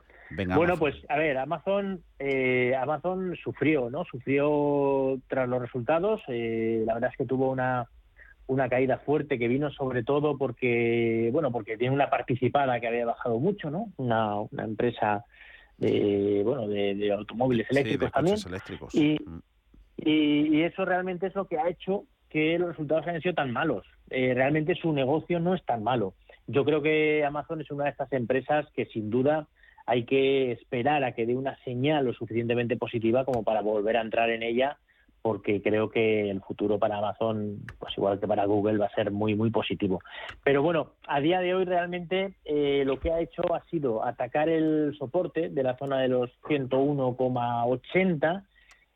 bueno, 0.55 0.77
pues 0.77 0.95
a 1.09 1.17
ver, 1.17 1.37
Amazon, 1.37 2.01
eh, 2.19 2.75
Amazon 2.75 3.35
sufrió, 3.43 3.89
¿no? 3.89 4.05
Sufrió 4.05 5.19
tras 5.27 5.47
los 5.47 5.61
resultados. 5.61 6.21
Eh, 6.27 6.83
la 6.85 6.95
verdad 6.95 7.11
es 7.11 7.17
que 7.17 7.25
tuvo 7.25 7.51
una, 7.51 7.87
una 8.47 8.69
caída 8.69 8.97
fuerte 8.99 9.37
que 9.39 9.47
vino 9.47 9.71
sobre 9.71 10.03
todo 10.03 10.37
porque, 10.37 11.29
bueno, 11.31 11.51
porque 11.51 11.77
tiene 11.77 11.93
una 11.93 12.09
participada 12.09 12.79
que 12.79 12.87
había 12.87 13.05
bajado 13.05 13.39
mucho, 13.39 13.69
¿no? 13.69 13.91
Una, 13.97 14.39
una 14.39 14.63
empresa 14.63 15.25
de, 15.77 16.41
bueno, 16.43 16.67
de, 16.67 17.11
automóviles 17.11 17.69
eléctricos 17.69 18.11
también. 18.11 18.37
Eléctricos. 18.45 18.93
Y, 18.95 19.17
mm. 19.23 19.41
y, 19.97 20.57
y, 20.57 20.63
eso 20.63 20.85
realmente 20.85 21.27
es 21.27 21.35
lo 21.35 21.45
que 21.45 21.57
ha 21.57 21.69
hecho 21.69 22.05
que 22.29 22.57
los 22.57 22.69
resultados 22.69 23.07
hayan 23.07 23.21
sido 23.21 23.35
tan 23.35 23.51
malos. 23.51 23.85
Eh, 24.09 24.33
realmente 24.33 24.75
su 24.75 24.91
negocio 24.91 25.39
no 25.39 25.53
es 25.53 25.63
tan 25.65 25.83
malo. 25.83 26.15
Yo 26.47 26.65
creo 26.65 26.81
que 26.81 27.23
Amazon 27.23 27.61
es 27.61 27.71
una 27.71 27.85
de 27.85 27.91
estas 27.91 28.11
empresas 28.11 28.65
que 28.75 28.85
sin 28.87 29.09
duda 29.09 29.47
hay 29.85 30.05
que 30.05 30.51
esperar 30.51 31.03
a 31.03 31.13
que 31.13 31.25
dé 31.25 31.35
una 31.35 31.57
señal 31.63 32.05
lo 32.05 32.13
suficientemente 32.13 32.77
positiva 32.77 33.25
como 33.25 33.43
para 33.43 33.61
volver 33.61 33.97
a 33.97 34.01
entrar 34.01 34.29
en 34.29 34.43
ella 34.43 34.77
porque 35.23 35.61
creo 35.61 35.89
que 35.89 36.29
el 36.29 36.41
futuro 36.41 36.77
para 36.77 36.97
Amazon, 36.97 37.61
pues 37.79 37.97
igual 37.97 38.19
que 38.19 38.27
para 38.27 38.45
Google, 38.45 38.77
va 38.77 38.87
a 38.87 38.93
ser 38.93 39.09
muy, 39.09 39.35
muy 39.35 39.51
positivo. 39.51 40.01
Pero 40.43 40.61
bueno, 40.61 40.95
a 41.07 41.21
día 41.21 41.39
de 41.39 41.55
hoy 41.55 41.63
realmente 41.63 42.35
eh, 42.43 42.83
lo 42.85 42.99
que 42.99 43.13
ha 43.13 43.21
hecho 43.21 43.41
ha 43.55 43.63
sido 43.69 44.05
atacar 44.05 44.49
el 44.49 44.93
soporte 44.99 45.47
de 45.47 45.63
la 45.63 45.77
zona 45.77 46.01
de 46.01 46.09
los 46.09 46.29
101,80 46.41 48.43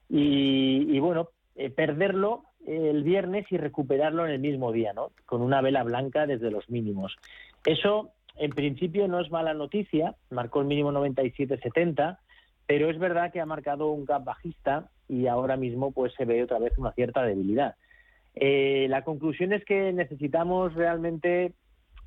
y, 0.10 0.94
y 0.94 1.00
bueno, 1.00 1.30
eh, 1.56 1.70
perderlo 1.70 2.44
el 2.68 3.04
viernes 3.04 3.46
y 3.50 3.56
recuperarlo 3.56 4.26
en 4.26 4.34
el 4.34 4.40
mismo 4.40 4.74
día, 4.74 4.92
¿no? 4.92 5.12
Con 5.26 5.42
una 5.42 5.62
vela 5.62 5.84
blanca 5.84 6.28
desde 6.28 6.52
los 6.52 6.70
mínimos. 6.70 7.16
Eso 7.66 8.12
en 8.40 8.52
principio 8.52 9.08
no 9.08 9.20
es 9.20 9.32
mala 9.32 9.54
noticia, 9.54 10.16
marcó 10.30 10.62
el 10.62 10.68
mínimo 10.68 10.92
97.70, 10.92 12.18
pero 12.66 12.90
es 12.90 13.00
verdad 13.00 13.32
que 13.32 13.40
ha 13.40 13.46
marcado 13.46 13.92
un 13.92 14.06
gap 14.06 14.24
bajista 14.24 14.90
y 15.08 15.28
ahora 15.28 15.58
mismo 15.58 15.92
pues 15.92 16.14
se 16.16 16.26
ve 16.26 16.44
otra 16.44 16.60
vez 16.60 16.78
una 16.78 16.92
cierta 16.92 17.24
debilidad. 17.24 17.76
Eh, 18.36 18.88
la 18.90 19.04
conclusión 19.04 19.54
es 19.54 19.66
que 19.66 19.92
necesitamos 19.94 20.74
realmente 20.76 21.54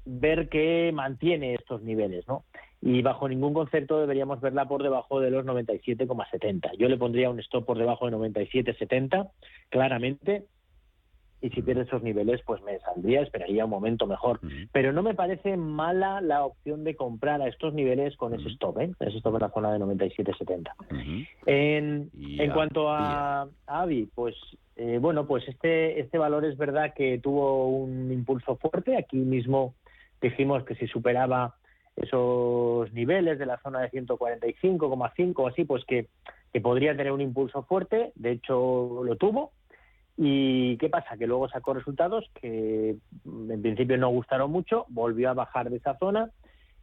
ver 0.05 0.49
que 0.49 0.91
mantiene 0.95 1.55
estos 1.55 1.83
niveles, 1.83 2.27
¿no? 2.29 2.45
Y 2.81 3.03
bajo 3.03 3.29
ningún 3.29 3.53
concepto 3.53 4.01
deberíamos 4.01 4.41
verla 4.41 4.67
por 4.67 4.83
debajo 4.83 5.21
de 5.21 5.31
los 5.31 5.45
97,70. 5.45 6.77
Yo 6.79 6.89
le 6.89 6.97
pondría 6.97 7.31
un 7.31 7.41
stop 7.41 7.67
por 7.67 7.79
debajo 7.79 8.07
de 8.09 8.17
97,70, 8.17 9.31
claramente, 9.69 10.45
y 11.41 11.51
si 11.51 11.63
pierde 11.63 11.83
esos 11.83 12.03
niveles, 12.03 12.41
pues 12.45 12.63
me 12.63 12.79
saldría, 12.81 13.23
esperaría 13.23 13.65
un 13.65 13.71
momento 13.71 14.07
mejor. 14.07 14.41
Pero 14.73 14.93
no 14.93 15.03
me 15.03 15.15
parece 15.15 15.57
mala 15.57 16.21
la 16.21 16.45
opción 16.45 16.85
de 16.85 16.95
comprar 16.95 17.41
a 17.41 17.49
estos 17.49 17.73
niveles 17.73 18.17
con 18.17 18.35
ese 18.35 18.49
stop, 18.51 18.79
¿eh? 18.79 18.91
ese 19.01 19.19
stop 19.19 19.35
en 19.37 19.41
la 19.41 19.51
zona 19.51 19.73
de 19.73 19.79
97-70. 19.79 20.73
En, 21.47 22.11
en 22.15 22.51
cuanto 22.53 22.91
a, 22.91 23.49
Avi, 23.67 24.09
pues 24.15 24.35
eh, 24.77 24.99
bueno, 25.01 25.27
pues 25.27 25.47
este, 25.49 26.01
este 26.01 26.19
valor 26.19 26.45
es 26.45 26.59
verdad 26.59 26.93
que 26.95 27.19
tuvo 27.19 27.69
un 27.69 28.13
impulso 28.13 28.57
fuerte. 28.57 28.97
Aquí 28.97 29.17
mismo 29.17 29.75
dijimos 30.21 30.65
que 30.65 30.75
si 30.75 30.87
superaba 30.89 31.55
esos 31.97 32.93
niveles 32.93 33.39
de 33.39 33.47
la 33.47 33.59
zona 33.59 33.81
de 33.81 33.91
145,5 33.91 35.35
o 35.37 35.47
así, 35.47 35.65
pues 35.65 35.85
que, 35.87 36.09
que 36.53 36.61
podría 36.61 36.97
tener 36.97 37.13
un 37.13 37.21
impulso 37.23 37.63
fuerte. 37.63 38.13
De 38.15 38.33
hecho, 38.33 39.03
lo 39.05 39.17
tuvo 39.17 39.53
¿Y 40.23 40.77
qué 40.77 40.91
pasa? 40.91 41.17
Que 41.17 41.27
luego 41.27 41.49
sacó 41.49 41.73
resultados 41.73 42.31
que 42.43 42.95
en 43.25 43.63
principio 43.63 43.97
no 43.97 44.11
gustaron 44.11 44.51
mucho, 44.51 44.85
volvió 44.91 45.31
a 45.31 45.35
bajar 45.35 45.71
de 45.71 45.79
esa 45.79 45.97
zona 45.97 46.31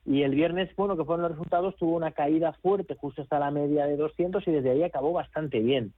y 0.07 0.23
el 0.23 0.33
viernes, 0.33 0.75
bueno, 0.75 0.97
que 0.97 1.05
fueron 1.05 1.21
los 1.21 1.33
resultados, 1.33 1.75
tuvo 1.75 1.97
una 1.97 2.13
caída 2.13 2.53
fuerte 2.53 2.95
justo 2.95 3.21
hasta 3.21 3.37
la 3.37 3.51
media 3.51 3.85
de 3.85 3.95
200 3.95 4.47
y 4.47 4.51
desde 4.51 4.71
ahí 4.71 4.81
acabó 4.81 5.13
bastante 5.13 5.59
bien. 5.59 5.93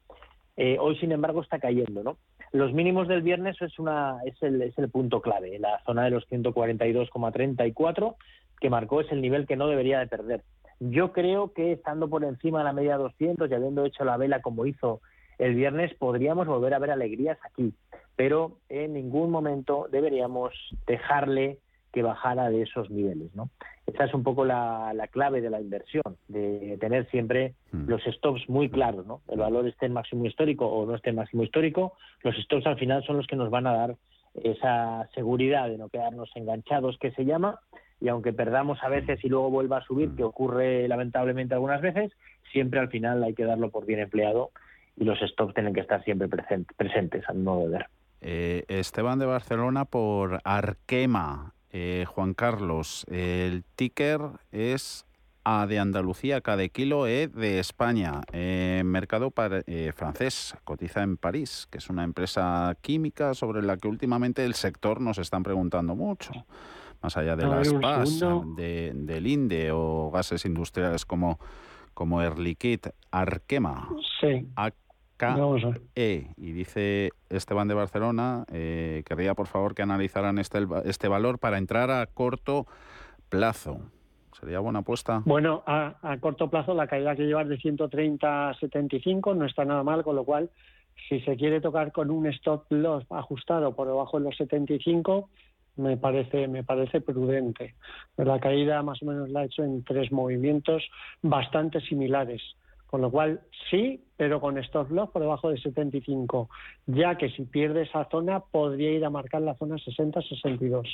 Eh, 0.58 0.76
hoy, 0.82 0.98
sin 0.98 1.14
embargo, 1.14 1.42
está 1.42 1.60
cayendo, 1.60 2.04
¿no? 2.04 2.18
Los 2.52 2.74
mínimos 2.74 3.08
del 3.08 3.22
viernes 3.22 3.56
es, 3.62 3.80
una, 3.80 4.18
es, 4.26 4.36
el, 4.44 4.62
es 4.62 4.78
el 4.78 4.90
punto 4.90 5.22
clave, 5.22 5.60
la 5.60 5.82
zona 5.86 6.04
de 6.04 6.10
los 6.10 6.28
142,34 6.28 8.16
que 8.60 8.70
marcó 8.70 9.00
es 9.00 9.10
el 9.14 9.22
nivel 9.22 9.48
que 9.48 9.56
no 9.56 9.70
debería 9.70 10.00
de 10.00 10.08
perder. 10.08 10.44
Yo 10.82 11.14
creo 11.14 11.54
que 11.54 11.72
estando 11.72 12.10
por 12.10 12.26
encima 12.26 12.58
de 12.58 12.66
la 12.66 12.74
media 12.74 12.98
200 12.98 13.50
y 13.50 13.54
habiendo 13.54 13.86
hecho 13.86 14.04
la 14.04 14.18
vela 14.18 14.42
como 14.42 14.66
hizo 14.66 15.00
el 15.40 15.56
viernes, 15.56 15.94
podríamos 15.96 16.46
volver 16.48 16.74
a 16.74 16.80
ver 16.80 16.92
alegrías 16.92 17.38
aquí, 17.44 17.74
pero 18.16 18.58
en 18.68 18.94
ningún 18.94 19.32
momento 19.32 19.88
deberíamos 19.90 20.54
dejarle 20.86 21.60
que 21.94 22.04
bajara 22.04 22.50
de 22.50 22.62
esos 22.62 22.90
niveles. 22.92 23.34
¿no? 23.34 23.50
Esa 23.88 24.04
es 24.04 24.14
un 24.14 24.24
poco 24.24 24.46
la, 24.46 24.94
clave 25.12 25.42
de 25.42 25.50
la 25.50 25.62
inversión, 25.62 26.18
de 26.28 26.78
tener 26.80 27.10
siempre 27.10 27.56
hmm. 27.72 27.88
los 27.88 28.04
stops 28.04 28.48
muy 28.50 28.70
claros. 28.70 29.08
¿no? 29.08 29.22
El 29.30 29.40
valor 29.40 29.66
esté 29.66 29.86
en 29.86 29.94
máximo 29.94 30.26
histórico 30.26 30.68
o 30.68 30.86
no 30.86 30.96
esté 30.96 31.10
en 31.10 31.16
máximo 31.16 31.44
histórico, 31.44 31.94
los 32.22 32.36
stops 32.36 32.68
al 32.68 32.78
final 32.78 33.04
son 33.06 33.18
los 33.18 33.26
que 33.26 33.38
nos 33.38 33.50
van 33.50 33.66
a 33.66 33.74
dar 33.74 33.96
esa 34.44 35.10
seguridad 35.16 35.70
de 35.70 35.78
no 35.78 35.90
quedarnos 35.90 36.30
enganchados, 36.36 36.98
que 37.00 37.12
se 37.12 37.26
llama, 37.26 37.62
y 38.00 38.10
aunque 38.10 38.34
perdamos 38.34 38.78
a 38.84 38.90
veces 38.90 39.24
y 39.24 39.30
luego 39.30 39.50
vuelva 39.50 39.78
a 39.78 39.86
subir, 39.86 40.16
que 40.16 40.24
ocurre 40.24 40.88
lamentablemente 40.88 41.54
algunas 41.56 41.82
veces, 41.82 42.12
siempre 42.52 42.80
al 42.80 42.90
final 42.90 43.24
hay 43.24 43.34
que 43.34 43.46
darlo 43.46 43.72
por 43.72 43.86
bien 43.86 44.00
empleado 44.00 44.52
y 45.00 45.06
los 45.06 45.20
stops 45.20 45.54
tienen 45.54 45.74
que 45.74 45.80
estar 45.80 46.04
siempre 46.04 46.28
presentes, 46.28 47.28
al 47.28 47.40
modo 47.40 47.62
de 47.62 47.70
ver. 47.70 47.90
Eh, 48.22 48.66
Esteban 48.68 49.18
de 49.18 49.26
Barcelona 49.26 49.86
por 49.86 50.42
Arquema. 50.44 51.54
Eh, 51.72 52.06
Juan 52.08 52.34
Carlos, 52.34 53.06
el 53.10 53.64
ticker 53.76 54.22
es 54.52 55.06
A 55.44 55.68
de 55.68 55.80
Andalucía, 55.80 56.42
K 56.42 56.58
de 56.58 56.70
kilo, 56.70 57.08
E 57.08 57.28
de 57.28 57.60
España. 57.60 58.22
Eh, 58.34 58.82
mercado 58.84 59.32
para, 59.32 59.62
eh, 59.68 59.94
francés, 59.96 60.56
cotiza 60.64 61.04
en 61.04 61.16
París, 61.16 61.68
que 61.72 61.78
es 61.78 61.90
una 61.90 62.04
empresa 62.04 62.76
química 62.82 63.34
sobre 63.36 63.62
la 63.62 63.78
que 63.78 63.88
últimamente 63.88 64.44
el 64.44 64.56
sector 64.56 65.00
nos 65.00 65.18
están 65.18 65.44
preguntando 65.44 65.96
mucho. 65.96 66.34
Más 67.02 67.16
allá 67.16 67.38
de 67.38 67.48
las 67.48 67.72
PAS, 67.74 68.20
de, 68.58 68.92
del 68.94 69.28
INDE 69.28 69.72
o 69.72 70.12
gases 70.12 70.44
industriales 70.44 71.06
como, 71.06 71.40
como 71.94 72.22
Erlikit, 72.22 72.88
Arkema. 73.12 73.88
Sí. 74.20 74.46
E. 75.96 76.28
Y 76.38 76.52
dice 76.52 77.12
Esteban 77.30 77.68
de 77.68 77.74
Barcelona, 77.74 78.46
eh, 78.52 79.04
querría 79.06 79.34
por 79.34 79.48
favor 79.48 79.76
que 79.76 79.82
analizaran 79.82 80.40
este, 80.40 80.66
este 80.86 81.08
valor 81.08 81.40
para 81.40 81.58
entrar 81.58 81.92
a 81.92 82.06
corto 82.08 82.66
plazo. 83.30 83.80
¿Sería 84.40 84.60
buena 84.60 84.80
apuesta? 84.80 85.22
Bueno, 85.26 85.64
a, 85.66 86.18
corto 86.22 86.50
plazo 86.50 86.74
la 86.74 86.88
caída 86.88 87.16
que 87.16 87.24
llevar 87.24 87.48
de 87.48 87.58
130 87.58 88.50
a 88.50 88.54
75 88.54 89.36
no 89.36 89.46
está 89.46 89.66
nada 89.66 89.84
mal, 89.84 90.04
con 90.04 90.16
lo 90.16 90.24
cual 90.24 90.50
si 91.10 91.20
se 91.22 91.36
quiere 91.36 91.60
tocar 91.60 91.92
con 91.92 92.10
un 92.10 92.26
stop 92.28 92.66
loss 92.70 93.06
ajustado 93.10 93.76
por 93.76 93.88
debajo 93.88 94.20
de 94.20 94.26
los 94.26 94.38
75 94.38 95.30
me 95.76 95.98
parece 95.98 96.48
me 96.48 96.64
parece 96.64 97.02
prudente. 97.02 97.76
La 98.18 98.40
caída 98.40 98.82
más 98.84 99.02
o 99.02 99.06
menos 99.06 99.30
la 99.30 99.42
ha 99.42 99.46
hecho 99.46 99.64
en 99.64 99.84
tres 99.84 100.12
movimientos 100.12 100.84
bastante 101.22 101.82
similares. 101.82 102.42
Con 102.90 103.02
lo 103.02 103.12
cual, 103.12 103.42
sí, 103.70 104.04
pero 104.18 104.42
con 104.42 104.58
stop 104.58 104.90
loss 104.90 105.12
por 105.12 105.22
debajo 105.22 105.50
de 105.52 105.60
75, 105.60 106.50
ya 106.88 107.20
que 107.20 107.30
si 107.30 107.44
pierde 107.44 107.84
esa 107.84 108.06
zona 108.10 108.40
podría 108.40 108.92
ir 108.92 109.06
a 109.06 109.12
marcar 109.12 109.44
la 109.44 109.54
zona 109.56 109.76
60-62. 109.76 110.88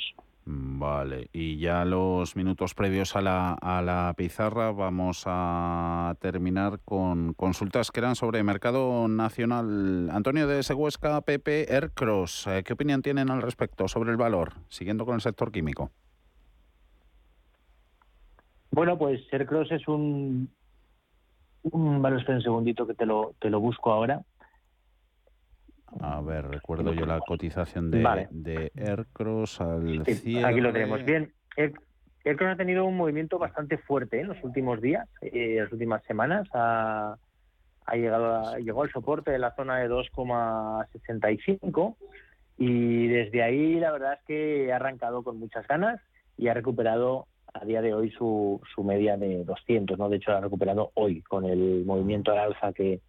Mm, 0.44 0.78
vale, 0.78 1.30
y 1.32 1.56
ya 1.56 1.86
los 1.86 2.36
minutos 2.36 2.74
previos 2.74 3.16
a 3.16 3.22
la, 3.22 3.54
a 3.54 3.80
la 3.80 4.12
pizarra 4.14 4.72
vamos 4.72 5.22
a 5.24 6.14
terminar 6.20 6.80
con 6.84 7.32
consultas 7.32 7.90
que 7.90 8.00
eran 8.00 8.14
sobre 8.14 8.42
mercado 8.42 9.08
nacional. 9.08 10.10
Antonio 10.10 10.46
de 10.46 10.62
Seguesca, 10.62 11.22
PP, 11.22 11.68
Aircross, 11.70 12.46
eh, 12.46 12.62
¿qué 12.62 12.74
opinión 12.74 13.00
tienen 13.00 13.30
al 13.30 13.40
respecto 13.40 13.88
sobre 13.88 14.10
el 14.10 14.18
valor, 14.18 14.52
siguiendo 14.68 15.06
con 15.06 15.14
el 15.14 15.22
sector 15.22 15.50
químico? 15.50 15.90
Bueno, 18.70 18.98
pues 18.98 19.22
Aircross 19.32 19.72
es 19.72 19.88
un 19.88 20.50
un, 21.72 22.02
vale, 22.02 22.16
espera 22.16 22.38
un 22.38 22.42
segundito 22.42 22.86
que 22.86 22.94
te 22.94 23.06
lo, 23.06 23.34
te 23.40 23.50
lo 23.50 23.60
busco 23.60 23.92
ahora. 23.92 24.22
A 26.00 26.20
ver, 26.20 26.48
recuerdo 26.48 26.92
yo 26.92 27.06
la 27.06 27.20
cotización 27.20 27.90
de, 27.90 28.28
de 28.30 28.72
Aircross 28.76 29.60
al 29.60 30.02
Aquí 30.02 30.60
lo 30.60 30.72
tenemos. 30.72 31.04
Bien, 31.04 31.32
Aircross 31.56 32.52
ha 32.52 32.56
tenido 32.56 32.84
un 32.84 32.96
movimiento 32.96 33.38
bastante 33.38 33.78
fuerte 33.78 34.18
¿eh? 34.18 34.22
en 34.22 34.28
los 34.28 34.42
últimos 34.42 34.80
días, 34.80 35.08
en 35.20 35.58
eh, 35.58 35.62
las 35.62 35.72
últimas 35.72 36.02
semanas. 36.04 36.48
Ha, 36.52 37.16
ha 37.86 37.96
llegado 37.96 38.58
llegó 38.58 38.82
al 38.82 38.90
soporte 38.90 39.30
de 39.30 39.38
la 39.38 39.54
zona 39.54 39.78
de 39.78 39.88
2,65 39.88 41.96
y 42.58 43.06
desde 43.06 43.42
ahí 43.42 43.78
la 43.78 43.92
verdad 43.92 44.14
es 44.14 44.20
que 44.26 44.72
ha 44.72 44.76
arrancado 44.76 45.22
con 45.22 45.38
muchas 45.38 45.66
ganas 45.68 46.00
y 46.36 46.48
ha 46.48 46.54
recuperado 46.54 47.26
a 47.60 47.64
día 47.64 47.82
de 47.82 47.94
hoy 47.94 48.10
su, 48.10 48.60
su 48.74 48.84
media 48.84 49.16
de 49.16 49.44
200, 49.44 49.98
¿no? 49.98 50.08
De 50.08 50.16
hecho, 50.16 50.30
la 50.30 50.38
ha 50.38 50.42
recuperado 50.42 50.90
hoy 50.94 51.22
con 51.22 51.44
el 51.44 51.84
movimiento 51.84 52.32
al 52.32 52.38
alza 52.38 52.72
que, 52.72 53.00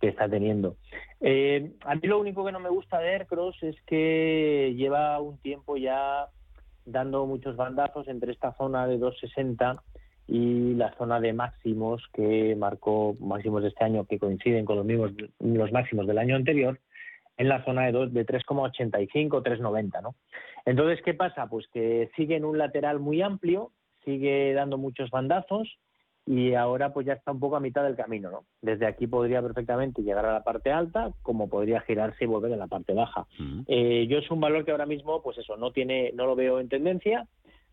está 0.00 0.28
teniendo. 0.28 0.74
Eh, 1.20 1.74
a 1.84 1.94
mí 1.94 2.00
lo 2.08 2.18
único 2.18 2.44
que 2.44 2.50
no 2.50 2.58
me 2.58 2.70
gusta 2.70 2.98
de 2.98 3.10
Aircross 3.10 3.62
es 3.62 3.76
que 3.82 4.74
lleva 4.76 5.20
un 5.20 5.38
tiempo 5.38 5.76
ya 5.76 6.26
dando 6.84 7.24
muchos 7.24 7.54
bandazos 7.54 8.08
entre 8.08 8.32
esta 8.32 8.52
zona 8.54 8.88
de 8.88 8.98
260 8.98 9.80
y 10.26 10.74
la 10.74 10.92
zona 10.94 11.20
de 11.20 11.32
máximos 11.32 12.02
que 12.12 12.56
marcó 12.56 13.14
máximos 13.20 13.62
de 13.62 13.68
este 13.68 13.84
año 13.84 14.04
que 14.04 14.18
coinciden 14.18 14.64
con 14.64 14.78
los 14.78 14.84
mismos 14.84 15.12
los 15.38 15.70
máximos 15.70 16.08
del 16.08 16.18
año 16.18 16.34
anterior 16.34 16.80
en 17.36 17.48
la 17.48 17.64
zona 17.64 17.86
de, 17.86 17.92
de 17.92 18.26
3,85 18.26 19.40
3,90 19.40 20.02
¿no? 20.02 20.16
Entonces, 20.64 21.00
¿qué 21.04 21.14
pasa? 21.14 21.46
Pues 21.46 21.66
que 21.72 22.10
sigue 22.16 22.36
en 22.36 22.44
un 22.44 22.58
lateral 22.58 23.00
muy 23.00 23.22
amplio 23.22 23.72
sigue 24.04 24.52
dando 24.54 24.78
muchos 24.78 25.10
bandazos 25.10 25.78
y 26.24 26.54
ahora 26.54 26.92
pues 26.92 27.06
ya 27.06 27.14
está 27.14 27.32
un 27.32 27.40
poco 27.40 27.56
a 27.56 27.60
mitad 27.60 27.82
del 27.82 27.96
camino, 27.96 28.30
¿no? 28.30 28.44
Desde 28.60 28.86
aquí 28.86 29.06
podría 29.06 29.42
perfectamente 29.42 30.02
llegar 30.02 30.24
a 30.24 30.32
la 30.32 30.44
parte 30.44 30.70
alta, 30.70 31.10
como 31.22 31.48
podría 31.48 31.80
girarse 31.80 32.24
y 32.24 32.28
volver 32.28 32.52
a 32.52 32.56
la 32.56 32.68
parte 32.68 32.94
baja. 32.94 33.26
Eh, 33.66 34.06
yo 34.08 34.18
es 34.18 34.30
un 34.30 34.40
valor 34.40 34.64
que 34.64 34.70
ahora 34.70 34.86
mismo, 34.86 35.20
pues 35.22 35.38
eso, 35.38 35.56
no 35.56 35.72
tiene, 35.72 36.12
no 36.14 36.26
lo 36.26 36.36
veo 36.36 36.60
en 36.60 36.68
tendencia, 36.68 37.26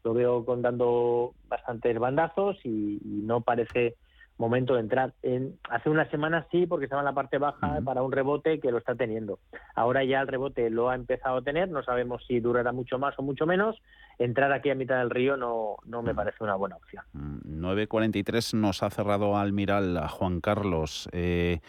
lo 0.04 0.14
veo 0.14 0.46
con 0.46 0.62
dando 0.62 1.34
bastantes 1.48 1.98
bandazos 2.00 2.58
y 2.64 3.00
no 3.04 3.42
parece 3.42 3.96
momento 4.40 4.74
de 4.74 4.80
entrar. 4.80 5.14
En, 5.22 5.60
hace 5.70 5.90
unas 5.90 6.10
semanas 6.10 6.48
sí, 6.50 6.66
porque 6.66 6.86
estaba 6.86 7.02
en 7.02 7.06
la 7.06 7.14
parte 7.14 7.38
baja 7.38 7.80
para 7.84 8.02
un 8.02 8.12
rebote 8.12 8.60
que 8.60 8.72
lo 8.72 8.78
está 8.80 8.96
teniendo. 8.96 9.40
Ahora 9.76 10.04
ya 10.04 10.22
el 10.22 10.28
rebote 10.28 10.70
lo 10.70 10.90
ha 10.90 10.96
empezado 10.96 11.38
a 11.38 11.42
tener, 11.42 11.70
no 11.70 11.84
sabemos 11.84 12.26
si 12.26 12.40
durará 12.40 12.72
mucho 12.72 12.98
más 12.98 13.20
o 13.20 13.22
mucho 13.22 13.46
menos. 13.46 13.76
Entrar 14.18 14.52
aquí 14.52 14.70
a 14.70 14.76
mitad 14.76 14.98
del 15.00 15.10
río 15.10 15.38
no, 15.38 15.76
no 15.86 16.02
me 16.02 16.16
parece 16.16 16.44
una 16.44 16.56
buena 16.56 16.78
opción. 16.78 17.04
9.43 17.14 18.58
nos 18.58 18.82
ha 18.82 18.90
cerrado 18.90 19.38
Almiral 19.38 19.98
a 19.98 20.08
Juan 20.08 20.40
Carlos. 20.40 21.10
Eh, 21.12 21.60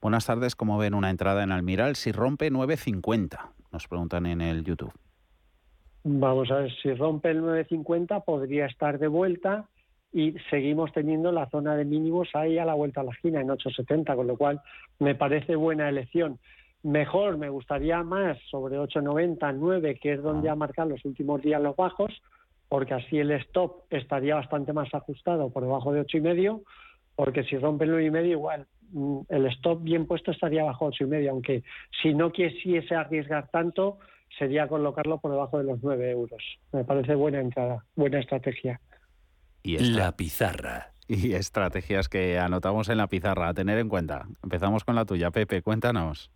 buenas 0.00 0.26
tardes, 0.26 0.56
¿cómo 0.56 0.78
ven 0.78 0.94
una 0.94 1.10
entrada 1.10 1.42
en 1.42 1.52
Almiral 1.52 1.94
si 1.96 2.10
rompe 2.10 2.50
9.50? 2.50 3.38
Nos 3.70 3.86
preguntan 3.86 4.26
en 4.26 4.40
el 4.40 4.64
YouTube. 4.64 4.92
Vamos 6.04 6.50
a 6.50 6.56
ver, 6.56 6.72
si 6.82 6.92
rompe 6.94 7.30
el 7.30 7.42
9.50 7.42 8.24
podría 8.24 8.66
estar 8.66 8.98
de 8.98 9.08
vuelta 9.08 9.68
y 10.14 10.32
seguimos 10.48 10.92
teniendo 10.92 11.32
la 11.32 11.50
zona 11.50 11.74
de 11.76 11.84
mínimos 11.84 12.28
ahí 12.34 12.56
a 12.56 12.64
la 12.64 12.74
vuelta 12.74 13.00
a 13.00 13.04
la 13.04 13.10
esquina 13.10 13.40
en 13.40 13.48
8,70, 13.48 14.14
con 14.14 14.28
lo 14.28 14.36
cual 14.36 14.60
me 15.00 15.16
parece 15.16 15.56
buena 15.56 15.88
elección. 15.88 16.38
Mejor, 16.84 17.36
me 17.36 17.48
gustaría 17.48 18.00
más 18.04 18.38
sobre 18.48 18.78
8,90, 18.78 19.56
9, 19.58 19.98
que 20.00 20.12
es 20.12 20.22
donde 20.22 20.48
ha 20.48 20.54
marcado 20.54 20.90
los 20.90 21.04
últimos 21.04 21.42
días 21.42 21.60
los 21.60 21.74
bajos, 21.74 22.12
porque 22.68 22.94
así 22.94 23.18
el 23.18 23.32
stop 23.32 23.82
estaría 23.90 24.36
bastante 24.36 24.72
más 24.72 24.94
ajustado 24.94 25.50
por 25.50 25.64
debajo 25.64 25.92
de 25.92 26.02
8,5, 26.02 26.62
porque 27.16 27.42
si 27.42 27.58
rompe 27.58 27.84
el 27.84 27.94
9,5 27.94 28.30
igual 28.30 28.66
mm, 28.92 29.18
el 29.30 29.46
stop 29.46 29.82
bien 29.82 30.06
puesto 30.06 30.30
estaría 30.30 30.62
bajo 30.62 30.92
8,5, 30.92 31.28
aunque 31.28 31.64
si 32.00 32.14
no 32.14 32.30
quisiese 32.30 32.94
arriesgar 32.94 33.48
tanto, 33.50 33.98
sería 34.38 34.68
colocarlo 34.68 35.18
por 35.18 35.32
debajo 35.32 35.58
de 35.58 35.64
los 35.64 35.82
9 35.82 36.08
euros. 36.08 36.42
Me 36.72 36.84
parece 36.84 37.16
buena 37.16 37.40
entrada, 37.40 37.84
buena 37.96 38.20
estrategia 38.20 38.80
y 39.64 39.78
la 39.78 40.12
pizarra. 40.12 40.92
Y 41.08 41.34
estrategias 41.34 42.08
que 42.08 42.38
anotamos 42.38 42.88
en 42.88 42.98
la 42.98 43.08
pizarra 43.08 43.48
a 43.48 43.54
tener 43.54 43.78
en 43.78 43.88
cuenta. 43.88 44.26
Empezamos 44.42 44.84
con 44.84 44.94
la 44.94 45.04
tuya, 45.04 45.30
Pepe, 45.30 45.62
cuéntanos. 45.62 46.30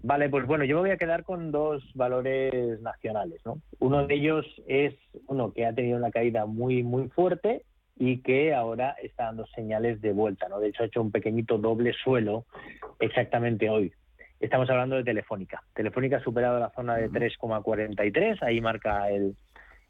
Vale, 0.00 0.28
pues 0.28 0.46
bueno, 0.46 0.64
yo 0.64 0.76
me 0.76 0.82
voy 0.82 0.90
a 0.90 0.96
quedar 0.96 1.24
con 1.24 1.50
dos 1.50 1.82
valores 1.94 2.80
nacionales, 2.80 3.40
¿no? 3.44 3.60
Uno 3.80 4.06
de 4.06 4.14
ellos 4.14 4.46
es 4.68 4.94
uno 5.26 5.52
que 5.52 5.66
ha 5.66 5.72
tenido 5.72 5.96
una 5.96 6.12
caída 6.12 6.46
muy 6.46 6.84
muy 6.84 7.08
fuerte 7.08 7.64
y 7.96 8.18
que 8.18 8.54
ahora 8.54 8.94
está 9.02 9.24
dando 9.24 9.46
señales 9.46 10.00
de 10.00 10.12
vuelta, 10.12 10.48
¿no? 10.48 10.60
De 10.60 10.68
hecho 10.68 10.84
ha 10.84 10.86
hecho 10.86 11.02
un 11.02 11.10
pequeñito 11.10 11.58
doble 11.58 11.92
suelo 12.04 12.46
exactamente 13.00 13.68
hoy. 13.68 13.92
Estamos 14.38 14.70
hablando 14.70 14.94
de 14.94 15.02
Telefónica. 15.02 15.64
Telefónica 15.74 16.18
ha 16.18 16.22
superado 16.22 16.60
la 16.60 16.70
zona 16.70 16.94
de 16.94 17.10
3,43, 17.10 18.40
ahí 18.42 18.60
marca 18.60 19.10
el, 19.10 19.34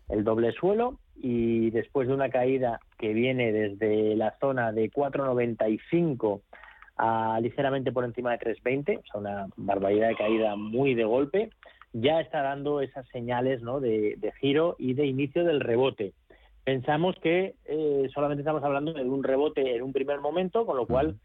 el 0.09 0.25
doble 0.25 0.53
suelo 0.53 0.99
y 1.17 1.71
después 1.71 2.09
de 2.09 2.15
una 2.15 2.31
caída 2.31 2.81
que 2.99 3.13
viene 3.13 3.53
desde 3.53 4.17
la 4.17 4.37
zona 4.41 4.73
de 4.73 4.91
4,95 4.91 6.41
a 6.97 7.39
ligeramente 7.41 7.93
por 7.93 8.05
encima 8.05 8.33
de 8.33 8.39
3,20, 8.39 8.99
o 8.99 9.03
sea, 9.03 9.21
una 9.21 9.47
barbaridad 9.57 10.09
de 10.09 10.17
caída 10.17 10.57
muy 10.57 10.95
de 10.95 11.05
golpe, 11.05 11.51
ya 11.93 12.21
está 12.21 12.43
dando 12.43 12.81
esas 12.81 13.07
señales 13.09 13.63
¿no? 13.63 13.81
de, 13.81 14.33
giro 14.41 14.77
y 14.79 14.95
de 14.95 15.07
inicio 15.07 15.45
del 15.45 15.61
rebote. 15.61 16.13
Pensamos 16.65 17.17
que 17.23 17.55
eh, 17.65 18.09
solamente 18.13 18.43
estamos 18.43 18.63
hablando 18.63 18.93
de 18.93 19.03
un 19.05 19.23
rebote 19.25 19.77
en 19.77 19.83
un 19.83 19.93
primer 19.93 20.21
momento, 20.21 20.67
con 20.67 20.77
lo 20.77 20.87
cual 20.87 21.17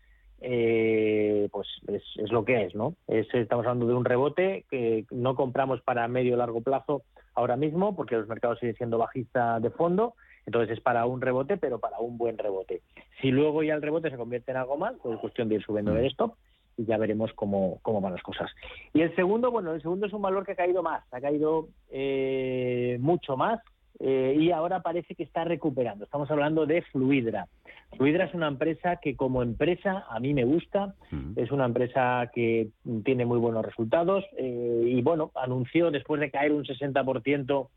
eh, 0.41 1.49
pues 1.51 1.67
es, 1.87 2.31
lo 2.31 2.45
que 2.45 2.63
es, 2.63 2.75
¿no? 2.75 2.95
estamos 3.07 3.65
hablando 3.65 3.87
de 3.87 3.93
un 3.93 4.05
rebote 4.05 4.65
que 4.69 5.05
no 5.11 5.35
compramos 5.35 5.81
para 5.81 6.07
medio 6.07 6.35
o 6.35 6.37
largo 6.37 6.61
plazo 6.61 7.03
ahora 7.35 7.55
mismo, 7.55 7.95
porque 7.95 8.15
los 8.15 8.27
mercados 8.27 8.59
siguen 8.59 8.75
siendo 8.75 8.97
bajistas 8.97 9.61
de 9.61 9.69
fondo, 9.69 10.15
entonces 10.45 10.77
es 10.77 10.83
para 10.83 11.05
un 11.05 11.21
rebote, 11.21 11.57
pero 11.57 11.79
para 11.79 11.99
un 11.99 12.17
buen 12.17 12.37
rebote. 12.37 12.81
Si 13.21 13.31
luego 13.31 13.63
ya 13.63 13.75
el 13.75 13.81
rebote 13.81 14.09
se 14.09 14.17
convierte 14.17 14.51
en 14.51 14.57
algo 14.57 14.77
más, 14.77 14.93
pues 15.01 15.15
es 15.15 15.21
cuestión 15.21 15.49
de 15.49 15.55
ir 15.55 15.63
subiendo 15.63 15.95
el 15.95 16.05
stop 16.05 16.35
y 16.77 16.85
ya 16.85 16.97
veremos 16.97 17.31
cómo, 17.33 17.79
cómo 17.81 18.01
van 18.01 18.13
las 18.13 18.23
cosas. 18.23 18.51
Y 18.93 19.01
el 19.01 19.15
segundo, 19.15 19.51
bueno, 19.51 19.73
el 19.73 19.81
segundo 19.81 20.07
es 20.07 20.13
un 20.13 20.21
valor 20.21 20.45
que 20.45 20.53
ha 20.53 20.55
caído 20.55 20.83
más, 20.83 21.03
ha 21.11 21.21
caído 21.21 21.67
eh, 21.91 22.97
mucho 22.99 23.37
más 23.37 23.59
eh, 24.05 24.35
y 24.37 24.51
ahora 24.51 24.81
parece 24.81 25.15
que 25.15 25.23
está 25.23 25.45
recuperando. 25.45 26.03
Estamos 26.03 26.29
hablando 26.29 26.65
de 26.65 26.81
Fluidra. 26.81 27.47
Fluidra 27.95 28.25
es 28.25 28.33
una 28.33 28.47
empresa 28.47 28.97
que 29.01 29.15
como 29.15 29.41
empresa 29.41 30.05
a 30.09 30.19
mí 30.19 30.33
me 30.33 30.43
gusta, 30.43 30.93
es 31.35 31.51
una 31.51 31.65
empresa 31.65 32.29
que 32.33 32.69
tiene 33.05 33.25
muy 33.25 33.39
buenos 33.39 33.65
resultados 33.65 34.25
eh, 34.37 34.83
y 34.85 35.01
bueno, 35.01 35.31
anunció 35.35 35.89
después 35.89 36.19
de 36.19 36.31
caer 36.31 36.51
un 36.51 36.65
60% 36.65 37.69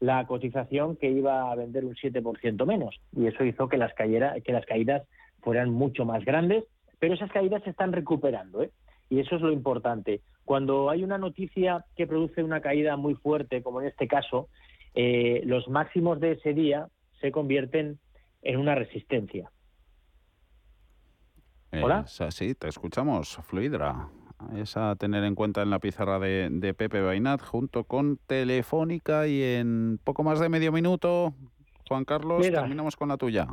la 0.00 0.26
cotización 0.26 0.96
que 0.96 1.10
iba 1.10 1.50
a 1.50 1.54
vender 1.54 1.84
un 1.84 1.94
7% 1.94 2.66
menos 2.66 3.00
y 3.16 3.26
eso 3.26 3.42
hizo 3.44 3.68
que 3.68 3.78
las, 3.78 3.92
que 3.94 4.52
las 4.52 4.66
caídas 4.66 5.02
fueran 5.40 5.70
mucho 5.70 6.04
más 6.04 6.24
grandes 6.24 6.64
pero 7.04 7.16
esas 7.16 7.30
caídas 7.30 7.62
se 7.64 7.68
están 7.68 7.92
recuperando, 7.92 8.62
¿eh? 8.62 8.70
Y 9.10 9.20
eso 9.20 9.36
es 9.36 9.42
lo 9.42 9.52
importante. 9.52 10.22
Cuando 10.46 10.88
hay 10.88 11.04
una 11.04 11.18
noticia 11.18 11.84
que 11.96 12.06
produce 12.06 12.42
una 12.42 12.62
caída 12.62 12.96
muy 12.96 13.14
fuerte, 13.14 13.62
como 13.62 13.82
en 13.82 13.88
este 13.88 14.08
caso, 14.08 14.48
eh, 14.94 15.42
los 15.44 15.68
máximos 15.68 16.20
de 16.20 16.32
ese 16.32 16.52
día 16.54 16.88
se 17.20 17.32
convierten 17.32 17.98
en 18.42 18.58
una 18.58 18.74
resistencia. 18.74 19.50
¿Hola? 21.72 22.06
sí, 22.06 22.54
te 22.54 22.68
escuchamos, 22.68 23.36
Fluidra. 23.42 24.08
Es 24.56 24.76
a 24.76 24.94
tener 24.96 25.24
en 25.24 25.34
cuenta 25.34 25.62
en 25.62 25.70
la 25.70 25.78
pizarra 25.78 26.18
de, 26.18 26.74
Pepe 26.76 27.00
Bainat, 27.00 27.40
junto 27.40 27.84
con 27.84 28.18
Telefónica 28.26 29.26
y 29.26 29.42
en 29.42 29.98
poco 30.04 30.22
más 30.22 30.38
de 30.38 30.48
medio 30.48 30.70
minuto, 30.70 31.34
Juan 31.88 32.04
Carlos, 32.04 32.48
terminamos 32.48 32.96
con 32.96 33.08
la 33.08 33.16
tuya 33.16 33.48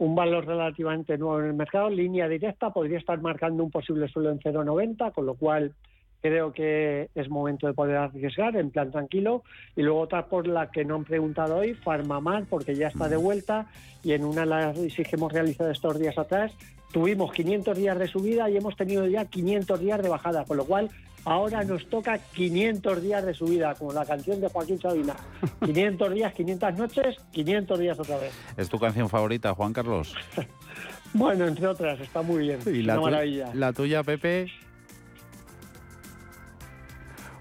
un 0.00 0.14
valor 0.14 0.46
relativamente 0.46 1.18
nuevo 1.18 1.40
en 1.40 1.48
el 1.48 1.54
mercado, 1.54 1.90
línea 1.90 2.26
directa, 2.26 2.70
podría 2.70 2.96
estar 2.96 3.20
marcando 3.20 3.62
un 3.62 3.70
posible 3.70 4.08
suelo 4.08 4.30
en 4.30 4.38
0,90, 4.38 5.12
con 5.12 5.26
lo 5.26 5.34
cual 5.34 5.74
creo 6.20 6.52
que 6.52 7.08
es 7.14 7.28
momento 7.28 7.66
de 7.66 7.74
poder 7.74 7.96
arriesgar 7.96 8.56
en 8.56 8.70
plan 8.70 8.90
tranquilo. 8.90 9.42
Y 9.76 9.82
luego 9.82 10.00
otra 10.00 10.26
por 10.26 10.46
la 10.46 10.70
que 10.70 10.84
no 10.84 10.96
han 10.96 11.04
preguntado 11.04 11.56
hoy, 11.56 11.74
Farmamar, 11.74 12.44
porque 12.48 12.74
ya 12.74 12.88
está 12.88 13.08
de 13.08 13.16
vuelta 13.16 13.66
y 14.02 14.12
en 14.12 14.24
una 14.24 14.46
las 14.46 14.78
que 14.78 15.06
hemos 15.12 15.32
realizado 15.32 15.70
estos 15.70 15.98
días 15.98 16.16
atrás 16.18 16.52
tuvimos 16.92 17.32
500 17.32 17.76
días 17.76 17.98
de 17.98 18.08
subida 18.08 18.50
y 18.50 18.56
hemos 18.56 18.76
tenido 18.76 19.06
ya 19.06 19.24
500 19.24 19.80
días 19.80 20.02
de 20.02 20.08
bajada, 20.08 20.44
con 20.44 20.56
lo 20.56 20.64
cual 20.64 20.90
ahora 21.24 21.62
nos 21.64 21.88
toca 21.88 22.18
500 22.18 23.02
días 23.02 23.24
de 23.24 23.34
subida, 23.34 23.74
como 23.74 23.92
la 23.92 24.04
canción 24.04 24.40
de 24.40 24.48
Joaquín 24.48 24.80
Sabina. 24.80 25.14
500 25.64 26.14
días, 26.14 26.32
500 26.34 26.78
noches, 26.78 27.16
500 27.32 27.78
días 27.78 27.98
otra 27.98 28.18
vez. 28.18 28.32
¿Es 28.56 28.68
tu 28.68 28.78
canción 28.78 29.08
favorita, 29.08 29.54
Juan 29.54 29.72
Carlos? 29.72 30.14
bueno, 31.14 31.46
entre 31.46 31.66
otras, 31.66 32.00
está 32.00 32.22
muy 32.22 32.48
bien. 32.48 32.58
¿Y 32.66 32.82
la, 32.82 33.00
maravilla. 33.00 33.50
la 33.54 33.72
tuya, 33.72 34.02
Pepe? 34.02 34.50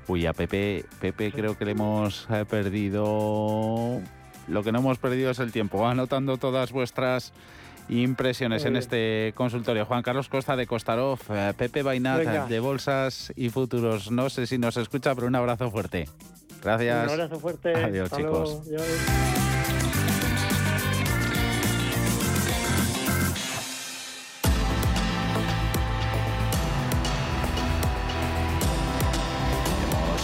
Uy, 0.10 0.26
a 0.26 0.34
Pepe, 0.34 0.86
Pepe 0.99 1.32
creo 1.32 1.55
que 1.55 1.66
le 1.66 1.72
hemos 1.72 2.28
eh, 2.32 2.43
perdido... 2.49 4.01
Lo 4.47 4.64
que 4.64 4.72
no 4.72 4.80
hemos 4.80 4.97
perdido 4.97 5.30
es 5.30 5.38
el 5.38 5.51
tiempo. 5.51 5.88
Anotando 5.88 6.38
todas 6.38 6.72
vuestras 6.72 7.32
impresiones 7.89 8.66
en 8.66 8.76
este 8.76 9.34
consultorio. 9.36 9.86
Juan 9.86 10.01
Carlos 10.01 10.28
Costa 10.28 10.55
de 10.55 10.66
Costarov, 10.66 11.20
eh, 11.30 11.53
Pepe 11.55 11.84
Bainat 11.84 12.47
de 12.47 12.60
Bolsas 12.60 13.32
y 13.36 13.49
Futuros. 13.49 14.10
No 14.10 14.32
sé 14.32 14.47
si 14.47 14.57
nos 14.57 14.78
escucha, 14.78 15.14
pero 15.14 15.28
un 15.28 15.36
abrazo 15.36 15.70
fuerte. 15.70 16.10
Gracias. 16.64 17.05
Un 17.05 17.14
abrazo 17.22 17.39
fuerte. 17.39 17.76
Adiós, 17.76 18.12
chicos. 18.12 18.64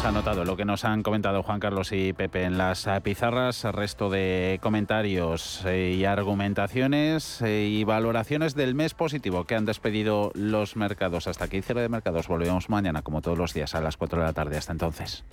Anotado 0.05 0.45
lo 0.45 0.55
que 0.55 0.65
nos 0.65 0.85
han 0.85 1.01
comentado 1.01 1.41
Juan 1.41 1.59
Carlos 1.59 1.91
y 1.91 2.13
Pepe 2.13 2.43
en 2.43 2.59
las 2.59 2.87
pizarras, 3.01 3.63
resto 3.63 4.11
de 4.11 4.59
comentarios 4.61 5.63
eh, 5.65 5.95
y 5.97 6.05
argumentaciones 6.05 7.41
eh, 7.41 7.65
y 7.65 7.83
valoraciones 7.83 8.53
del 8.53 8.75
mes 8.75 8.93
positivo 8.93 9.45
que 9.45 9.55
han 9.55 9.65
despedido 9.65 10.31
los 10.35 10.75
mercados. 10.75 11.27
Hasta 11.27 11.45
aquí 11.45 11.61
cierre 11.61 11.81
de 11.81 11.89
mercados. 11.89 12.27
Volvemos 12.27 12.69
mañana 12.69 13.01
como 13.01 13.21
todos 13.21 13.37
los 13.37 13.53
días 13.53 13.73
a 13.73 13.81
las 13.81 13.97
4 13.97 14.19
de 14.19 14.25
la 14.25 14.33
tarde. 14.33 14.57
Hasta 14.57 14.73
entonces. 14.73 15.23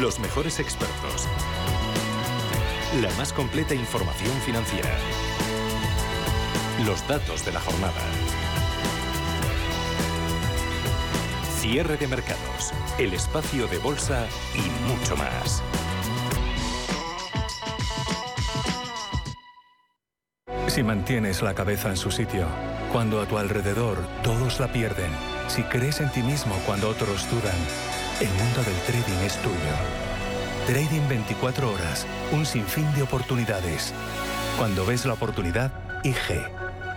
Los 0.00 0.20
mejores 0.20 0.60
expertos. 0.60 1.26
La 3.02 3.10
más 3.16 3.32
completa 3.32 3.74
información 3.74 4.32
financiera. 4.42 4.90
Los 6.86 7.06
datos 7.06 7.44
de 7.44 7.52
la 7.52 7.60
jornada. 7.60 7.92
Cierre 11.58 11.98
de 11.98 12.08
mercados, 12.08 12.72
el 12.98 13.12
espacio 13.12 13.66
de 13.66 13.76
bolsa 13.78 14.26
y 14.54 14.88
mucho 14.90 15.14
más. 15.14 15.62
Si 20.68 20.82
mantienes 20.82 21.42
la 21.42 21.54
cabeza 21.54 21.90
en 21.90 21.98
su 21.98 22.10
sitio, 22.10 22.46
cuando 22.92 23.20
a 23.20 23.26
tu 23.26 23.36
alrededor 23.36 23.98
todos 24.22 24.58
la 24.58 24.72
pierden, 24.72 25.10
si 25.48 25.62
crees 25.64 26.00
en 26.00 26.10
ti 26.10 26.22
mismo 26.22 26.54
cuando 26.64 26.88
otros 26.88 27.28
dudan, 27.30 27.58
el 28.20 28.28
mundo 28.28 28.62
del 28.62 28.76
trading 28.86 29.26
es 29.26 29.36
tuyo. 29.42 29.54
Trading 30.66 31.06
24 31.08 31.72
horas, 31.72 32.06
un 32.32 32.46
sinfín 32.46 32.90
de 32.94 33.02
oportunidades. 33.02 33.92
Cuando 34.56 34.86
ves 34.86 35.04
la 35.04 35.12
oportunidad, 35.12 35.72
IG. 36.04 36.69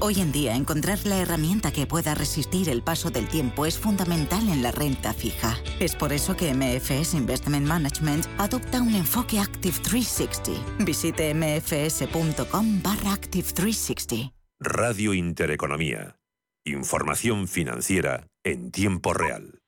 Hoy 0.00 0.20
en 0.20 0.32
día, 0.32 0.56
encontrar 0.56 0.98
la 1.04 1.18
herramienta 1.18 1.72
que 1.72 1.86
pueda 1.86 2.14
resistir 2.14 2.68
el 2.68 2.82
paso 2.82 3.10
del 3.10 3.28
tiempo 3.28 3.66
es 3.66 3.78
fundamental 3.78 4.48
en 4.48 4.62
la 4.62 4.72
renta 4.72 5.12
fija. 5.12 5.56
Es 5.78 5.94
por 5.94 6.12
eso 6.12 6.36
que 6.36 6.52
MFS 6.52 7.14
Investment 7.14 7.66
Management 7.66 8.26
adopta 8.38 8.82
un 8.82 8.94
enfoque 8.94 9.38
Active 9.38 9.76
360. 9.82 10.84
Visite 10.84 11.32
mfs.com 11.34 12.82
barra 12.82 13.12
Active 13.12 13.48
360. 13.52 14.32
Radio 14.60 15.14
Intereconomía. 15.14 16.16
Información 16.64 17.48
financiera 17.48 18.26
en 18.44 18.70
tiempo 18.70 19.14
real. 19.14 19.62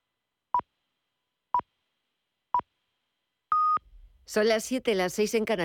Son 4.26 4.48
las 4.48 4.64
7, 4.64 4.94
las 4.94 5.12
6 5.12 5.34
en 5.34 5.44
Canadá. 5.44 5.52